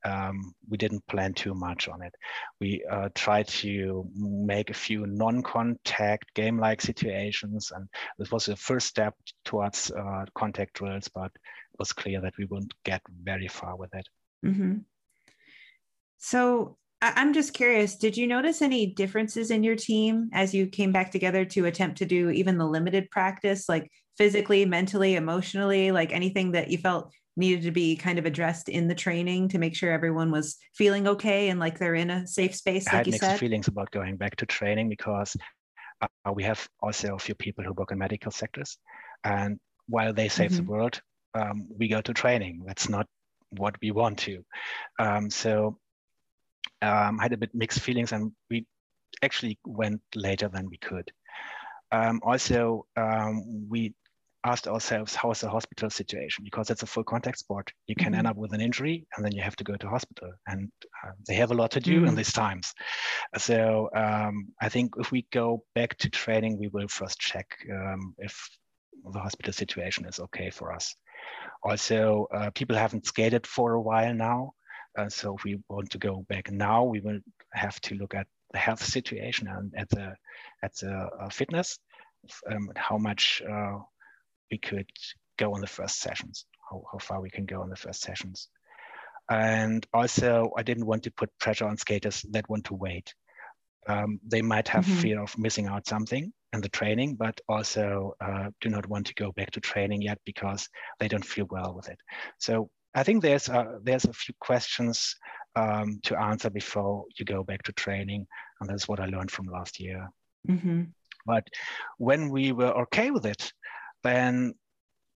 um, 0.04 0.54
we 0.68 0.78
didn't 0.78 1.06
plan 1.06 1.34
too 1.34 1.54
much 1.54 1.88
on 1.88 2.02
it. 2.02 2.14
We 2.60 2.84
uh, 2.90 3.08
tried 3.14 3.48
to 3.48 4.08
make 4.16 4.70
a 4.70 4.74
few 4.74 5.06
non-contact 5.06 6.34
game-like 6.34 6.80
situations, 6.82 7.72
and 7.74 7.88
this 8.18 8.30
was 8.30 8.44
the 8.46 8.56
first 8.56 8.86
step 8.86 9.14
towards 9.44 9.90
uh, 9.90 10.24
contact 10.34 10.74
drills. 10.74 11.08
But 11.08 11.32
it 11.34 11.78
was 11.78 11.92
clear 11.92 12.20
that 12.20 12.34
we 12.38 12.44
wouldn't 12.44 12.74
get 12.84 13.00
very 13.22 13.48
far 13.48 13.76
with 13.76 13.94
it. 13.94 14.06
Mm-hmm. 14.44 14.78
So 16.24 16.78
I'm 17.02 17.34
just 17.34 17.52
curious, 17.52 17.96
did 17.96 18.16
you 18.16 18.26
notice 18.26 18.62
any 18.62 18.86
differences 18.86 19.50
in 19.50 19.62
your 19.62 19.76
team 19.76 20.30
as 20.32 20.54
you 20.54 20.66
came 20.66 20.90
back 20.90 21.10
together 21.10 21.44
to 21.44 21.66
attempt 21.66 21.98
to 21.98 22.06
do 22.06 22.30
even 22.30 22.56
the 22.56 22.64
limited 22.64 23.10
practice, 23.10 23.68
like 23.68 23.90
physically, 24.16 24.64
mentally, 24.64 25.16
emotionally, 25.16 25.90
like 25.90 26.14
anything 26.14 26.52
that 26.52 26.70
you 26.70 26.78
felt 26.78 27.12
needed 27.36 27.64
to 27.64 27.70
be 27.70 27.94
kind 27.94 28.18
of 28.18 28.24
addressed 28.24 28.70
in 28.70 28.88
the 28.88 28.94
training 28.94 29.48
to 29.48 29.58
make 29.58 29.76
sure 29.76 29.92
everyone 29.92 30.30
was 30.30 30.56
feeling 30.74 31.06
okay 31.08 31.50
and 31.50 31.60
like 31.60 31.78
they're 31.78 31.94
in 31.94 32.08
a 32.08 32.26
safe 32.26 32.54
space? 32.54 32.86
Like 32.86 32.94
I 32.94 32.96
had 32.96 33.06
mixed 33.08 33.20
said? 33.20 33.38
feelings 33.38 33.68
about 33.68 33.90
going 33.90 34.16
back 34.16 34.36
to 34.36 34.46
training 34.46 34.88
because 34.88 35.36
uh, 36.00 36.32
we 36.32 36.42
have 36.44 36.66
also 36.80 37.16
a 37.16 37.18
few 37.18 37.34
people 37.34 37.64
who 37.64 37.74
work 37.74 37.92
in 37.92 37.98
medical 37.98 38.32
sectors. 38.32 38.78
And 39.24 39.60
while 39.88 40.14
they 40.14 40.30
save 40.30 40.52
mm-hmm. 40.52 40.64
the 40.64 40.72
world, 40.72 41.02
um, 41.34 41.68
we 41.78 41.86
go 41.88 42.00
to 42.00 42.14
training. 42.14 42.62
That's 42.66 42.88
not 42.88 43.06
what 43.50 43.76
we 43.82 43.90
want 43.90 44.20
to. 44.20 44.42
Um, 44.98 45.28
so 45.28 45.76
um, 46.82 47.20
I 47.20 47.24
had 47.24 47.32
a 47.32 47.38
bit 47.38 47.54
mixed 47.54 47.80
feelings, 47.80 48.12
and 48.12 48.32
we 48.50 48.66
actually 49.22 49.58
went 49.64 50.00
later 50.14 50.48
than 50.48 50.68
we 50.68 50.78
could. 50.78 51.10
Um, 51.92 52.20
also, 52.24 52.86
um, 52.96 53.66
we 53.68 53.94
asked 54.44 54.68
ourselves, 54.68 55.14
how 55.14 55.30
is 55.30 55.40
the 55.40 55.48
hospital 55.48 55.88
situation? 55.88 56.44
Because 56.44 56.70
it's 56.70 56.82
a 56.82 56.86
full 56.86 57.04
contact 57.04 57.38
sport. 57.38 57.72
You 57.86 57.94
can 57.94 58.08
mm-hmm. 58.08 58.18
end 58.18 58.26
up 58.26 58.36
with 58.36 58.52
an 58.52 58.60
injury 58.60 59.06
and 59.16 59.24
then 59.24 59.32
you 59.32 59.42
have 59.42 59.56
to 59.56 59.64
go 59.64 59.74
to 59.76 59.88
hospital. 59.88 60.32
And 60.46 60.70
uh, 61.04 61.12
they 61.26 61.34
have 61.34 61.50
a 61.50 61.54
lot 61.54 61.70
to 61.72 61.80
do 61.80 61.98
mm-hmm. 61.98 62.08
in 62.08 62.14
these 62.14 62.32
times. 62.32 62.74
So 63.38 63.88
um, 63.96 64.48
I 64.60 64.68
think 64.68 64.94
if 64.98 65.10
we 65.10 65.26
go 65.32 65.64
back 65.74 65.96
to 65.98 66.10
training, 66.10 66.58
we 66.58 66.68
will 66.68 66.88
first 66.88 67.18
check 67.18 67.46
um, 67.72 68.14
if 68.18 68.48
the 69.12 69.20
hospital 69.20 69.52
situation 69.52 70.04
is 70.06 70.20
okay 70.20 70.50
for 70.50 70.72
us. 70.72 70.94
Also, 71.62 72.26
uh, 72.34 72.50
people 72.50 72.76
haven't 72.76 73.06
skated 73.06 73.46
for 73.46 73.72
a 73.72 73.80
while 73.80 74.14
now. 74.14 74.52
Uh, 74.96 75.08
so 75.08 75.36
if 75.36 75.44
we 75.44 75.58
want 75.68 75.90
to 75.90 75.98
go 75.98 76.24
back 76.28 76.50
now, 76.50 76.84
we 76.84 77.00
will 77.00 77.18
have 77.52 77.80
to 77.82 77.94
look 77.94 78.14
at 78.14 78.26
the 78.52 78.58
health 78.58 78.84
situation 78.84 79.48
and 79.48 79.72
at 79.76 79.88
the, 79.90 80.14
at 80.62 80.74
the 80.76 80.92
uh, 80.92 81.28
fitness, 81.28 81.78
um, 82.50 82.70
how 82.76 82.96
much 82.98 83.42
uh, 83.50 83.78
we 84.50 84.58
could 84.58 84.88
go 85.36 85.54
on 85.54 85.60
the 85.60 85.66
first 85.66 86.00
sessions, 86.00 86.46
how, 86.70 86.82
how 86.92 86.98
far 86.98 87.20
we 87.20 87.30
can 87.30 87.44
go 87.44 87.62
on 87.62 87.70
the 87.70 87.76
first 87.76 88.00
sessions. 88.02 88.48
And 89.30 89.86
also, 89.92 90.52
I 90.56 90.62
didn't 90.62 90.86
want 90.86 91.04
to 91.04 91.10
put 91.10 91.36
pressure 91.40 91.66
on 91.66 91.76
skaters 91.78 92.24
that 92.30 92.48
want 92.48 92.66
to 92.66 92.74
wait. 92.74 93.14
Um, 93.86 94.20
they 94.26 94.42
might 94.42 94.68
have 94.68 94.84
mm-hmm. 94.84 95.00
fear 95.00 95.22
of 95.22 95.36
missing 95.38 95.66
out 95.66 95.86
something 95.86 96.32
in 96.52 96.60
the 96.60 96.68
training, 96.68 97.16
but 97.16 97.40
also 97.48 98.14
uh, 98.20 98.50
do 98.60 98.68
not 98.68 98.86
want 98.86 99.06
to 99.06 99.14
go 99.14 99.32
back 99.32 99.50
to 99.52 99.60
training 99.60 100.02
yet 100.02 100.18
because 100.24 100.68
they 100.98 101.08
don't 101.08 101.24
feel 101.24 101.46
well 101.50 101.74
with 101.74 101.88
it. 101.88 101.98
So 102.38 102.70
I 102.94 103.02
think 103.02 103.22
there's 103.22 103.48
a, 103.48 103.78
there's 103.82 104.04
a 104.04 104.12
few 104.12 104.34
questions 104.40 105.16
um, 105.56 106.00
to 106.04 106.18
answer 106.18 106.50
before 106.50 107.04
you 107.16 107.24
go 107.24 107.42
back 107.42 107.62
to 107.64 107.72
training, 107.72 108.26
and 108.60 108.68
that's 108.68 108.88
what 108.88 109.00
I 109.00 109.06
learned 109.06 109.30
from 109.30 109.46
last 109.46 109.80
year. 109.80 110.08
Mm-hmm. 110.48 110.84
But 111.26 111.46
when 111.98 112.30
we 112.30 112.52
were 112.52 112.72
okay 112.82 113.10
with 113.10 113.26
it, 113.26 113.52
then 114.02 114.54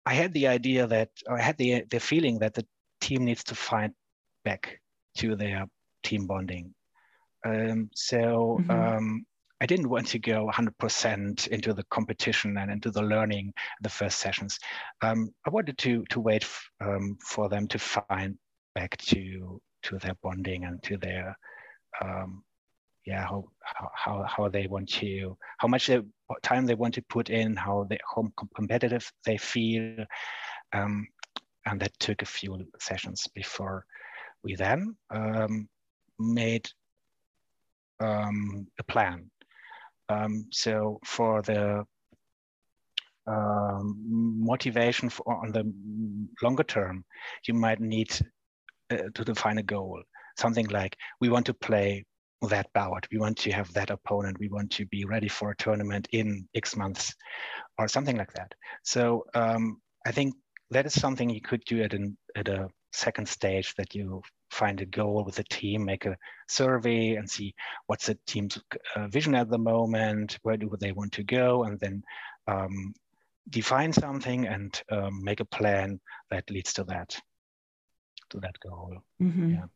I 0.06 0.14
had 0.14 0.32
the 0.34 0.48
idea 0.48 0.86
that, 0.86 1.10
I 1.30 1.40
had 1.40 1.56
the, 1.56 1.84
the 1.90 2.00
feeling 2.00 2.38
that 2.40 2.54
the 2.54 2.66
team 3.00 3.24
needs 3.24 3.44
to 3.44 3.54
find 3.54 3.92
back 4.44 4.80
to 5.18 5.34
their 5.36 5.66
team 6.02 6.26
bonding. 6.26 6.74
Um, 7.46 7.90
so 7.94 8.58
mm-hmm. 8.60 8.70
um, 8.70 9.26
I 9.60 9.66
didn't 9.66 9.88
want 9.88 10.08
to 10.08 10.18
go 10.18 10.50
100% 10.52 11.48
into 11.48 11.72
the 11.72 11.84
competition 11.84 12.58
and 12.58 12.70
into 12.70 12.90
the 12.90 13.02
learning 13.02 13.52
the 13.80 13.88
first 13.88 14.18
sessions. 14.18 14.58
Um, 15.00 15.30
I 15.46 15.50
wanted 15.50 15.78
to 15.78 16.04
to 16.10 16.20
wait 16.20 16.46
um, 16.80 17.16
for 17.20 17.48
them 17.48 17.66
to 17.68 17.78
find 17.78 18.36
back 18.74 18.96
to 18.98 19.60
to 19.84 19.98
their 19.98 20.14
bonding 20.22 20.64
and 20.64 20.82
to 20.82 20.96
their 20.96 21.36
um, 22.02 22.42
yeah 23.06 23.24
how, 23.24 23.44
how 23.94 24.24
how 24.24 24.48
they 24.48 24.66
want 24.66 24.88
to 24.88 25.36
how 25.58 25.68
much 25.68 25.86
they, 25.86 26.00
time 26.42 26.66
they 26.66 26.74
want 26.74 26.94
to 26.94 27.02
put 27.02 27.30
in 27.30 27.54
how 27.54 27.86
they 27.88 27.98
how 28.14 28.26
competitive 28.56 29.10
they 29.24 29.36
feel 29.36 30.04
um, 30.72 31.06
and 31.66 31.80
that 31.80 31.92
took 31.98 32.22
a 32.22 32.26
few 32.26 32.66
sessions 32.80 33.26
before 33.34 33.84
we 34.42 34.54
then 34.54 34.96
um, 35.10 35.68
made 36.18 36.68
um, 38.00 38.66
a 38.78 38.84
plan 38.84 39.30
um, 40.08 40.46
so 40.50 40.98
for 41.04 41.42
the 41.42 41.84
um, 43.26 43.96
motivation 44.38 45.08
for, 45.08 45.24
on 45.44 45.52
the 45.52 45.72
longer 46.42 46.62
term 46.64 47.04
you 47.46 47.54
might 47.54 47.80
need 47.80 48.10
uh, 48.90 48.98
to 49.14 49.24
define 49.24 49.58
a 49.58 49.62
goal 49.62 50.02
something 50.36 50.66
like 50.66 50.96
we 51.20 51.28
want 51.28 51.46
to 51.46 51.54
play 51.54 52.04
that 52.48 52.72
bout. 52.72 53.06
We 53.10 53.18
want 53.18 53.38
to 53.38 53.52
have 53.52 53.72
that 53.74 53.90
opponent. 53.90 54.38
We 54.38 54.48
want 54.48 54.70
to 54.72 54.86
be 54.86 55.04
ready 55.04 55.28
for 55.28 55.50
a 55.50 55.56
tournament 55.56 56.08
in 56.12 56.48
X 56.54 56.76
months 56.76 57.14
or 57.78 57.88
something 57.88 58.16
like 58.16 58.32
that. 58.34 58.54
So 58.82 59.24
um, 59.34 59.80
I 60.06 60.12
think 60.12 60.34
that 60.70 60.86
is 60.86 61.00
something 61.00 61.30
you 61.30 61.40
could 61.40 61.64
do 61.64 61.82
at, 61.82 61.94
an, 61.94 62.16
at 62.36 62.48
a 62.48 62.68
second 62.92 63.28
stage 63.28 63.74
that 63.76 63.94
you 63.94 64.22
find 64.54 64.80
a 64.80 64.86
goal 64.86 65.24
with 65.24 65.34
the 65.34 65.44
team, 65.44 65.84
make 65.84 66.06
a 66.06 66.16
survey 66.48 67.16
and 67.16 67.28
see 67.28 67.54
what's 67.86 68.06
the 68.06 68.18
team's 68.26 68.58
uh, 68.96 69.08
vision 69.08 69.34
at 69.34 69.50
the 69.50 69.58
moment, 69.58 70.38
where 70.42 70.56
do 70.56 70.70
they 70.80 70.92
want 70.92 71.12
to 71.12 71.24
go, 71.24 71.64
and 71.64 71.78
then 71.80 72.02
um, 72.46 72.94
define 73.50 73.92
something 73.92 74.46
and 74.46 74.82
um, 74.90 75.22
make 75.22 75.40
a 75.40 75.44
plan 75.44 76.00
that 76.30 76.48
leads 76.50 76.72
to 76.74 76.84
that, 76.84 77.18
to 78.30 78.40
that 78.40 78.58
goal. 78.60 78.96
Mm-hmm. 79.20 79.54
Yeah 79.54 79.66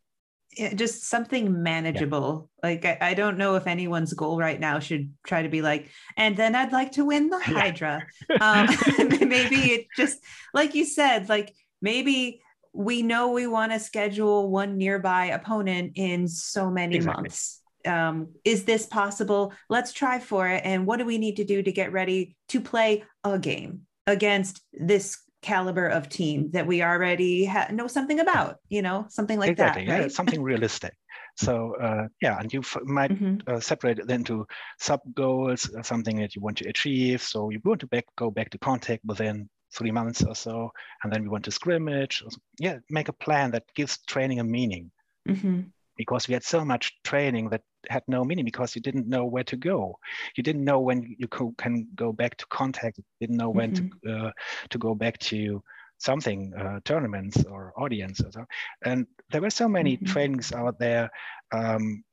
just 0.75 1.05
something 1.05 1.63
manageable. 1.63 2.51
Yeah. 2.65 2.71
Like 2.71 2.85
I, 2.85 2.99
I, 3.01 3.15
don't 3.15 3.39
know 3.39 3.57
if 3.57 3.67
anyone's 3.67 4.13
goal 4.13 4.39
right 4.39 4.59
now 4.59 4.79
should 4.79 5.13
try 5.27 5.43
to 5.43 5.49
be 5.49 5.63
like, 5.63 5.89
and 6.17 6.37
then 6.37 6.55
I'd 6.55 6.73
like 6.73 6.93
to 6.93 7.05
win 7.05 7.29
the 7.29 7.39
Hydra. 7.43 8.03
Yeah. 8.29 8.67
um, 8.97 9.09
maybe 9.29 9.57
it 9.57 9.87
just 9.97 10.19
like 10.55 10.75
you 10.75 10.85
said, 10.85 11.29
like 11.29 11.55
maybe 11.81 12.41
we 12.79 13.03
know 13.03 13.31
we 13.31 13.49
want 13.49 13.73
to 13.73 13.81
schedule 13.81 14.49
one 14.49 14.79
nearby 14.79 15.27
opponent 15.27 15.95
in 15.97 16.29
so 16.29 16.71
many 16.71 16.95
exactly. 16.95 17.23
months. 17.23 17.61
Um, 17.85 18.29
is 18.45 18.65
this 18.67 18.87
possible? 18.87 19.53
Let's 19.69 19.93
try 19.93 20.21
for 20.21 20.47
it. 20.47 20.63
And 20.65 20.87
what 20.87 20.99
do 20.99 21.05
we 21.05 21.19
need 21.19 21.37
to 21.37 21.45
do 21.45 21.61
to 21.61 21.73
get 21.73 21.91
ready 21.91 22.37
to 22.51 22.61
play 22.61 23.03
a 23.25 23.37
game 23.37 23.81
against 24.07 24.63
this 24.73 25.19
caliber 25.43 25.89
of 25.89 26.09
team 26.09 26.53
that 26.53 26.69
we 26.69 26.81
already 26.81 27.47
ha- 27.47 27.67
know 27.73 27.87
something 27.87 28.19
about 28.19 28.57
you 28.69 28.83
know 28.83 29.07
something 29.09 29.39
like 29.39 29.53
exactly, 29.53 29.87
that 29.87 29.93
right? 29.93 30.03
yeah, 30.03 30.09
something 30.09 30.43
realistic 30.51 30.93
so 31.37 31.77
uh, 31.81 32.09
yeah 32.21 32.41
and 32.41 32.53
you 32.53 32.59
f- 32.59 32.77
might 32.83 33.13
mm-hmm. 33.13 33.37
uh, 33.47 33.61
separate 33.61 34.01
it 34.01 34.11
into 34.11 34.45
sub 34.81 35.01
goals 35.15 35.71
uh, 35.79 35.83
something 35.83 36.17
that 36.17 36.35
you 36.35 36.43
want 36.43 36.59
to 36.59 36.69
achieve 36.69 37.23
so 37.23 37.51
you 37.51 37.61
want 37.65 37.79
to 37.79 37.87
back, 37.87 38.05
go 38.17 38.33
back 38.33 38.51
to 38.51 38.59
contact 38.59 39.05
within 39.05 39.49
three 39.73 39.91
months 39.91 40.23
or 40.25 40.35
so 40.35 40.71
and 41.03 41.13
then 41.13 41.23
we 41.23 41.29
want 41.29 41.45
to 41.45 41.51
scrimmage 41.51 42.23
yeah 42.59 42.79
make 42.91 43.09
a 43.09 43.13
plan 43.13 43.51
that 43.51 43.65
gives 43.75 43.99
training 44.07 44.41
a 44.41 44.45
meaning 44.45 44.91
mm-hmm. 45.29 45.61
because 45.97 46.29
we 46.29 46.35
had 46.35 46.45
so 46.45 46.65
much 46.65 46.99
training 47.05 47.51
that 47.51 47.63
had 47.89 48.03
no 48.09 48.25
meaning 48.25 48.45
because 48.45 48.75
you 48.75 48.83
didn't 48.83 49.07
know 49.07 49.25
where 49.25 49.45
to 49.45 49.57
go. 49.57 49.99
You 50.37 50.43
didn't 50.43 50.65
know 50.65 50.81
when 50.81 51.15
you 51.19 51.29
co- 51.29 51.55
can 51.59 51.89
go 51.95 52.13
back 52.13 52.37
to 52.39 52.47
contact. 52.47 52.99
You 52.99 53.05
didn't 53.21 53.37
know 53.37 53.51
when 53.51 53.73
mm-hmm. 53.73 54.09
to 54.09 54.27
uh, 54.27 54.33
to 54.71 54.79
go 54.79 54.95
back 54.95 55.19
to 55.19 55.63
something 55.99 56.55
uh, 56.55 56.81
tournaments 56.85 57.45
or 57.45 57.73
audience 57.77 58.21
or 58.21 58.31
so. 58.31 58.45
And 58.85 59.07
there 59.31 59.41
were 59.41 59.51
so 59.51 59.69
many 59.69 59.97
mm-hmm. 59.97 60.07
trainings 60.07 60.53
out 60.53 60.79
there 60.79 61.11
um, 61.53 62.05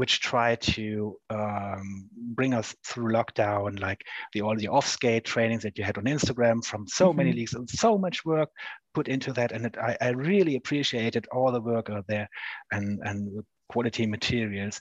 which 0.00 0.20
try 0.20 0.54
to 0.54 1.14
um, 1.28 2.08
bring 2.34 2.54
us 2.54 2.74
through 2.86 3.12
lockdown, 3.12 3.78
like 3.80 4.00
the 4.32 4.40
all 4.40 4.56
the 4.56 4.66
off 4.66 4.86
skate 4.86 5.26
trainings 5.26 5.62
that 5.62 5.76
you 5.76 5.84
had 5.84 5.98
on 5.98 6.04
Instagram 6.04 6.64
from 6.64 6.88
so 6.88 7.08
mm-hmm. 7.08 7.18
many 7.18 7.32
leagues 7.34 7.52
and 7.52 7.68
so 7.68 7.98
much 7.98 8.24
work 8.24 8.48
put 8.94 9.08
into 9.08 9.30
that. 9.34 9.52
And 9.52 9.66
it, 9.66 9.76
I, 9.76 9.98
I, 10.00 10.08
really 10.12 10.56
appreciated 10.56 11.26
all 11.30 11.52
the 11.52 11.60
work 11.60 11.90
out 11.90 12.06
there 12.08 12.30
and 12.72 12.98
and 13.04 13.44
quality 13.68 14.06
materials. 14.06 14.80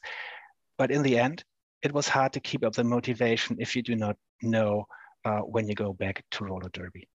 But 0.78 0.89
in 0.89 1.03
the 1.03 1.20
end, 1.20 1.43
it 1.82 1.91
was 1.91 2.07
hard 2.07 2.32
to 2.32 2.39
keep 2.39 2.63
up 2.63 2.76
the 2.76 2.86
motivation 2.86 3.57
if 3.59 3.76
you 3.76 3.82
do 3.82 3.97
not 3.97 4.15
know 4.41 4.86
uh, 5.26 5.39
when 5.39 5.67
you 5.67 5.76
go 5.76 5.91
back 5.91 6.24
to 6.32 6.45
roller 6.45 6.70
derby. 6.72 7.09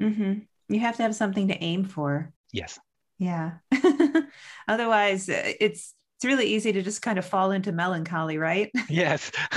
Mm-hmm. 0.00 0.32
You 0.72 0.80
have 0.80 0.96
to 0.96 1.02
have 1.02 1.14
something 1.14 1.48
to 1.48 1.62
aim 1.62 1.84
for. 1.84 2.32
Yes. 2.50 2.78
Yeah. 3.18 3.58
Otherwise, 4.68 5.28
uh, 5.28 5.52
it's 5.60 5.94
it's 6.20 6.26
really 6.26 6.48
easy 6.48 6.70
to 6.70 6.82
just 6.82 7.00
kind 7.00 7.18
of 7.18 7.24
fall 7.24 7.50
into 7.50 7.72
melancholy, 7.72 8.36
right? 8.36 8.70
Yes, 8.90 9.32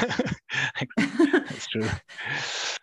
that's 0.96 1.68
true. 1.68 1.90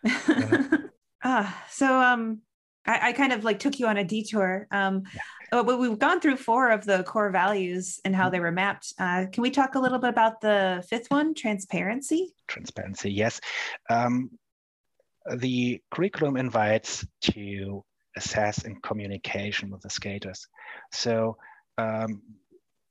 ah, 1.24 1.64
so 1.70 1.86
um, 1.98 2.42
I, 2.84 3.08
I, 3.08 3.12
kind 3.14 3.32
of 3.32 3.42
like 3.42 3.58
took 3.58 3.78
you 3.78 3.86
on 3.86 3.96
a 3.96 4.04
detour. 4.04 4.66
Um, 4.70 5.04
yeah. 5.14 5.20
Uh, 5.52 5.62
but 5.62 5.78
we've 5.78 5.98
gone 5.98 6.20
through 6.20 6.36
four 6.36 6.68
of 6.70 6.84
the 6.84 7.04
core 7.04 7.30
values 7.30 8.00
and 8.04 8.14
how 8.14 8.24
mm-hmm. 8.24 8.32
they 8.32 8.40
were 8.40 8.52
mapped. 8.52 8.92
Uh, 8.98 9.24
can 9.32 9.40
we 9.42 9.50
talk 9.50 9.76
a 9.76 9.78
little 9.78 9.98
bit 9.98 10.10
about 10.10 10.42
the 10.42 10.84
fifth 10.90 11.06
one, 11.08 11.32
transparency? 11.32 12.34
Transparency, 12.48 13.10
yes. 13.10 13.40
Um, 13.88 14.30
the 15.36 15.80
curriculum 15.90 16.36
invites 16.36 17.06
to 17.22 17.82
assess 18.14 18.64
and 18.64 18.82
communication 18.82 19.70
with 19.70 19.80
the 19.80 19.90
skaters. 19.90 20.46
So 20.92 21.38
um, 21.78 22.20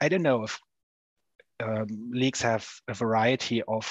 I 0.01 0.09
don't 0.09 0.23
know 0.23 0.43
if 0.43 0.59
um, 1.61 1.87
leagues 2.11 2.41
have 2.41 2.67
a 2.87 2.93
variety 2.93 3.61
of 3.63 3.89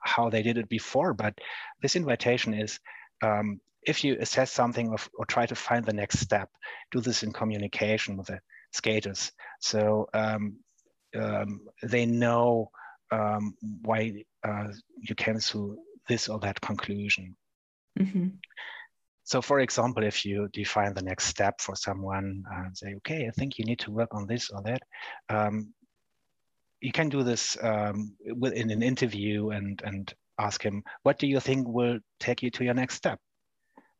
how 0.00 0.30
they 0.30 0.42
did 0.42 0.58
it 0.58 0.68
before, 0.68 1.14
but 1.14 1.34
this 1.80 1.96
invitation 1.96 2.54
is 2.54 2.78
um, 3.22 3.60
if 3.84 4.04
you 4.04 4.16
assess 4.20 4.52
something 4.52 4.88
or, 4.90 4.98
or, 5.18 5.24
try 5.26 5.46
to 5.46 5.54
find 5.54 5.84
the 5.84 5.92
next 5.92 6.20
step, 6.20 6.48
do 6.90 7.00
this 7.00 7.22
in 7.22 7.32
communication 7.32 8.16
with 8.16 8.28
the 8.28 8.40
skaters. 8.72 9.32
So 9.60 10.08
um, 10.14 10.56
um, 11.18 11.60
they 11.82 12.06
know 12.06 12.70
um, 13.10 13.54
why 13.82 14.24
uh, 14.44 14.68
you 15.00 15.14
came 15.14 15.38
to 15.38 15.78
this 16.08 16.28
or 16.28 16.38
that 16.40 16.60
conclusion. 16.60 17.36
Mm-hmm. 17.98 18.28
so 19.22 19.42
for 19.42 19.60
example, 19.60 20.02
if 20.02 20.24
you 20.24 20.48
define 20.54 20.94
the 20.94 21.02
next 21.02 21.26
step 21.26 21.60
for 21.60 21.76
someone 21.76 22.42
and 22.50 22.74
say, 22.74 22.94
okay, 22.96 23.26
I 23.28 23.30
think 23.32 23.58
you 23.58 23.66
need 23.66 23.80
to 23.80 23.90
work 23.90 24.14
on 24.14 24.26
this 24.26 24.48
or 24.48 24.62
that, 24.62 24.82
um, 25.28 25.74
you 26.82 26.92
can 26.92 27.08
do 27.08 27.22
this 27.22 27.56
um, 27.62 28.14
in 28.26 28.70
an 28.70 28.82
interview 28.82 29.50
and, 29.50 29.80
and 29.84 30.12
ask 30.38 30.60
him, 30.62 30.82
what 31.04 31.18
do 31.18 31.28
you 31.28 31.38
think 31.38 31.66
will 31.68 31.98
take 32.18 32.42
you 32.42 32.50
to 32.50 32.64
your 32.64 32.74
next 32.74 32.96
step? 32.96 33.20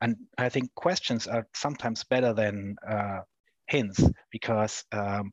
And 0.01 0.16
I 0.37 0.49
think 0.49 0.74
questions 0.74 1.28
are 1.28 1.47
sometimes 1.55 2.03
better 2.03 2.33
than 2.35 2.74
uh, 2.87 3.20
hints 3.68 4.05
because 4.33 4.85
um, 4.91 5.30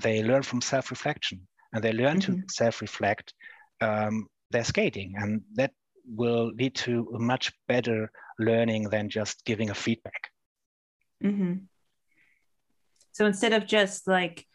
they 0.00 0.22
learn 0.22 0.42
from 0.42 0.60
self-reflection 0.60 1.48
and 1.72 1.82
they 1.82 1.92
learn 1.92 2.20
mm-hmm. 2.20 2.40
to 2.40 2.52
self-reflect 2.52 3.32
um, 3.80 4.26
their 4.50 4.64
skating 4.64 5.14
and 5.16 5.40
that 5.54 5.72
will 6.06 6.52
lead 6.58 6.74
to 6.74 7.10
a 7.14 7.18
much 7.18 7.50
better 7.68 8.10
learning 8.38 8.90
than 8.90 9.08
just 9.08 9.42
giving 9.46 9.70
a 9.70 9.74
feedback. 9.74 10.28
Mm-hmm. 11.24 11.54
So 13.12 13.24
instead 13.24 13.54
of 13.54 13.66
just 13.66 14.06
like, 14.06 14.46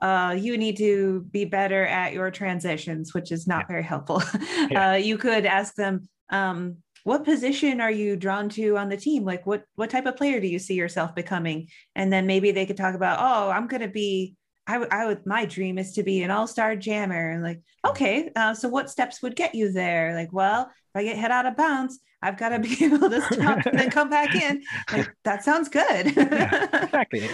uh, 0.00 0.34
you 0.38 0.56
need 0.56 0.76
to 0.78 1.26
be 1.30 1.44
better 1.44 1.84
at 1.84 2.12
your 2.12 2.30
transitions, 2.30 3.14
which 3.14 3.32
is 3.32 3.46
not 3.46 3.60
yeah. 3.60 3.66
very 3.66 3.82
helpful. 3.82 4.22
Yeah. 4.70 4.92
Uh, 4.92 4.94
you 4.94 5.16
could 5.18 5.46
ask 5.46 5.74
them, 5.74 6.08
um, 6.30 6.76
what 7.04 7.24
position 7.24 7.80
are 7.80 7.90
you 7.90 8.16
drawn 8.16 8.48
to 8.50 8.76
on 8.76 8.88
the 8.88 8.96
team? 8.96 9.24
Like, 9.24 9.46
what 9.46 9.64
what 9.76 9.88
type 9.88 10.06
of 10.06 10.16
player 10.16 10.40
do 10.40 10.46
you 10.46 10.58
see 10.58 10.74
yourself 10.74 11.14
becoming? 11.14 11.68
And 11.94 12.12
then 12.12 12.26
maybe 12.26 12.50
they 12.50 12.66
could 12.66 12.76
talk 12.76 12.94
about, 12.94 13.18
oh, 13.20 13.50
I'm 13.50 13.66
going 13.66 13.82
to 13.82 13.88
be 13.88 14.36
I, 14.68 14.86
I 14.90 15.06
would 15.06 15.24
my 15.26 15.46
dream 15.46 15.78
is 15.78 15.94
to 15.94 16.02
be 16.02 16.22
an 16.22 16.30
all-star 16.30 16.76
jammer 16.76 17.30
and 17.30 17.42
like 17.42 17.60
okay 17.86 18.30
uh, 18.36 18.52
so 18.54 18.68
what 18.68 18.90
steps 18.90 19.22
would 19.22 19.34
get 19.34 19.54
you 19.54 19.72
there 19.72 20.14
like 20.14 20.32
well 20.32 20.64
if 20.64 21.00
i 21.00 21.02
get 21.02 21.16
hit 21.16 21.30
out 21.30 21.46
of 21.46 21.56
bounds 21.56 21.98
i've 22.22 22.36
got 22.36 22.50
to 22.50 22.58
be 22.58 22.76
able 22.84 23.08
to 23.08 23.20
stop 23.32 23.64
and 23.64 23.78
then 23.78 23.90
come 23.90 24.10
back 24.10 24.34
in 24.34 24.62
like, 24.92 25.10
that 25.24 25.42
sounds 25.42 25.68
good 25.70 26.14
yeah, 26.14 26.84
exactly 26.84 27.28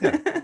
yeah. 0.00 0.40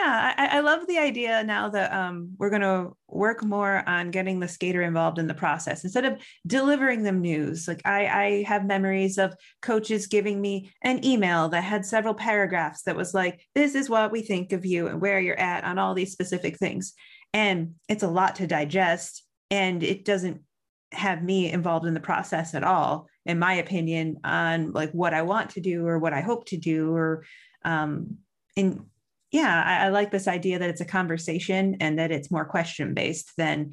Yeah. 0.00 0.34
I, 0.36 0.58
I, 0.58 0.60
love 0.60 0.86
the 0.86 0.98
idea 0.98 1.42
now 1.44 1.68
that 1.68 1.92
um, 1.92 2.30
we're 2.38 2.50
going 2.50 2.62
to 2.62 2.92
work 3.08 3.44
more 3.44 3.82
on 3.88 4.10
getting 4.10 4.40
the 4.40 4.48
skater 4.48 4.82
involved 4.82 5.18
in 5.18 5.26
the 5.26 5.34
process 5.34 5.84
instead 5.84 6.04
of 6.04 6.20
delivering 6.46 7.02
them 7.02 7.20
news. 7.20 7.68
Like 7.68 7.82
I, 7.84 8.06
I 8.06 8.44
have 8.46 8.64
memories 8.66 9.18
of 9.18 9.34
coaches 9.62 10.06
giving 10.06 10.40
me 10.40 10.72
an 10.82 11.04
email 11.04 11.48
that 11.50 11.62
had 11.62 11.84
several 11.84 12.14
paragraphs 12.14 12.82
that 12.82 12.96
was 12.96 13.14
like, 13.14 13.46
"This 13.54 13.74
is 13.74 13.90
what 13.90 14.12
we 14.12 14.22
think 14.22 14.52
of 14.52 14.64
you 14.64 14.86
and 14.86 15.00
where 15.00 15.20
you're 15.20 15.38
at 15.38 15.64
on 15.64 15.78
all 15.78 15.94
these 15.94 16.12
specific 16.12 16.56
things," 16.56 16.94
and 17.32 17.74
it's 17.88 18.02
a 18.02 18.08
lot 18.08 18.36
to 18.36 18.46
digest, 18.46 19.24
and 19.50 19.82
it 19.82 20.04
doesn't 20.04 20.42
have 20.92 21.22
me 21.22 21.50
involved 21.50 21.86
in 21.86 21.94
the 21.94 22.00
process 22.00 22.54
at 22.54 22.64
all, 22.64 23.06
in 23.26 23.38
my 23.38 23.54
opinion, 23.54 24.18
on 24.24 24.72
like 24.72 24.90
what 24.92 25.14
I 25.14 25.22
want 25.22 25.50
to 25.50 25.60
do 25.60 25.86
or 25.86 25.98
what 25.98 26.12
I 26.12 26.20
hope 26.20 26.46
to 26.46 26.56
do 26.56 26.94
or 26.94 27.24
um, 27.64 28.18
in 28.56 28.86
yeah, 29.30 29.62
I, 29.64 29.86
I 29.86 29.88
like 29.90 30.10
this 30.10 30.28
idea 30.28 30.58
that 30.58 30.70
it's 30.70 30.80
a 30.80 30.86
conversation 30.86 31.76
and 31.80 31.98
that 31.98 32.10
it's 32.10 32.30
more 32.30 32.44
question 32.44 32.94
based 32.94 33.32
than 33.36 33.72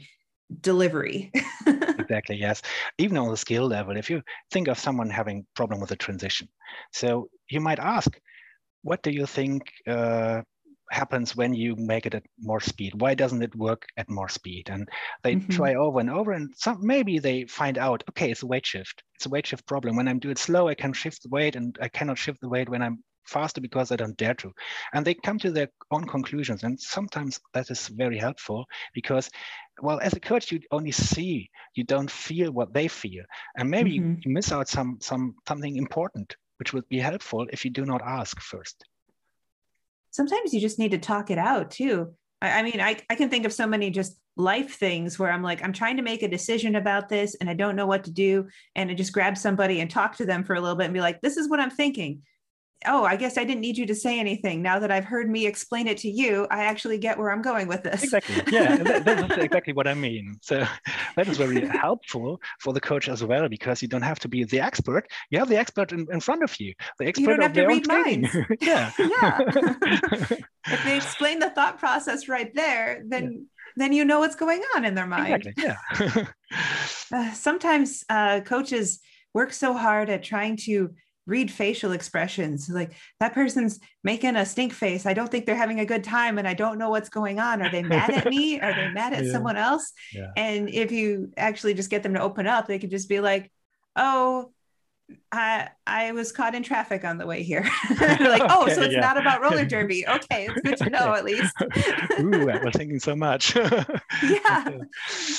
delivery. 0.61 1.31
exactly, 1.67 2.37
yes. 2.37 2.61
Even 2.97 3.17
on 3.17 3.29
the 3.29 3.37
skill 3.37 3.67
level, 3.67 3.97
if 3.97 4.09
you 4.09 4.21
think 4.51 4.67
of 4.67 4.79
someone 4.79 5.09
having 5.09 5.45
problem 5.55 5.79
with 5.79 5.91
a 5.91 5.95
transition, 5.95 6.47
so 6.93 7.29
you 7.49 7.59
might 7.59 7.79
ask, 7.79 8.17
what 8.83 9.01
do 9.01 9.11
you 9.11 9.25
think 9.25 9.71
uh, 9.87 10.41
happens 10.91 11.35
when 11.35 11.53
you 11.53 11.75
make 11.75 12.05
it 12.05 12.15
at 12.15 12.23
more 12.39 12.59
speed? 12.59 12.93
Why 13.01 13.15
doesn't 13.15 13.41
it 13.41 13.55
work 13.55 13.87
at 13.97 14.09
more 14.09 14.29
speed? 14.29 14.69
And 14.69 14.87
they 15.23 15.35
mm-hmm. 15.35 15.51
try 15.51 15.75
over 15.75 15.99
and 15.99 16.09
over, 16.09 16.31
and 16.31 16.53
some 16.55 16.85
maybe 16.85 17.19
they 17.19 17.45
find 17.45 17.77
out, 17.77 18.03
okay, 18.09 18.31
it's 18.31 18.43
a 18.43 18.47
weight 18.47 18.65
shift. 18.65 19.03
It's 19.15 19.25
a 19.25 19.29
weight 19.29 19.47
shift 19.47 19.65
problem. 19.65 19.95
When 19.95 20.07
I'm 20.07 20.19
doing 20.19 20.33
it 20.33 20.37
slow, 20.37 20.67
I 20.67 20.75
can 20.75 20.93
shift 20.93 21.23
the 21.23 21.29
weight, 21.29 21.55
and 21.55 21.77
I 21.81 21.87
cannot 21.89 22.17
shift 22.17 22.41
the 22.41 22.49
weight 22.49 22.69
when 22.69 22.81
I'm 22.81 23.03
faster 23.27 23.61
because 23.61 23.89
they 23.89 23.97
don't 23.97 24.17
dare 24.17 24.33
to. 24.35 24.53
And 24.93 25.05
they 25.05 25.13
come 25.13 25.37
to 25.39 25.51
their 25.51 25.69
own 25.91 26.05
conclusions. 26.05 26.63
And 26.63 26.79
sometimes 26.79 27.39
that 27.53 27.69
is 27.69 27.87
very 27.87 28.17
helpful 28.17 28.65
because, 28.93 29.29
well, 29.81 29.99
as 30.01 30.13
a 30.13 30.19
coach, 30.19 30.51
you 30.51 30.59
only 30.71 30.91
see, 30.91 31.49
you 31.75 31.83
don't 31.83 32.09
feel 32.09 32.51
what 32.51 32.73
they 32.73 32.87
feel. 32.87 33.23
And 33.57 33.69
maybe 33.69 33.99
mm-hmm. 33.99 34.15
you 34.21 34.31
miss 34.31 34.51
out 34.51 34.67
some, 34.67 34.97
some 35.01 35.35
something 35.47 35.77
important, 35.77 36.35
which 36.57 36.73
would 36.73 36.87
be 36.89 36.99
helpful 36.99 37.47
if 37.51 37.65
you 37.65 37.71
do 37.71 37.85
not 37.85 38.01
ask 38.01 38.39
first. 38.39 38.85
Sometimes 40.11 40.53
you 40.53 40.59
just 40.59 40.79
need 40.79 40.91
to 40.91 40.97
talk 40.97 41.29
it 41.29 41.37
out 41.37 41.71
too. 41.71 42.13
I, 42.41 42.59
I 42.59 42.63
mean, 42.63 42.81
I, 42.81 42.97
I 43.09 43.15
can 43.15 43.29
think 43.29 43.45
of 43.45 43.53
so 43.53 43.67
many 43.67 43.89
just 43.89 44.17
life 44.35 44.75
things 44.75 45.17
where 45.17 45.31
I'm 45.31 45.43
like, 45.43 45.63
I'm 45.63 45.73
trying 45.73 45.97
to 45.97 46.03
make 46.03 46.23
a 46.23 46.27
decision 46.27 46.75
about 46.75 47.09
this 47.09 47.35
and 47.35 47.49
I 47.49 47.53
don't 47.53 47.75
know 47.75 47.87
what 47.87 48.03
to 48.05 48.11
do. 48.11 48.47
And 48.75 48.89
I 48.89 48.93
just 48.93 49.13
grab 49.13 49.37
somebody 49.37 49.81
and 49.81 49.89
talk 49.89 50.15
to 50.17 50.25
them 50.25 50.43
for 50.43 50.55
a 50.55 50.61
little 50.61 50.75
bit 50.75 50.85
and 50.85 50.93
be 50.93 51.01
like, 51.01 51.21
this 51.21 51.37
is 51.37 51.49
what 51.49 51.59
I'm 51.59 51.71
thinking 51.71 52.21
oh, 52.85 53.03
I 53.03 53.15
guess 53.15 53.37
I 53.37 53.43
didn't 53.43 53.61
need 53.61 53.77
you 53.77 53.85
to 53.87 53.95
say 53.95 54.19
anything. 54.19 54.61
Now 54.61 54.79
that 54.79 54.91
I've 54.91 55.05
heard 55.05 55.29
me 55.29 55.47
explain 55.47 55.87
it 55.87 55.97
to 55.99 56.09
you, 56.09 56.47
I 56.51 56.63
actually 56.65 56.97
get 56.97 57.17
where 57.17 57.31
I'm 57.31 57.41
going 57.41 57.67
with 57.67 57.83
this. 57.83 58.03
Exactly. 58.03 58.43
Yeah, 58.51 58.77
that, 58.77 59.05
that's 59.05 59.37
exactly 59.37 59.73
what 59.73 59.87
I 59.87 59.93
mean. 59.93 60.37
So 60.41 60.65
that 61.15 61.27
is 61.27 61.37
very 61.37 61.65
helpful 61.67 62.39
for 62.59 62.73
the 62.73 62.79
coach 62.79 63.09
as 63.09 63.23
well, 63.23 63.49
because 63.49 63.81
you 63.81 63.87
don't 63.87 64.03
have 64.03 64.19
to 64.19 64.27
be 64.27 64.43
the 64.43 64.59
expert. 64.59 65.07
You 65.29 65.39
have 65.39 65.49
the 65.49 65.57
expert 65.57 65.91
in, 65.91 66.07
in 66.11 66.19
front 66.19 66.43
of 66.43 66.59
you. 66.59 66.73
The 66.99 67.07
expert 67.07 67.21
you 67.21 67.27
don't 67.27 67.41
have 67.41 67.53
to 67.53 67.65
read 67.65 67.87
minds. 67.87 68.35
yeah. 68.61 68.91
yeah. 68.99 69.39
if 69.39 70.83
they 70.83 70.95
explain 70.95 71.39
the 71.39 71.49
thought 71.49 71.79
process 71.79 72.27
right 72.27 72.53
there, 72.53 73.03
then 73.07 73.31
yeah. 73.31 73.39
then 73.75 73.93
you 73.93 74.05
know 74.05 74.19
what's 74.19 74.35
going 74.35 74.61
on 74.75 74.85
in 74.85 74.93
their 74.93 75.07
mind. 75.07 75.47
Exactly. 75.47 75.63
Yeah. 75.63 76.25
uh, 77.11 77.33
sometimes 77.33 78.03
uh, 78.09 78.41
coaches 78.41 78.99
work 79.33 79.51
so 79.51 79.73
hard 79.73 80.09
at 80.09 80.23
trying 80.23 80.57
to 80.57 80.91
read 81.27 81.51
facial 81.51 81.91
expressions 81.91 82.69
like 82.69 82.93
that 83.19 83.33
person's 83.33 83.79
making 84.03 84.35
a 84.35 84.45
stink 84.45 84.73
face 84.73 85.05
i 85.05 85.13
don't 85.13 85.29
think 85.29 85.45
they're 85.45 85.55
having 85.55 85.81
a 85.81 85.85
good 85.85 86.03
time 86.03 86.37
and 86.37 86.47
i 86.47 86.53
don't 86.53 86.79
know 86.79 86.89
what's 86.89 87.09
going 87.09 87.39
on 87.39 87.61
are 87.61 87.69
they 87.69 87.83
mad 87.83 88.09
at 88.09 88.25
me 88.29 88.59
are 88.59 88.73
they 88.73 88.89
mad 88.89 89.13
at 89.13 89.23
yeah. 89.25 89.31
someone 89.31 89.57
else 89.57 89.91
yeah. 90.13 90.31
and 90.35 90.69
if 90.69 90.91
you 90.91 91.31
actually 91.37 91.73
just 91.73 91.89
get 91.89 92.01
them 92.01 92.13
to 92.13 92.21
open 92.21 92.47
up 92.47 92.65
they 92.65 92.79
could 92.79 92.89
just 92.89 93.09
be 93.09 93.19
like 93.19 93.51
oh 93.95 94.51
I 95.31 95.69
I 95.85 96.11
was 96.11 96.31
caught 96.31 96.55
in 96.55 96.63
traffic 96.63 97.05
on 97.05 97.17
the 97.17 97.25
way 97.25 97.43
here. 97.43 97.61
like, 97.89 98.41
oh, 98.49 98.63
okay, 98.63 98.75
so 98.75 98.81
it's 98.81 98.93
yeah. 98.93 98.99
not 98.99 99.17
about 99.17 99.41
roller 99.41 99.65
derby. 99.65 100.07
Okay, 100.07 100.47
it's 100.49 100.61
good 100.61 100.77
to 100.77 100.89
know 100.89 101.13
at 101.13 101.23
least. 101.23 101.53
Ooh, 102.19 102.49
I 102.49 102.63
was 102.63 102.73
thinking 102.73 102.99
so 102.99 103.15
much. 103.15 103.55
yeah, 103.55 104.67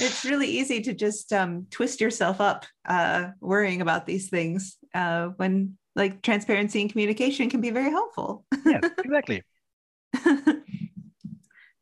it's 0.00 0.24
really 0.24 0.48
easy 0.48 0.80
to 0.82 0.94
just 0.94 1.32
um, 1.32 1.66
twist 1.70 2.00
yourself 2.00 2.40
up 2.40 2.66
uh, 2.86 3.28
worrying 3.40 3.80
about 3.80 4.06
these 4.06 4.28
things 4.28 4.76
uh, 4.94 5.28
when 5.36 5.76
like 5.98 6.22
transparency 6.22 6.80
and 6.80 6.90
communication 6.90 7.50
can 7.50 7.60
be 7.60 7.70
very 7.70 7.90
helpful. 7.90 8.46
yes, 8.64 8.82
exactly. 9.04 9.42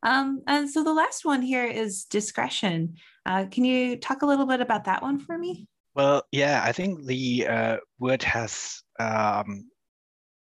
um, 0.02 0.42
and 0.46 0.68
so 0.68 0.82
the 0.82 0.92
last 0.92 1.24
one 1.24 1.42
here 1.42 1.66
is 1.66 2.04
discretion. 2.04 2.94
Uh, 3.26 3.44
can 3.50 3.64
you 3.64 3.96
talk 3.96 4.22
a 4.22 4.26
little 4.26 4.46
bit 4.46 4.60
about 4.60 4.84
that 4.84 5.02
one 5.02 5.18
for 5.18 5.36
me? 5.36 5.68
Well, 5.94 6.22
yeah, 6.32 6.62
I 6.64 6.72
think 6.72 7.04
the 7.04 7.46
uh, 7.46 7.76
word 7.98 8.22
has 8.22 8.82
um, 8.98 9.70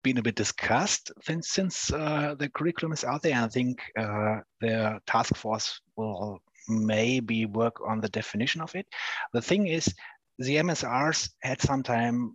been 0.04 0.18
a 0.20 0.22
bit 0.22 0.36
discussed 0.36 1.12
since, 1.24 1.50
since 1.50 1.92
uh, 1.92 2.36
the 2.38 2.50
curriculum 2.50 2.94
is 2.94 3.04
out 3.04 3.24
there. 3.24 3.36
I 3.36 3.48
think 3.48 3.82
uh, 3.98 4.38
the 4.62 5.00
task 5.08 5.36
force 5.36 5.82
will 5.96 6.40
maybe 6.68 7.46
work 7.46 7.78
on 7.88 8.02
the 8.02 8.10
definition 8.10 8.62
of 8.62 8.76
it. 8.76 8.88
The 9.34 9.42
thing 9.42 9.68
is, 9.68 9.94
the 10.38 10.58
MSRs 10.58 11.30
had 11.42 11.62
sometimes 11.62 12.32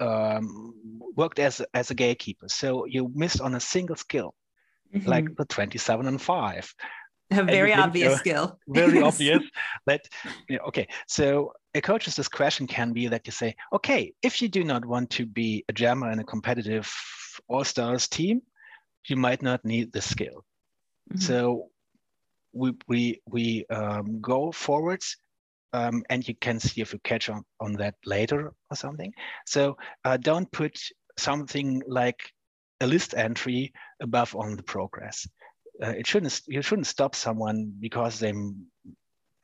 um, 0.00 0.74
worked 1.16 1.38
as, 1.38 1.62
as 1.74 1.90
a 1.90 1.94
gatekeeper. 1.94 2.48
So 2.48 2.84
you 2.86 3.10
missed 3.14 3.40
on 3.40 3.54
a 3.54 3.60
single 3.60 3.96
skill, 3.96 4.34
mm-hmm. 4.94 5.08
like 5.08 5.36
the 5.36 5.44
27 5.44 6.06
and 6.06 6.20
5. 6.20 6.74
A 7.30 7.44
very 7.44 7.72
obvious 7.72 8.18
skill. 8.18 8.58
Very 8.68 9.00
obvious 9.10 9.42
that, 9.86 10.02
you 10.48 10.58
know, 10.58 10.64
okay, 10.64 10.86
so 11.06 11.52
a 11.74 11.80
coach's 11.80 12.14
discretion 12.14 12.66
can 12.66 12.92
be 12.92 13.08
that 13.08 13.26
you 13.26 13.32
say, 13.32 13.54
okay, 13.72 14.12
if 14.22 14.42
you 14.42 14.48
do 14.48 14.64
not 14.64 14.84
want 14.84 15.08
to 15.10 15.24
be 15.24 15.64
a 15.68 15.72
jammer 15.72 16.10
in 16.10 16.18
a 16.18 16.24
competitive 16.24 16.92
all 17.48 17.64
stars 17.64 18.06
team, 18.08 18.42
you 19.08 19.16
might 19.16 19.42
not 19.42 19.64
need 19.64 19.92
this 19.92 20.08
skill. 20.08 20.44
Mm-hmm. 21.10 21.20
So 21.20 21.70
we 22.52 22.72
we 22.86 23.22
we 23.26 23.66
um, 23.66 24.20
go 24.20 24.52
forwards, 24.52 25.16
um, 25.72 26.02
and 26.10 26.26
you 26.26 26.34
can 26.34 26.60
see 26.60 26.80
if 26.80 26.92
you 26.92 27.00
catch 27.04 27.28
on 27.28 27.44
on 27.60 27.74
that 27.74 27.94
later 28.04 28.52
or 28.70 28.76
something. 28.76 29.12
So 29.46 29.76
uh, 30.04 30.16
don't 30.16 30.50
put 30.52 30.78
something 31.18 31.82
like 31.86 32.20
a 32.80 32.86
list 32.86 33.14
entry 33.14 33.72
above 34.00 34.34
on 34.36 34.56
the 34.56 34.62
progress. 34.62 35.26
Uh, 35.82 35.90
it 35.90 36.06
shouldn't 36.06 36.40
you 36.46 36.62
shouldn't 36.62 36.86
stop 36.86 37.14
someone 37.14 37.72
because 37.80 38.18
they 38.18 38.32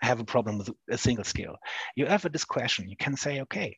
have 0.01 0.21
a 0.21 0.25
problem 0.25 0.59
with 0.59 0.71
a 0.91 0.99
single 0.99 1.25
skill. 1.25 1.57
You 1.97 2.07
have 2.07 2.25
a 2.25 2.31
discretion. 2.31 2.89
You 2.89 2.97
can 2.97 3.17
say, 3.17 3.41
okay, 3.43 3.77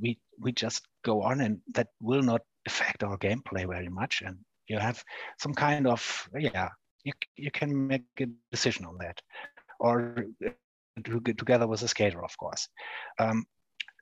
we 0.00 0.18
we 0.38 0.52
just 0.52 0.86
go 1.04 1.22
on, 1.22 1.40
and 1.40 1.60
that 1.74 1.88
will 2.00 2.22
not 2.22 2.42
affect 2.66 3.04
our 3.04 3.18
gameplay 3.18 3.66
very 3.68 3.88
much. 3.88 4.22
And 4.24 4.38
you 4.68 4.78
have 4.78 5.02
some 5.38 5.54
kind 5.54 5.86
of 5.86 6.28
yeah, 6.38 6.68
you 7.04 7.12
you 7.36 7.50
can 7.50 7.86
make 7.88 8.04
a 8.20 8.26
decision 8.50 8.86
on 8.86 8.98
that, 8.98 9.20
or 9.78 10.24
together 11.04 11.66
with 11.66 11.82
a 11.82 11.88
skater, 11.88 12.22
of 12.24 12.36
course. 12.36 12.68
Um, 13.18 13.44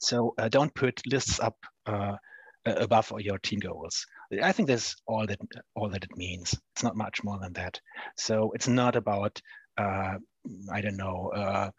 so 0.01 0.34
uh, 0.39 0.49
don't 0.49 0.74
put 0.74 1.01
lists 1.07 1.41
up 1.41 1.57
uh, 1.86 2.16
above 2.64 3.12
your 3.18 3.39
team 3.39 3.61
goals. 3.61 4.07
I 4.43 4.53
think 4.53 4.68
that's 4.68 4.97
all 5.07 5.26
that 5.26 5.39
all 5.74 5.89
that 5.91 6.05
it 6.05 6.16
means. 6.16 6.55
It's 6.74 6.82
not 6.82 6.97
much 6.97 7.24
more 7.24 7.39
than 7.39 7.53
that. 7.55 7.80
So 8.16 8.53
it's 8.55 8.68
not 8.68 8.97
about 8.97 9.41
uh, 9.78 10.16
I 10.72 10.80
don't 10.80 10.97
know 10.97 11.30
uh, 11.34 11.70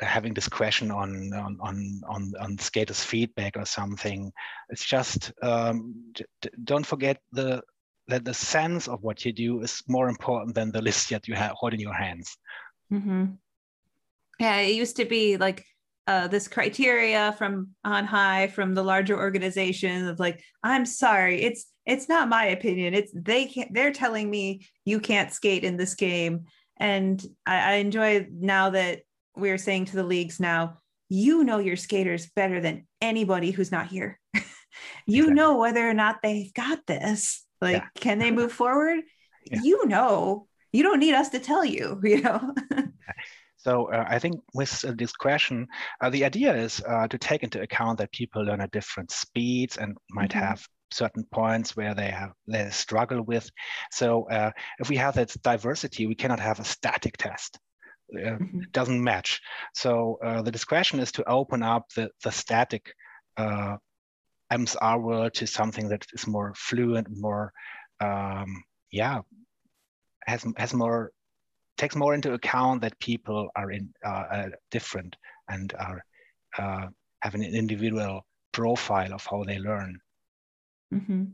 having 0.00 0.34
discretion 0.34 0.90
on 0.90 1.32
on 1.32 1.58
on 1.60 2.00
on, 2.08 2.32
on 2.40 2.58
skaters 2.58 3.02
feedback 3.02 3.56
or 3.56 3.64
something. 3.64 4.32
It's 4.68 4.84
just 4.84 5.32
um, 5.42 6.12
don't 6.62 6.86
forget 6.86 7.18
the 7.32 7.62
that 8.08 8.24
the 8.24 8.34
sense 8.34 8.86
of 8.86 9.02
what 9.02 9.24
you 9.24 9.32
do 9.32 9.62
is 9.62 9.82
more 9.88 10.08
important 10.08 10.54
than 10.54 10.70
the 10.70 10.82
list 10.82 11.08
that 11.10 11.26
you 11.26 11.34
have 11.34 11.52
hold 11.52 11.72
in 11.72 11.80
your 11.80 11.94
hands. 11.94 12.36
Mm-hmm. 12.92 13.24
Yeah, 14.40 14.58
it 14.58 14.74
used 14.74 14.96
to 14.96 15.04
be 15.04 15.36
like 15.36 15.64
uh, 16.06 16.28
this 16.28 16.48
criteria 16.48 17.34
from 17.38 17.70
on 17.84 18.04
high 18.04 18.48
from 18.48 18.74
the 18.74 18.82
larger 18.82 19.18
organization 19.18 20.06
of 20.06 20.18
like, 20.18 20.42
I'm 20.62 20.84
sorry, 20.86 21.42
it's 21.42 21.66
it's 21.86 22.08
not 22.08 22.28
my 22.28 22.46
opinion. 22.46 22.94
It's 22.94 23.12
they 23.14 23.46
can't. 23.46 23.72
They're 23.72 23.92
telling 23.92 24.30
me 24.30 24.66
you 24.84 25.00
can't 25.00 25.32
skate 25.32 25.64
in 25.64 25.76
this 25.76 25.94
game, 25.94 26.44
and 26.78 27.24
I, 27.46 27.72
I 27.72 27.74
enjoy 27.74 28.26
now 28.32 28.70
that 28.70 29.00
we're 29.36 29.58
saying 29.58 29.86
to 29.86 29.96
the 29.96 30.04
leagues 30.04 30.40
now, 30.40 30.78
you 31.08 31.44
know 31.44 31.58
your 31.58 31.76
skaters 31.76 32.26
better 32.34 32.60
than 32.60 32.86
anybody 33.00 33.50
who's 33.50 33.72
not 33.72 33.88
here. 33.88 34.20
you 35.06 35.24
exactly. 35.24 35.34
know 35.34 35.58
whether 35.58 35.88
or 35.88 35.94
not 35.94 36.22
they've 36.22 36.52
got 36.54 36.86
this. 36.86 37.44
Like, 37.60 37.82
yeah. 37.82 37.88
can 38.00 38.18
they 38.18 38.30
move 38.30 38.52
forward? 38.52 39.00
Yeah. 39.46 39.60
You 39.62 39.84
know. 39.84 40.46
You 40.72 40.82
don't 40.82 41.00
need 41.00 41.12
us 41.12 41.28
to 41.28 41.38
tell 41.38 41.66
you. 41.66 42.00
You 42.02 42.22
know. 42.22 42.54
So 43.64 43.90
uh, 43.90 44.04
I 44.06 44.18
think 44.18 44.40
with 44.52 44.84
uh, 44.84 44.92
this 44.94 45.12
question, 45.12 45.66
uh, 46.02 46.10
the 46.10 46.24
idea 46.24 46.54
is 46.54 46.82
uh, 46.86 47.08
to 47.08 47.16
take 47.16 47.42
into 47.42 47.62
account 47.62 47.98
that 47.98 48.12
people 48.12 48.44
learn 48.44 48.60
at 48.60 48.70
different 48.72 49.10
speeds 49.10 49.78
and 49.78 49.96
might 50.10 50.32
mm 50.32 50.40
-hmm. 50.40 50.48
have 50.48 50.68
certain 50.90 51.24
points 51.30 51.76
where 51.76 51.94
they 51.94 52.10
have 52.10 52.32
they 52.46 52.70
struggle 52.70 53.22
with. 53.26 53.50
So 53.90 54.28
uh, 54.30 54.50
if 54.78 54.88
we 54.88 54.98
have 54.98 55.14
that 55.14 55.42
diversity, 55.42 56.06
we 56.06 56.14
cannot 56.14 56.40
have 56.40 56.60
a 56.60 56.64
static 56.64 57.16
test. 57.16 57.58
Mm 58.12 58.36
-hmm. 58.36 58.62
It 58.62 58.72
doesn't 58.72 59.02
match. 59.02 59.40
So 59.72 60.18
the 60.44 60.52
discretion 60.52 61.00
is 61.00 61.12
to 61.12 61.22
open 61.26 61.62
up 61.62 61.84
the, 61.94 62.08
the 62.22 62.30
static 62.30 62.94
MSR 64.48 64.98
world 65.00 65.32
to 65.34 65.46
something 65.46 65.90
that 65.90 66.06
is 66.12 66.26
more 66.26 66.52
fluent, 66.54 67.08
more, 67.08 67.52
um, 68.00 68.64
yeah, 68.90 69.22
has, 70.26 70.44
has 70.56 70.72
more 70.72 71.10
takes 71.76 71.96
more 71.96 72.14
into 72.14 72.34
account 72.34 72.82
that 72.82 72.98
people 73.00 73.48
are 73.56 73.70
in 73.70 73.92
uh, 74.04 74.48
different 74.70 75.16
and 75.48 75.72
are 75.78 76.02
uh, 76.58 76.86
have 77.22 77.34
an 77.34 77.42
individual 77.42 78.24
profile 78.52 79.12
of 79.12 79.26
how 79.26 79.42
they 79.44 79.58
learn. 79.58 79.98
Mm-hmm. 80.92 81.24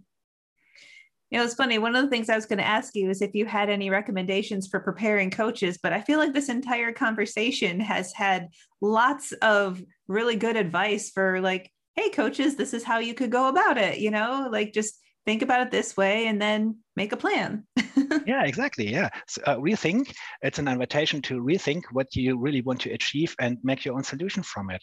You 1.30 1.38
know, 1.38 1.44
it's 1.44 1.54
funny. 1.54 1.78
One 1.78 1.94
of 1.94 2.02
the 2.02 2.10
things 2.10 2.28
I 2.28 2.34
was 2.34 2.46
going 2.46 2.58
to 2.58 2.66
ask 2.66 2.96
you 2.96 3.08
is 3.08 3.22
if 3.22 3.34
you 3.34 3.46
had 3.46 3.70
any 3.70 3.88
recommendations 3.88 4.66
for 4.66 4.80
preparing 4.80 5.30
coaches, 5.30 5.78
but 5.80 5.92
I 5.92 6.00
feel 6.00 6.18
like 6.18 6.32
this 6.32 6.48
entire 6.48 6.92
conversation 6.92 7.78
has 7.78 8.12
had 8.12 8.48
lots 8.80 9.30
of 9.34 9.80
really 10.08 10.34
good 10.34 10.56
advice 10.56 11.10
for 11.10 11.40
like, 11.40 11.70
hey, 11.94 12.10
coaches, 12.10 12.56
this 12.56 12.74
is 12.74 12.82
how 12.82 12.98
you 12.98 13.14
could 13.14 13.30
go 13.30 13.48
about 13.48 13.78
it. 13.78 13.98
You 13.98 14.10
know, 14.10 14.48
like 14.50 14.72
just 14.72 14.99
think 15.26 15.42
about 15.42 15.62
it 15.62 15.70
this 15.70 15.96
way 15.96 16.26
and 16.26 16.40
then 16.40 16.76
make 16.96 17.12
a 17.12 17.16
plan. 17.16 17.64
yeah, 18.26 18.44
exactly. 18.44 18.90
Yeah. 18.90 19.08
So, 19.28 19.42
uh, 19.46 19.56
rethink. 19.56 20.14
It's 20.42 20.58
an 20.58 20.68
invitation 20.68 21.22
to 21.22 21.40
rethink 21.40 21.82
what 21.92 22.14
you 22.14 22.38
really 22.38 22.62
want 22.62 22.80
to 22.82 22.92
achieve 22.92 23.34
and 23.38 23.58
make 23.62 23.84
your 23.84 23.94
own 23.94 24.04
solution 24.04 24.42
from 24.42 24.70
it. 24.70 24.82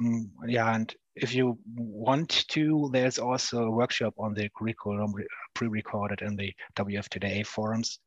Um, 0.00 0.30
yeah. 0.46 0.74
And 0.74 0.94
if 1.14 1.34
you 1.34 1.58
want 1.74 2.46
to, 2.48 2.90
there's 2.92 3.18
also 3.18 3.64
a 3.64 3.70
workshop 3.70 4.14
on 4.18 4.34
the 4.34 4.48
curriculum 4.56 5.14
pre-recorded 5.54 6.22
in 6.22 6.36
the 6.36 6.52
WFTDA 6.76 7.46
forums. 7.46 8.00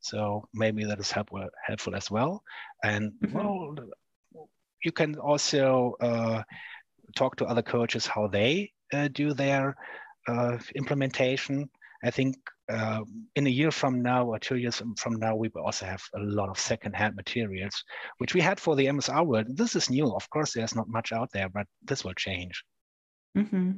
So 0.00 0.48
maybe 0.54 0.84
that 0.84 1.00
is 1.00 1.10
helpful, 1.10 1.48
helpful 1.66 1.96
as 1.96 2.10
well. 2.10 2.42
And 2.84 3.12
mm-hmm. 3.24 3.36
well, 3.36 3.74
you 4.84 4.92
can 4.92 5.16
also 5.16 5.94
uh, 6.00 6.42
talk 7.16 7.36
to 7.36 7.46
other 7.46 7.62
coaches 7.62 8.06
how 8.06 8.28
they 8.28 8.72
uh, 8.92 9.08
do 9.08 9.34
their 9.34 9.70
uh, 9.70 9.74
implementation. 10.74 11.68
I 12.04 12.10
think 12.10 12.36
uh, 12.70 13.00
in 13.34 13.46
a 13.46 13.50
year 13.50 13.70
from 13.70 14.02
now 14.02 14.26
or 14.26 14.38
two 14.38 14.56
years 14.56 14.82
from 14.98 15.14
now, 15.14 15.34
we 15.34 15.50
will 15.54 15.64
also 15.64 15.86
have 15.86 16.02
a 16.14 16.20
lot 16.20 16.48
of 16.48 16.58
secondhand 16.58 17.16
materials, 17.16 17.82
which 18.18 18.34
we 18.34 18.40
had 18.40 18.60
for 18.60 18.76
the 18.76 18.86
MSR 18.86 19.26
world. 19.26 19.46
This 19.56 19.74
is 19.74 19.90
new. 19.90 20.14
Of 20.14 20.28
course, 20.30 20.52
there's 20.52 20.76
not 20.76 20.88
much 20.88 21.12
out 21.12 21.30
there, 21.32 21.48
but 21.48 21.66
this 21.82 22.04
will 22.04 22.14
change. 22.14 22.62
Mm-hmm. 23.36 23.70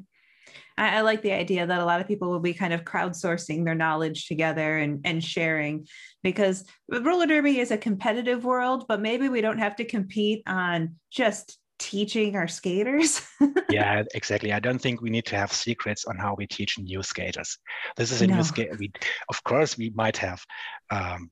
I, 0.76 0.96
I, 0.96 1.00
like 1.02 1.22
the 1.22 1.32
idea 1.32 1.66
that 1.66 1.80
a 1.80 1.84
lot 1.84 2.00
of 2.00 2.08
people 2.08 2.28
will 2.28 2.40
be 2.40 2.54
kind 2.54 2.72
of 2.72 2.84
crowdsourcing 2.84 3.64
their 3.64 3.74
knowledge 3.74 4.26
together 4.26 4.78
and, 4.78 5.00
and 5.04 5.22
sharing 5.22 5.86
because 6.22 6.64
roller 6.88 7.26
derby 7.26 7.60
is 7.60 7.70
a 7.70 7.78
competitive 7.78 8.44
world, 8.44 8.86
but 8.88 9.00
maybe 9.00 9.28
we 9.28 9.40
don't 9.40 9.58
have 9.58 9.76
to 9.76 9.84
compete 9.84 10.42
on 10.46 10.96
just 11.10 11.59
teaching 11.80 12.36
our 12.36 12.46
skaters. 12.46 13.22
yeah, 13.70 14.04
exactly. 14.14 14.52
I 14.52 14.60
don't 14.60 14.78
think 14.78 15.00
we 15.00 15.10
need 15.10 15.26
to 15.26 15.36
have 15.36 15.52
secrets 15.52 16.04
on 16.04 16.16
how 16.16 16.36
we 16.36 16.46
teach 16.46 16.78
new 16.78 17.02
skaters. 17.02 17.58
This 17.96 18.12
is 18.12 18.22
a 18.22 18.26
no. 18.26 18.36
new 18.36 18.44
skate. 18.44 18.78
We, 18.78 18.92
of 19.28 19.42
course, 19.42 19.76
we 19.76 19.90
might 19.90 20.18
have 20.18 20.44
um, 20.90 21.30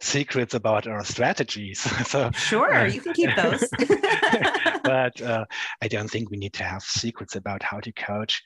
secrets 0.00 0.54
about 0.54 0.88
our 0.88 1.04
strategies. 1.04 1.80
so 2.08 2.30
sure, 2.32 2.74
uh, 2.74 2.86
you 2.86 3.00
can 3.00 3.12
keep 3.12 3.36
those. 3.36 3.68
but 4.82 5.20
uh, 5.20 5.44
I 5.80 5.88
don't 5.88 6.10
think 6.10 6.30
we 6.30 6.38
need 6.38 6.54
to 6.54 6.64
have 6.64 6.82
secrets 6.82 7.36
about 7.36 7.62
how 7.62 7.78
to 7.80 7.92
coach 7.92 8.42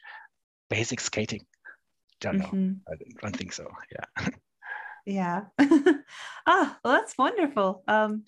basic 0.69 1.01
skating. 1.01 1.47
Don't. 2.21 2.41
Mm-hmm. 2.41 2.73
I 2.89 2.95
don't 3.23 3.37
think 3.37 3.53
so. 3.53 3.67
Yeah. 3.93 4.29
yeah. 5.07 5.41
ah, 6.47 6.79
well, 6.85 6.95
that's 6.95 7.17
wonderful. 7.17 7.85
Um, 7.87 8.25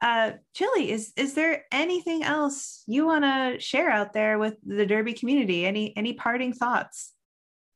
uh, 0.00 0.32
Chili, 0.54 0.90
is 0.90 1.12
is 1.16 1.34
there 1.34 1.64
anything 1.70 2.22
else 2.22 2.82
you 2.86 3.06
want 3.06 3.24
to 3.24 3.60
share 3.60 3.90
out 3.90 4.12
there 4.12 4.38
with 4.38 4.54
the 4.64 4.86
Derby 4.86 5.12
community? 5.12 5.66
Any 5.66 5.94
any 5.96 6.14
parting 6.14 6.52
thoughts? 6.52 7.12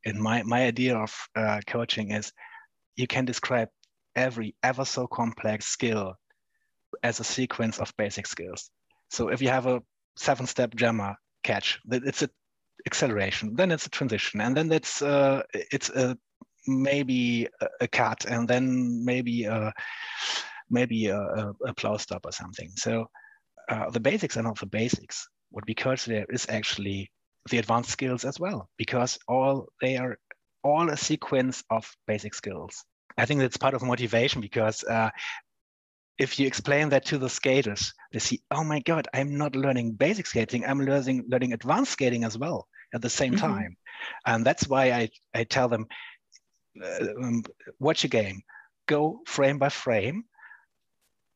And 0.04 0.18
my 0.18 0.42
my 0.42 0.64
idea 0.64 0.96
of 0.96 1.14
uh, 1.36 1.60
coaching 1.66 2.12
is, 2.12 2.32
you 2.96 3.06
can 3.06 3.24
describe 3.24 3.68
every 4.16 4.54
ever 4.62 4.84
so 4.84 5.06
complex 5.06 5.66
skill 5.66 6.14
as 7.02 7.20
a 7.20 7.24
sequence 7.24 7.78
of 7.78 7.92
basic 7.98 8.26
skills. 8.26 8.70
So 9.10 9.28
if 9.28 9.42
you 9.42 9.48
have 9.48 9.66
a 9.66 9.82
seven 10.16 10.46
step 10.46 10.74
jammer 10.74 11.16
catch, 11.42 11.80
it's 11.90 12.22
a 12.22 12.30
acceleration, 12.86 13.54
then 13.54 13.70
it's 13.70 13.86
a 13.86 13.90
transition, 13.90 14.40
and 14.40 14.56
then 14.56 14.72
it's 14.72 15.02
uh, 15.02 15.42
it's 15.52 15.90
a 15.90 16.16
maybe 16.66 17.48
a 17.80 17.88
cut, 17.88 18.24
and 18.24 18.48
then 18.48 19.04
maybe 19.04 19.44
a 19.44 19.74
maybe 20.74 21.06
a, 21.06 21.18
a, 21.18 21.52
a 21.70 21.74
plow 21.74 21.96
stop 21.96 22.26
or 22.26 22.32
something. 22.32 22.70
So 22.76 23.06
uh, 23.70 23.90
the 23.90 24.00
basics 24.00 24.36
are 24.36 24.42
not 24.42 24.58
the 24.58 24.66
basics. 24.66 25.26
What 25.50 25.64
we 25.66 25.74
there 26.06 26.26
is 26.28 26.46
actually 26.48 27.10
the 27.50 27.58
advanced 27.58 27.90
skills 27.90 28.24
as 28.24 28.40
well, 28.40 28.68
because 28.76 29.18
all 29.28 29.68
they 29.80 29.96
are 29.96 30.18
all 30.62 30.90
a 30.90 30.96
sequence 30.96 31.62
of 31.70 31.90
basic 32.06 32.34
skills. 32.34 32.84
I 33.16 33.26
think 33.26 33.40
that's 33.40 33.56
part 33.56 33.74
of 33.74 33.82
motivation 33.82 34.40
because 34.40 34.82
uh, 34.82 35.10
if 36.18 36.38
you 36.38 36.46
explain 36.46 36.88
that 36.90 37.06
to 37.06 37.18
the 37.18 37.28
skaters, 37.28 37.92
they 38.12 38.18
see, 38.18 38.40
oh 38.50 38.64
my 38.64 38.80
God, 38.80 39.08
I'm 39.12 39.36
not 39.36 39.56
learning 39.56 39.92
basic 39.92 40.26
skating, 40.26 40.64
I'm 40.64 40.80
learning, 40.80 41.24
learning 41.28 41.52
advanced 41.52 41.92
skating 41.92 42.24
as 42.24 42.38
well 42.38 42.66
at 42.92 43.02
the 43.02 43.10
same 43.10 43.34
mm-hmm. 43.34 43.46
time. 43.46 43.76
And 44.26 44.44
that's 44.44 44.66
why 44.68 44.92
I, 44.92 45.10
I 45.34 45.44
tell 45.44 45.68
them, 45.68 45.86
uh, 46.82 47.06
um, 47.22 47.44
watch 47.78 48.04
a 48.04 48.08
game, 48.08 48.42
go 48.86 49.20
frame 49.26 49.58
by 49.58 49.68
frame, 49.68 50.24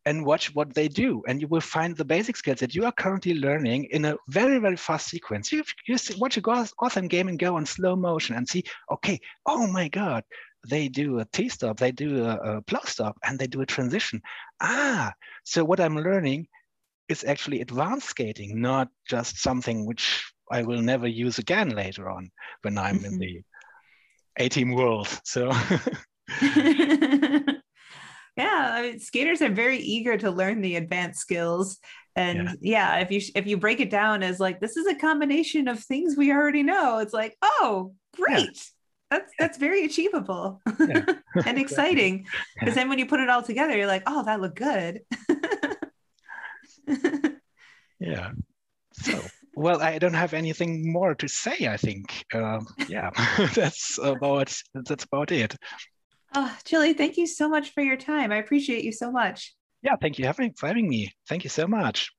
and 0.09 0.25
watch 0.25 0.55
what 0.55 0.73
they 0.73 0.89
do. 0.89 1.23
And 1.29 1.39
you 1.39 1.49
will 1.49 1.61
find 1.61 1.95
the 1.95 2.05
basic 2.05 2.37
skills 2.37 2.61
that 2.61 2.75
you 2.75 2.87
are 2.87 2.93
currently 2.93 3.35
learning 3.35 3.89
in 3.91 4.07
a 4.07 4.17
very, 4.29 4.59
very 4.59 4.77
fast 4.77 5.09
sequence. 5.09 5.53
You, 5.53 5.63
you 5.87 5.99
see, 5.99 6.15
watch 6.19 6.39
a 6.39 6.41
Gotham 6.41 7.09
game 7.09 7.29
and 7.29 7.39
go 7.39 7.57
on 7.57 7.67
slow 7.67 7.95
motion 7.95 8.35
and 8.35 8.49
see, 8.49 8.65
okay, 8.91 9.21
oh 9.45 9.67
my 9.67 9.89
God, 9.89 10.25
they 10.67 10.89
do 10.89 11.19
a 11.19 11.27
T-stop, 11.27 11.79
they 11.79 11.93
do 11.93 12.25
a, 12.25 12.37
a 12.37 12.63
plow 12.63 12.81
stop, 12.85 13.19
and 13.23 13.39
they 13.39 13.47
do 13.47 13.61
a 13.61 13.67
transition. 13.67 14.23
Ah, 14.63 15.13
so 15.45 15.63
what 15.63 15.79
I'm 15.79 15.99
learning 15.99 16.47
is 17.11 17.23
actually 17.25 17.61
advanced 17.61 18.09
skating, 18.09 18.63
not 18.63 18.89
just 19.11 19.37
something 19.37 19.85
which 19.85 20.25
I 20.51 20.63
will 20.63 20.81
never 20.81 21.07
use 21.07 21.39
again 21.39 21.69
later 21.69 22.09
on 22.09 22.31
when 22.63 22.79
I'm 22.79 23.05
in 23.05 23.19
the 23.19 23.43
A-team 24.39 24.73
world. 24.75 25.09
So 25.25 25.53
yeah 28.39 28.71
I 28.73 28.83
mean, 28.83 29.01
skaters 29.01 29.43
are 29.43 29.51
very 29.51 29.79
eager 29.79 30.17
to 30.17 30.31
learn 30.31 30.61
the 30.61 30.77
advanced 30.77 31.21
skills 31.21 31.79
and 32.17 32.57
yeah. 32.61 32.97
yeah. 32.97 33.01
if 33.01 33.11
you 33.11 33.21
if 33.35 33.47
you 33.47 33.57
break 33.57 33.81
it 33.81 33.91
down 33.91 34.23
as 34.23 34.41
like 34.41 34.61
this 34.61 34.77
is 34.77 34.87
a 34.87 34.95
combination 34.95 35.69
of 35.69 35.81
things 35.81 36.17
we 36.17 36.33
already 36.33 36.63
know 36.63 36.99
it's 36.99 37.13
like 37.13 37.37
oh 37.43 37.93
great 38.17 38.41
yeah. 38.41 38.53
that's 39.11 39.33
that's 39.39 39.59
very 39.59 39.85
achievable 39.85 40.61
yeah. 40.81 41.05
and 41.47 41.59
exciting 41.59 42.27
because 42.59 42.75
then 42.75 42.89
when 42.89 42.99
you 42.99 43.07
put 43.07 43.21
it 43.21 43.29
all 43.29 43.43
together 43.43 43.77
you're 43.77 43.87
like 43.87 44.05
oh 44.07 44.25
that 44.25 44.41
looked 44.41 44.57
good 44.57 45.01
yeah 48.01 48.31
so 48.93 49.21
well, 49.59 49.83
I 49.83 49.99
don't 49.99 50.15
have 50.15 50.35
anything 50.35 50.93
more 50.93 51.17
to 51.17 51.27
say. 51.27 51.67
I 51.67 51.77
think, 51.77 52.25
um, 52.33 52.65
yeah, 52.89 53.11
that's 53.57 53.99
about 54.01 54.57
that's 54.73 55.03
about 55.05 55.33
it. 55.33 55.57
Oh, 56.35 56.55
Chili, 56.65 56.93
thank 56.93 57.17
you 57.17 57.27
so 57.27 57.49
much 57.49 57.73
for 57.73 57.83
your 57.83 57.97
time. 57.97 58.33
I 58.33 58.37
appreciate 58.37 58.85
you 58.85 58.93
so 58.93 59.11
much. 59.11 59.55
Yeah, 59.83 59.97
thank 60.01 60.19
you 60.19 60.27
having, 60.27 60.53
for 60.55 60.67
having 60.67 60.89
me. 60.89 61.13
Thank 61.29 61.45
you 61.45 61.51
so 61.51 61.67
much. 61.67 62.11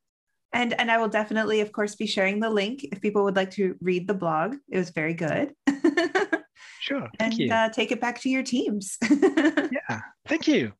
And 0.51 0.73
and 0.79 0.89
I 0.89 0.97
will 0.97 1.09
definitely, 1.09 1.61
of 1.61 1.71
course, 1.71 1.95
be 1.95 2.07
sharing 2.07 2.39
the 2.39 2.49
link 2.49 2.83
if 2.83 3.01
people 3.01 3.23
would 3.23 3.35
like 3.35 3.51
to 3.51 3.75
read 3.81 4.07
the 4.07 4.15
blog. 4.15 4.55
It 4.71 4.79
was 4.79 4.89
very 4.89 5.13
good. 5.13 5.53
sure. 6.79 7.07
and 7.19 7.33
you. 7.35 7.53
Uh, 7.53 7.69
take 7.69 7.91
it 7.91 8.01
back 8.01 8.19
to 8.21 8.29
your 8.29 8.41
teams. 8.41 8.97
yeah. 9.11 10.01
Thank 10.27 10.47
you. 10.47 10.73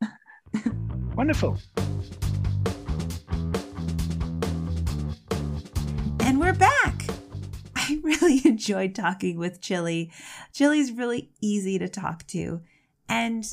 Wonderful. 1.15 1.59
And 6.21 6.39
we're 6.39 6.53
back. 6.53 7.05
I 7.75 7.99
really 8.03 8.41
enjoyed 8.45 8.95
talking 8.95 9.38
with 9.38 9.61
Chili. 9.61 10.11
Chili's 10.53 10.91
really 10.91 11.30
easy 11.41 11.77
to 11.77 11.88
talk 11.88 12.25
to. 12.27 12.61
And 13.10 13.43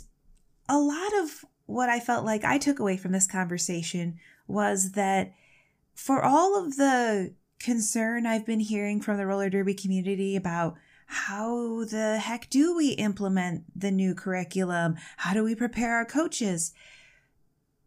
a 0.68 0.78
lot 0.78 1.12
of 1.22 1.44
what 1.64 1.88
I 1.88 1.98
felt 1.98 2.24
like 2.24 2.44
I 2.44 2.58
took 2.58 2.78
away 2.78 2.96
from 2.96 3.12
this 3.12 3.26
conversation 3.26 4.18
was 4.46 4.92
that 4.92 5.32
for 5.94 6.22
all 6.22 6.62
of 6.62 6.76
the 6.76 7.34
concern 7.58 8.26
I've 8.26 8.46
been 8.46 8.60
hearing 8.60 9.00
from 9.00 9.16
the 9.16 9.26
roller 9.26 9.48
derby 9.48 9.74
community 9.74 10.36
about 10.36 10.76
how 11.06 11.84
the 11.84 12.18
heck 12.18 12.50
do 12.50 12.76
we 12.76 12.90
implement 12.90 13.64
the 13.74 13.90
new 13.90 14.14
curriculum? 14.14 14.96
How 15.16 15.32
do 15.32 15.42
we 15.42 15.54
prepare 15.54 15.96
our 15.96 16.04
coaches? 16.04 16.72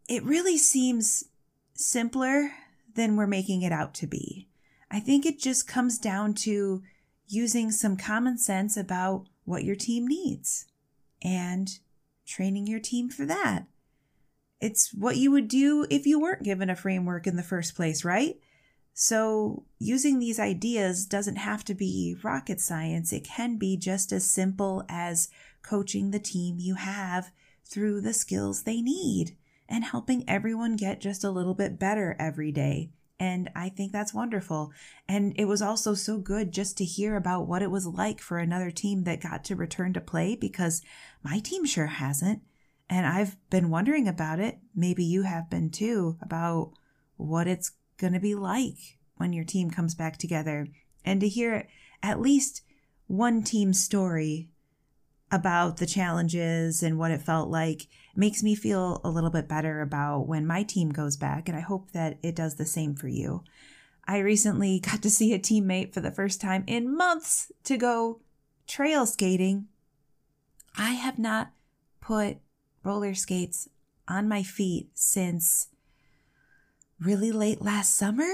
It 0.08 0.24
really 0.24 0.58
seems 0.58 1.26
simpler 1.74 2.52
than 2.96 3.16
we're 3.16 3.28
making 3.28 3.62
it 3.62 3.72
out 3.72 3.94
to 3.96 4.08
be. 4.08 4.48
I 4.90 5.00
think 5.00 5.26
it 5.26 5.40
just 5.40 5.68
comes 5.68 6.00
down 6.00 6.34
to 6.36 6.82
using 7.28 7.72
some 7.72 7.96
common 7.96 8.38
sense 8.38 8.76
about 8.76 9.28
what 9.46 9.64
your 9.64 9.76
team 9.76 10.08
needs 10.08 10.66
and 11.24 11.80
training 12.26 12.68
your 12.68 12.80
team 12.80 13.10
for 13.10 13.26
that. 13.26 13.66
It's 14.62 14.94
what 14.94 15.18
you 15.18 15.32
would 15.32 15.48
do 15.48 15.86
if 15.90 16.06
you 16.06 16.20
weren't 16.20 16.44
given 16.44 16.70
a 16.70 16.76
framework 16.76 17.28
in 17.28 17.36
the 17.36 17.44
first 17.44 17.76
place, 17.76 18.04
right? 18.04 18.38
So, 18.94 19.64
using 19.78 20.20
these 20.20 20.40
ideas 20.40 21.06
doesn't 21.06 21.38
have 21.38 21.64
to 21.66 21.74
be 21.74 22.18
rocket 22.22 22.60
science. 22.60 23.14
It 23.14 23.24
can 23.24 23.58
be 23.58 23.78
just 23.78 24.12
as 24.12 24.30
simple 24.30 24.84
as 24.90 25.30
coaching 25.62 26.12
the 26.12 26.20
team 26.20 26.58
you 26.60 26.76
have 26.76 27.32
through 27.64 28.02
the 28.02 28.14
skills 28.14 28.64
they 28.64 28.82
need 28.82 29.38
and 29.70 29.86
helping 29.86 30.28
everyone 30.28 30.76
get 30.76 31.00
just 31.00 31.24
a 31.24 31.30
little 31.30 31.54
bit 31.54 31.80
better 31.80 32.18
every 32.20 32.52
day. 32.52 32.90
And 33.20 33.50
I 33.54 33.68
think 33.68 33.92
that's 33.92 34.14
wonderful. 34.14 34.72
And 35.08 35.34
it 35.36 35.46
was 35.46 35.62
also 35.62 35.94
so 35.94 36.18
good 36.18 36.54
just 36.54 36.78
to 36.78 36.86
hear 36.86 37.18
about 37.18 37.48
what 37.48 37.62
it 37.62 37.70
was 37.70 37.86
like 37.86 38.22
for 38.22 38.38
another 38.38 38.72
team 38.72 39.04
that 39.04 39.22
got 39.22 39.44
to 39.46 39.56
return 39.56 39.92
to 39.94 40.02
play 40.02 40.36
because 40.36 40.82
my 41.22 41.40
team 41.40 41.66
sure 41.66 41.88
hasn't. 41.88 42.42
And 42.90 43.06
I've 43.06 43.36
been 43.50 43.70
wondering 43.70 44.08
about 44.08 44.40
it. 44.40 44.60
Maybe 44.74 45.04
you 45.04 45.24
have 45.24 45.50
been 45.50 45.70
too, 45.70 46.18
about 46.22 46.72
what 47.18 47.46
it's 47.46 47.74
going 47.98 48.14
to 48.14 48.20
be 48.20 48.36
like 48.36 48.98
when 49.18 49.34
your 49.34 49.44
team 49.44 49.70
comes 49.70 49.94
back 49.96 50.18
together. 50.18 50.68
And 51.04 51.20
to 51.20 51.28
hear 51.28 51.68
at 52.02 52.22
least 52.22 52.62
one 53.08 53.44
team 53.44 53.74
story 53.74 54.50
about 55.32 55.78
the 55.78 55.86
challenges 55.86 56.82
and 56.82 56.98
what 56.98 57.12
it 57.12 57.22
felt 57.22 57.50
like 57.50 57.88
makes 58.16 58.42
me 58.42 58.56
feel 58.56 59.00
a 59.04 59.10
little 59.10 59.30
bit 59.30 59.48
better 59.48 59.82
about 59.82 60.28
when 60.28 60.46
my 60.46 60.64
team 60.64 60.90
goes 60.90 61.16
back. 61.16 61.48
And 61.48 61.58
I 61.58 61.62
hope 61.62 61.92
that 61.92 62.18
it 62.24 62.36
does 62.36 62.56
the 62.56 62.66
same 62.66 62.96
for 62.96 63.08
you. 63.08 63.44
I 64.08 64.20
recently 64.20 64.80
got 64.84 65.02
to 65.04 65.10
see 65.10 65.34
a 65.34 65.40
teammate 65.40 65.94
for 65.94 66.02
the 66.02 66.12
first 66.12 66.42
time 66.42 66.64
in 66.68 66.96
months 66.96 67.52
to 67.66 67.78
go 67.78 68.22
trail 68.68 69.06
skating. 69.06 69.68
I 70.78 70.92
have 70.92 71.20
not 71.20 71.52
put 72.02 72.38
roller 72.84 73.14
skates 73.14 73.70
on 74.08 74.28
my 74.28 74.44
feet 74.44 74.90
since 74.94 75.68
really 77.00 77.32
late 77.32 77.62
last 77.62 77.96
summer. 77.96 78.30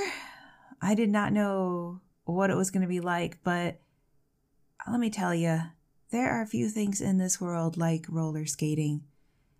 I 0.81 0.95
did 0.95 1.09
not 1.09 1.33
know 1.33 2.01
what 2.23 2.49
it 2.49 2.57
was 2.57 2.71
going 2.71 2.81
to 2.81 2.87
be 2.87 2.99
like, 2.99 3.39
but 3.43 3.79
let 4.89 4.99
me 4.99 5.09
tell 5.09 5.33
you, 5.33 5.61
there 6.11 6.31
are 6.31 6.41
a 6.41 6.47
few 6.47 6.69
things 6.69 7.01
in 7.01 7.17
this 7.17 7.41
world 7.41 7.77
like 7.77 8.05
roller 8.09 8.45
skating. 8.45 9.03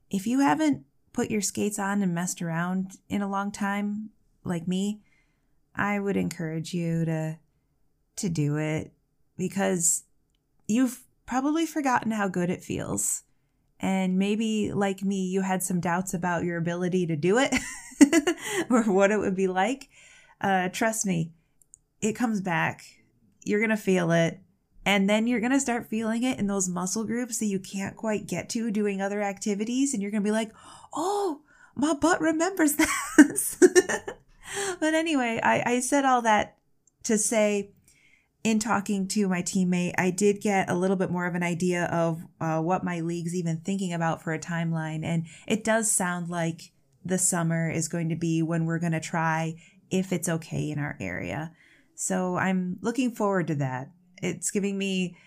If 0.10 0.28
you 0.28 0.42
haven't 0.42 0.86
put 1.14 1.32
your 1.32 1.42
skates 1.42 1.80
on 1.80 2.02
and 2.02 2.14
messed 2.14 2.42
around 2.42 2.98
in 3.10 3.22
a 3.22 3.30
long 3.30 3.52
time, 3.52 4.12
like 4.44 4.68
me, 4.68 5.02
I 5.76 6.00
would 6.00 6.18
encourage 6.18 6.74
you 6.74 7.06
to 7.06 7.40
to 8.18 8.30
do 8.30 8.58
it 8.58 8.94
because 9.38 10.04
you've 10.68 11.04
probably 11.26 11.66
forgotten 11.66 12.12
how 12.12 12.28
good 12.28 12.50
it 12.50 12.64
feels. 12.64 13.24
And 13.80 14.18
maybe, 14.18 14.72
like 14.72 15.04
me, 15.04 15.28
you 15.28 15.42
had 15.42 15.62
some 15.62 15.82
doubts 15.82 16.14
about 16.14 16.46
your 16.46 16.58
ability 16.58 17.08
to 17.08 17.16
do 17.16 17.38
it 17.38 17.54
or 18.70 18.84
what 18.84 19.12
it 19.12 19.20
would 19.20 19.36
be 19.36 19.48
like. 19.48 19.90
Uh, 20.40 20.70
trust 20.70 21.06
me, 21.06 21.34
it 22.02 22.14
comes 22.14 22.40
back. 22.40 22.86
You're 23.44 23.60
going 23.60 23.70
to 23.70 23.78
feel 23.78 24.12
it. 24.12 24.40
And 24.86 25.10
then 25.10 25.26
you're 25.26 25.40
going 25.40 25.52
to 25.52 25.60
start 25.60 25.88
feeling 25.88 26.24
it 26.24 26.38
in 26.38 26.48
those 26.48 26.70
muscle 26.70 27.04
groups 27.04 27.40
that 27.40 27.48
you 27.48 27.60
can't 27.60 27.96
quite 27.96 28.28
get 28.28 28.50
to 28.50 28.70
doing 28.70 29.02
other 29.02 29.22
activities. 29.22 29.94
And 29.94 30.02
you're 30.02 30.12
going 30.12 30.24
to 30.24 30.28
be 30.28 30.32
like, 30.32 30.52
oh, 30.94 31.42
my 31.76 31.94
butt 31.94 32.22
remembers 32.22 32.76
this. 33.18 33.58
but 34.80 34.94
anyway, 34.94 35.40
I, 35.42 35.64
I 35.66 35.80
said 35.80 36.06
all 36.06 36.22
that 36.22 36.58
to 37.04 37.18
say, 37.18 37.72
in 38.44 38.60
talking 38.60 39.08
to 39.08 39.28
my 39.28 39.42
teammate, 39.42 39.96
I 39.98 40.12
did 40.12 40.40
get 40.40 40.70
a 40.70 40.76
little 40.76 40.96
bit 40.96 41.10
more 41.10 41.26
of 41.26 41.34
an 41.34 41.42
idea 41.42 41.86
of 41.86 42.22
uh, 42.40 42.62
what 42.62 42.84
my 42.84 43.00
league's 43.00 43.34
even 43.34 43.58
thinking 43.58 43.92
about 43.92 44.22
for 44.22 44.34
a 44.34 44.40
timeline. 44.40 45.04
And 45.04 45.26
it 45.48 45.64
does 45.64 45.92
sound 45.92 46.30
like 46.30 46.72
the 47.04 47.18
summer 47.18 47.72
is 47.72 47.88
going 47.88 48.10
to 48.10 48.16
be 48.16 48.44
when 48.44 48.66
we're 48.66 48.78
going 48.78 48.92
to 48.92 49.00
try 49.00 49.56
if 49.90 50.14
it's 50.14 50.30
okay 50.30 50.70
in 50.70 50.78
our 50.78 50.96
area. 51.00 51.54
So 51.96 52.36
I'm 52.36 52.78
looking 52.82 53.16
forward 53.16 53.48
to 53.48 53.56
that. 53.56 53.90
It's 54.22 54.52
giving 54.52 54.78
me 54.78 55.18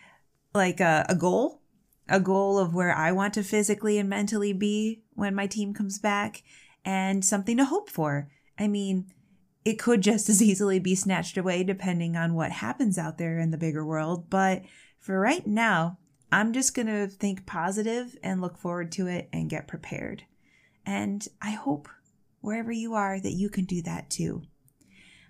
like 0.55 0.81
a, 0.81 1.07
a 1.09 1.15
goal, 1.15 1.61
a 2.09 2.21
goal 2.21 2.59
of 2.59 2.75
where 2.75 2.95
I 2.95 3.13
want 3.13 3.35
to 3.35 3.43
physically 3.43 3.99
and 3.99 4.09
mentally 4.09 4.53
be 4.53 5.03
when 5.15 5.35
my 5.35 5.47
team 5.47 5.75
comes 5.75 5.99
back, 5.99 6.43
and 6.85 7.25
something 7.25 7.57
to 7.57 7.65
hope 7.65 7.91
for. 7.91 8.31
I 8.59 8.69
mean, 8.69 9.13
it 9.65 9.79
could 9.79 10.01
just 10.03 10.29
as 10.29 10.43
easily 10.43 10.79
be 10.79 10.95
snatched 10.95 11.37
away 11.37 11.63
depending 11.63 12.17
on 12.17 12.35
what 12.35 12.51
happens 12.51 12.97
out 12.97 13.19
there 13.19 13.39
in 13.39 13.51
the 13.51 13.59
bigger 13.59 13.85
world. 13.85 14.31
But 14.31 14.63
for 14.99 15.21
right 15.21 15.47
now, 15.47 15.99
I'm 16.31 16.53
just 16.53 16.75
going 16.75 16.87
to 16.87 17.07
think 17.07 17.47
positive 17.47 18.17
and 18.23 18.41
look 18.41 18.57
forward 18.59 18.93
to 18.93 19.07
it 19.07 19.29
and 19.33 19.51
get 19.51 19.69
prepared. 19.69 20.25
And 20.85 21.27
I 21.43 21.51
hope 21.51 21.89
wherever 22.41 22.73
you 22.73 22.95
are 22.95 23.21
that 23.21 23.33
you 23.33 23.49
can 23.49 23.65
do 23.65 23.83
that 23.83 24.11
too. 24.11 24.43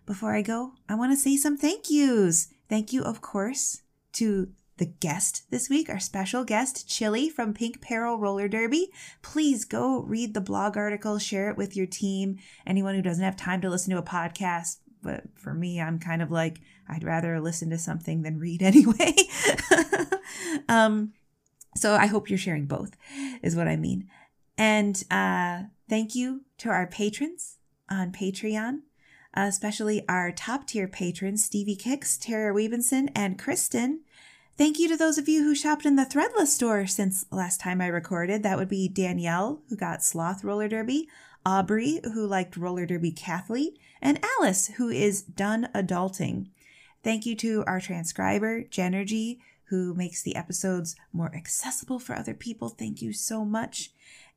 Before 0.07 0.35
I 0.35 0.43
go, 0.43 0.73
I 0.89 0.95
want 0.95 1.13
to 1.13 1.17
say 1.17 1.37
some 1.37 1.57
thank 1.57 1.91
yous. 1.91 2.49
Thank 2.69 2.93
you, 2.93 3.03
of 3.03 3.21
course, 3.21 3.83
to 4.15 4.51
the 4.79 4.87
guest 4.87 5.51
this 5.51 5.69
week, 5.69 5.89
our 5.89 5.99
special 5.99 6.45
guest, 6.45 6.89
Chili 6.89 7.29
from 7.29 7.53
Pink 7.53 7.81
Peril 7.81 8.19
Roller 8.19 8.49
Derby. 8.49 8.91
Please 9.23 9.65
go 9.65 10.03
read 10.03 10.35
the 10.35 10.41
blog 10.41 10.77
article, 10.77 11.19
share 11.19 11.51
it 11.51 11.57
with 11.57 11.77
your 11.77 11.87
team. 11.87 12.39
Anyone 12.67 12.95
who 12.95 13.03
doesn't 13.03 13.25
have 13.25 13.37
time 13.37 13.61
to 13.63 13.71
listen 13.71 13.91
to 13.93 13.99
a 13.99 14.03
podcast, 14.03 14.77
but 15.03 15.25
for 15.35 15.53
me, 15.53 15.81
I'm 15.81 15.99
kind 15.99 16.23
of 16.23 16.31
like, 16.31 16.61
I'd 16.89 17.05
rather 17.05 17.41
listen 17.41 17.71
to 17.71 17.79
something 17.79 18.23
than 18.23 18.39
read 18.39 18.63
anyway. 18.63 19.15
um, 20.69 21.13
so 21.77 21.95
I 21.95 22.07
hope 22.07 22.29
you're 22.29 22.39
sharing 22.39 22.67
both, 22.67 22.97
is 23.43 23.57
what 23.57 23.69
I 23.69 23.77
mean. 23.77 24.09
And 24.57 25.03
uh, 25.11 25.65
thank 25.89 26.15
you 26.15 26.43
to 26.59 26.69
our 26.69 26.87
patrons 26.87 27.59
on 27.91 28.13
Patreon 28.13 28.81
Uh, 29.39 29.43
especially 29.43 30.05
our 30.09 30.33
top 30.33 30.67
tier 30.67 30.89
patrons, 30.89 31.45
Stevie 31.45 31.77
Kicks, 31.77 32.19
Tara 32.19 32.53
Webenson, 32.53 33.09
and 33.15 33.39
Kristen. 33.39 34.01
Thank 34.57 34.81
you 34.81 34.89
to 34.89 34.97
those 34.97 35.17
of 35.17 35.29
you 35.29 35.45
who 35.45 35.55
shopped 35.55 35.87
in 35.87 35.95
the 35.95 36.05
Threadless 36.05 36.49
store 36.49 36.89
since 36.89 37.25
last 37.31 37.61
time 37.61 37.81
I 37.81 37.87
recorded. 37.87 38.43
That 38.43 38.59
would 38.59 38.69
be 38.69 38.89
Danielle, 38.89 39.63
who 39.69 39.77
got 39.77 40.03
Sloth 40.03 40.43
Roller 40.43 40.67
Derby, 40.67 41.09
Aubrey, 41.47 42.01
who 42.03 42.27
liked 42.27 42.57
Roller 42.57 42.85
Derby 42.85 43.13
Cathlete, 43.13 43.77
and 44.03 44.19
Alice, 44.41 44.73
who 44.77 44.89
is 44.89 45.23
done 45.23 45.69
adulting. 45.73 46.49
Thank 47.05 47.25
you 47.25 47.37
to 47.37 47.63
our 47.69 47.81
transcriber, 47.81 48.65
Genergy, 48.65 49.39
who 49.67 49.95
makes 49.95 50.21
the 50.21 50.35
episodes 50.35 50.97
more 51.13 51.33
accessible 51.33 52.01
for 52.01 52.17
other 52.17 52.35
people. 52.35 52.71
Thank 52.71 53.01
you 53.03 53.13
so 53.13 53.45
much. 53.45 53.93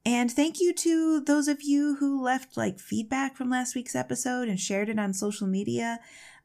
And 0.06 0.32
thank 0.32 0.60
you 0.60 0.74
to 0.74 1.22
those 1.22 1.48
of 1.48 1.62
you 1.62 1.96
who 2.00 2.22
left 2.22 2.58
like 2.58 2.80
feedback 2.80 3.36
from 3.36 3.50
last 3.50 3.76
week's 3.76 3.96
episode 3.96 4.48
and 4.48 4.60
shared 4.60 4.90
it 4.90 4.98
on 4.98 5.14
social 5.14 5.48
media. 5.48 6.00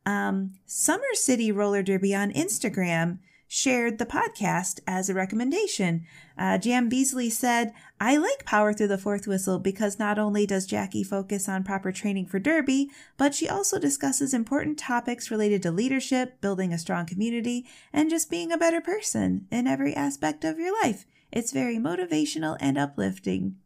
Um, 0.04 0.52
Summer 0.66 1.14
City 1.14 1.50
Roller 1.50 1.82
Derby 1.82 2.14
on 2.14 2.32
Instagram 2.32 3.18
shared 3.48 3.98
the 3.98 4.06
podcast 4.06 4.80
as 4.86 5.08
a 5.08 5.14
recommendation. 5.14 6.04
Uh, 6.36 6.58
Jam 6.58 6.88
Beasley 6.88 7.30
said, 7.30 7.72
I 8.00 8.16
like 8.16 8.44
Power 8.44 8.72
Through 8.72 8.88
the 8.88 8.98
Fourth 8.98 9.26
Whistle 9.26 9.58
because 9.58 9.98
not 9.98 10.18
only 10.18 10.46
does 10.46 10.66
Jackie 10.66 11.04
focus 11.04 11.48
on 11.48 11.64
proper 11.64 11.92
training 11.92 12.26
for 12.26 12.38
Derby, 12.38 12.90
but 13.16 13.34
she 13.34 13.48
also 13.48 13.78
discusses 13.78 14.34
important 14.34 14.78
topics 14.78 15.30
related 15.30 15.62
to 15.62 15.70
leadership, 15.70 16.40
building 16.40 16.72
a 16.72 16.78
strong 16.78 17.06
community, 17.06 17.66
and 17.92 18.10
just 18.10 18.30
being 18.30 18.52
a 18.52 18.58
better 18.58 18.80
person 18.80 19.46
in 19.50 19.66
every 19.66 19.94
aspect 19.94 20.44
of 20.44 20.58
your 20.58 20.74
life. 20.82 21.06
It's 21.36 21.52
very 21.52 21.76
motivational 21.76 22.56
and 22.60 22.78
uplifting. 22.78 23.56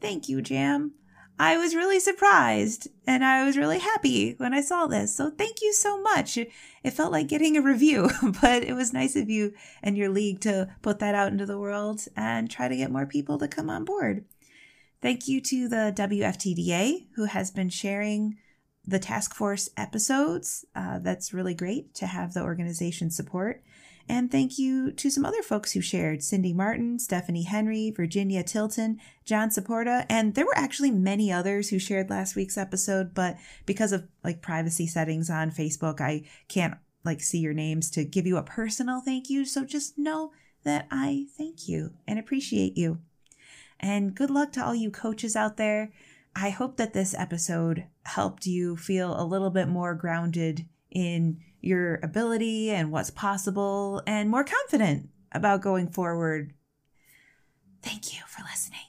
Thank 0.00 0.30
you, 0.30 0.40
Jam. 0.40 0.94
I 1.38 1.58
was 1.58 1.74
really 1.74 2.00
surprised 2.00 2.88
and 3.06 3.22
I 3.22 3.44
was 3.44 3.58
really 3.58 3.80
happy 3.80 4.32
when 4.38 4.54
I 4.54 4.62
saw 4.62 4.86
this. 4.86 5.14
So 5.14 5.28
thank 5.28 5.60
you 5.60 5.74
so 5.74 6.00
much. 6.00 6.38
It, 6.38 6.50
felt 6.94 7.12
like 7.12 7.28
getting 7.28 7.54
a 7.54 7.60
review, 7.60 8.08
but 8.40 8.62
it 8.62 8.72
was 8.72 8.94
nice 8.94 9.14
of 9.14 9.28
you 9.28 9.52
and 9.82 9.98
your 9.98 10.08
league 10.08 10.40
to 10.40 10.74
put 10.80 10.98
that 11.00 11.14
out 11.14 11.30
into 11.30 11.44
the 11.44 11.58
world 11.58 12.00
and 12.16 12.50
try 12.50 12.66
to 12.66 12.76
get 12.76 12.90
more 12.90 13.04
people 13.04 13.36
to 13.40 13.46
come 13.46 13.68
on 13.68 13.84
board. 13.84 14.24
Thank 15.02 15.28
you 15.28 15.42
to 15.42 15.68
the 15.68 15.92
WFTDA 15.94 17.08
who 17.16 17.26
has 17.26 17.50
been 17.50 17.68
sharing 17.68 18.38
the 18.86 18.98
task 18.98 19.34
force 19.34 19.68
episodes. 19.76 20.64
Uh, 20.74 20.98
that's 21.00 21.34
really 21.34 21.52
great 21.52 21.94
to 21.96 22.06
have 22.06 22.32
the 22.32 22.40
organization 22.40 23.10
support. 23.10 23.62
And 24.08 24.30
thank 24.30 24.58
you 24.58 24.92
to 24.92 25.10
some 25.10 25.24
other 25.24 25.42
folks 25.42 25.72
who 25.72 25.80
shared 25.80 26.22
Cindy 26.22 26.52
Martin, 26.52 26.98
Stephanie 26.98 27.42
Henry, 27.42 27.90
Virginia 27.90 28.44
Tilton, 28.44 29.00
John 29.24 29.48
Saporta, 29.48 30.06
and 30.08 30.34
there 30.34 30.46
were 30.46 30.56
actually 30.56 30.92
many 30.92 31.32
others 31.32 31.70
who 31.70 31.78
shared 31.78 32.08
last 32.08 32.36
week's 32.36 32.56
episode, 32.56 33.14
but 33.14 33.36
because 33.64 33.90
of 33.92 34.06
like 34.22 34.42
privacy 34.42 34.86
settings 34.86 35.28
on 35.28 35.50
Facebook, 35.50 36.00
I 36.00 36.24
can't 36.48 36.74
like 37.04 37.20
see 37.20 37.38
your 37.38 37.54
names 37.54 37.90
to 37.90 38.04
give 38.04 38.26
you 38.26 38.36
a 38.36 38.42
personal 38.42 39.00
thank 39.00 39.28
you. 39.28 39.44
So 39.44 39.64
just 39.64 39.98
know 39.98 40.32
that 40.62 40.86
I 40.90 41.26
thank 41.36 41.68
you 41.68 41.94
and 42.06 42.18
appreciate 42.18 42.76
you. 42.76 42.98
And 43.80 44.14
good 44.14 44.30
luck 44.30 44.52
to 44.52 44.64
all 44.64 44.74
you 44.74 44.90
coaches 44.90 45.34
out 45.36 45.56
there. 45.56 45.92
I 46.34 46.50
hope 46.50 46.76
that 46.76 46.92
this 46.92 47.14
episode 47.14 47.86
helped 48.04 48.46
you 48.46 48.76
feel 48.76 49.18
a 49.18 49.24
little 49.24 49.50
bit 49.50 49.68
more 49.68 49.94
grounded 49.94 50.66
in 50.90 51.40
your 51.60 51.98
ability 52.02 52.70
and 52.70 52.90
what's 52.90 53.10
possible 53.10 54.02
and 54.06 54.30
more 54.30 54.44
confident 54.44 55.08
about 55.32 55.62
going 55.62 55.88
forward. 55.88 56.52
Thank 57.82 58.14
you 58.14 58.22
for 58.26 58.42
listening. 58.42 58.80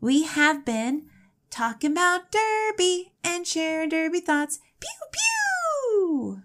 We 0.00 0.24
have 0.24 0.64
been 0.64 1.06
talking 1.50 1.92
about 1.92 2.30
Derby 2.30 3.12
and 3.24 3.46
sharing 3.46 3.88
Derby 3.88 4.20
thoughts. 4.20 4.60
Pew 4.80 4.90
pew! 5.12 6.42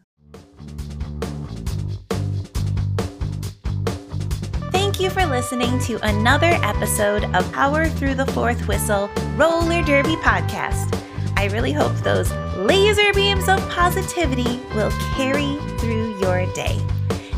Thank 4.72 5.00
you 5.00 5.10
for 5.10 5.26
listening 5.26 5.80
to 5.82 6.00
another 6.04 6.58
episode 6.64 7.26
of 7.36 7.52
Power 7.52 7.88
Through 7.88 8.16
the 8.16 8.26
Fourth 8.28 8.68
Whistle 8.68 9.10
Roller 9.36 9.84
Derby 9.84 10.16
podcast. 10.18 11.03
I 11.36 11.50
really 11.52 11.74
hope 11.74 11.94
those 11.98 12.32
laser 12.56 13.14
beams 13.14 13.48
of 13.50 13.60
positivity 13.70 14.60
will 14.76 14.92
carry 15.16 15.58
through 15.80 16.18
your 16.20 16.46
day. 16.54 16.80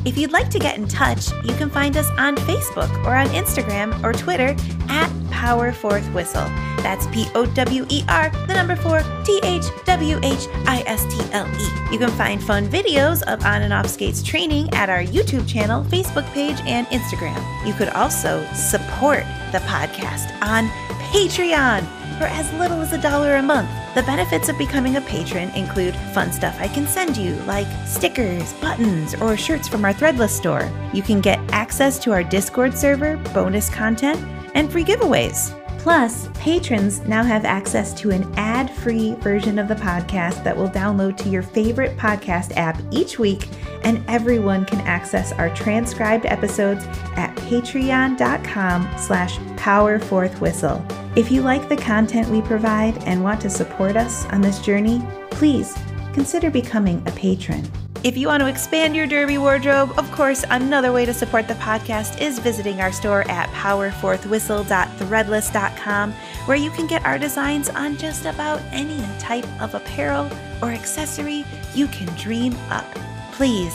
If 0.06 0.20
you'd 0.20 0.32
like 0.32 0.50
to 0.52 0.60
get 0.60 0.78
in 0.78 0.88
touch, 0.88 1.32
you 1.44 1.56
can 1.56 1.70
find 1.70 1.98
us 1.98 2.08
on 2.20 2.36
Facebook 2.38 2.92
or 3.06 3.16
on 3.16 3.28
Instagram 3.30 4.04
or 4.04 4.14
Twitter 4.14 4.56
at 4.88 5.12
Power 5.32 5.72
Fourth 5.72 6.08
Whistle. 6.14 6.46
That's 6.78 7.08
P 7.08 7.28
O 7.34 7.48
W 7.48 7.86
E 7.90 8.04
R, 8.08 8.30
the 8.48 8.54
number 8.54 8.76
four, 8.76 9.02
T 9.26 9.40
H 9.44 9.64
W 9.86 10.20
H 10.22 10.48
I 10.68 10.84
S 10.86 11.04
T 11.06 11.20
L 11.34 11.48
E. 11.48 11.92
You 11.92 11.98
can 11.98 12.12
find 12.12 12.42
fun 12.44 12.68
videos 12.68 13.24
of 13.24 13.44
on 13.44 13.64
and 13.64 13.74
off 13.74 13.88
skates 13.88 14.22
training 14.22 14.72
at 14.74 14.90
our 14.90 15.02
YouTube 15.02 15.48
channel, 15.48 15.84
Facebook 15.86 16.26
page, 16.34 16.60
and 16.66 16.86
Instagram. 16.88 17.42
You 17.66 17.74
could 17.74 17.90
also 17.90 18.46
support 18.54 19.24
the 19.52 19.60
podcast 19.66 20.30
on 20.44 20.68
Patreon 21.12 21.82
for 22.20 22.26
as 22.26 22.52
little 22.54 22.80
as 22.82 22.94
a 22.94 23.02
dollar 23.02 23.38
a 23.38 23.42
month. 23.42 23.70
The 23.96 24.04
benefits 24.04 24.50
of 24.50 24.58
becoming 24.58 24.98
a 24.98 25.02
patron 25.02 25.50
include 25.52 25.96
fun 26.14 26.34
stuff 26.34 26.58
I 26.60 26.68
can 26.68 26.86
send 26.86 27.16
you, 27.16 27.36
like 27.48 27.66
stickers, 27.88 28.52
buttons, 28.56 29.16
or 29.16 29.38
shirts 29.38 29.70
from 29.70 29.86
our 29.86 29.94
Threadless 29.94 30.32
store. 30.32 30.70
You 30.92 31.02
can 31.02 31.22
get 31.22 31.40
access 31.54 31.98
to 32.00 32.12
our 32.12 32.22
Discord 32.22 32.78
server, 32.78 33.16
bonus 33.34 33.70
content, 33.70 34.20
and 34.54 34.70
free 34.70 34.84
giveaways. 34.84 35.58
Plus, 35.80 36.28
patrons 36.34 37.00
now 37.08 37.24
have 37.24 37.46
access 37.46 37.94
to 37.94 38.12
an 38.12 38.30
ad 38.36 38.70
free 38.70 39.14
version 39.20 39.58
of 39.58 39.70
the 39.70 39.76
podcast 39.76 40.44
that 40.44 40.58
will 40.58 40.70
download 40.70 41.16
to 41.16 41.30
your 41.30 41.44
favorite 41.44 41.96
podcast 41.96 42.52
app 42.58 42.78
each 42.92 43.18
week, 43.18 43.48
and 43.86 44.04
everyone 44.10 44.66
can 44.66 44.82
access 44.82 45.32
our 45.32 45.56
transcribed 45.56 46.26
episodes 46.26 46.84
at 47.16 47.34
patreon.com 47.36 48.90
slash 48.98 49.38
powerfourthwhistle. 49.56 51.05
If 51.16 51.32
you 51.32 51.42
like 51.42 51.68
the 51.70 51.78
content 51.78 52.28
we 52.28 52.42
provide 52.42 53.02
and 53.06 53.24
want 53.24 53.40
to 53.42 53.50
support 53.50 53.96
us 53.96 54.26
on 54.26 54.42
this 54.42 54.60
journey, 54.60 55.02
please 55.32 55.74
consider 56.12 56.52
becoming 56.52 57.02
a 57.08 57.12
patron. 57.12 57.66
If 58.04 58.18
you 58.18 58.28
want 58.28 58.42
to 58.42 58.50
expand 58.50 58.98
your 58.98 59.08
Derby 59.08 59.38
wardrobe, 59.38 59.98
of 59.98 60.12
course, 60.12 60.44
another 60.50 60.92
way 60.92 61.06
to 61.06 61.14
support 61.14 61.48
the 61.48 61.54
podcast 61.54 62.20
is 62.20 62.40
visiting 62.40 62.82
our 62.82 62.92
store 62.92 63.22
at 63.32 63.48
powerfourthwhistle.threadless.com, 63.52 66.12
where 66.12 66.58
you 66.58 66.72
can 66.72 66.86
get 66.86 67.06
our 67.06 67.18
designs 67.18 67.70
on 67.70 67.96
just 67.96 68.26
about 68.26 68.62
any 68.74 69.02
type 69.18 69.48
of 69.62 69.74
apparel 69.74 70.30
or 70.62 70.72
accessory 70.72 71.46
you 71.74 71.88
can 71.88 72.14
dream 72.18 72.54
up. 72.70 72.94
Please 73.32 73.74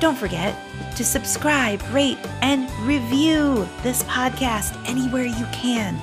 don't 0.00 0.18
forget 0.18 0.56
to 0.96 1.04
subscribe, 1.04 1.80
rate, 1.92 2.18
and 2.42 2.68
review 2.80 3.68
this 3.84 4.02
podcast 4.02 4.76
anywhere 4.88 5.24
you 5.24 5.46
can. 5.52 5.96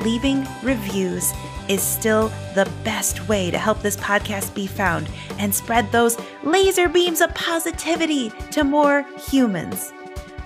Leaving 0.00 0.46
reviews 0.62 1.32
is 1.68 1.82
still 1.82 2.28
the 2.54 2.70
best 2.84 3.28
way 3.28 3.50
to 3.50 3.58
help 3.58 3.82
this 3.82 3.96
podcast 3.96 4.54
be 4.54 4.66
found 4.66 5.08
and 5.38 5.54
spread 5.54 5.90
those 5.90 6.16
laser 6.42 6.88
beams 6.88 7.20
of 7.20 7.34
positivity 7.34 8.30
to 8.50 8.62
more 8.64 9.04
humans. 9.30 9.92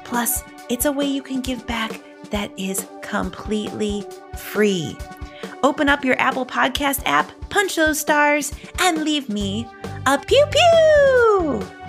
Plus, 0.05 0.43
it's 0.69 0.87
a 0.87 0.93
way 0.93 1.07
you 1.07 1.23
can 1.23 1.41
give 1.41 1.67
back 1.67 2.01
that 2.31 2.51
is 2.57 2.87
completely 3.03 4.05
free. 4.37 4.97
Open 5.63 5.89
up 5.89 6.05
your 6.05 6.19
Apple 6.19 6.47
Podcast 6.47 7.03
app, 7.05 7.31
punch 7.51 7.77
those 7.77 7.99
stars, 7.99 8.53
and 8.79 9.05
leave 9.05 9.29
me 9.29 9.67
a 10.07 10.19
pew 10.19 10.47
pew! 10.51 11.80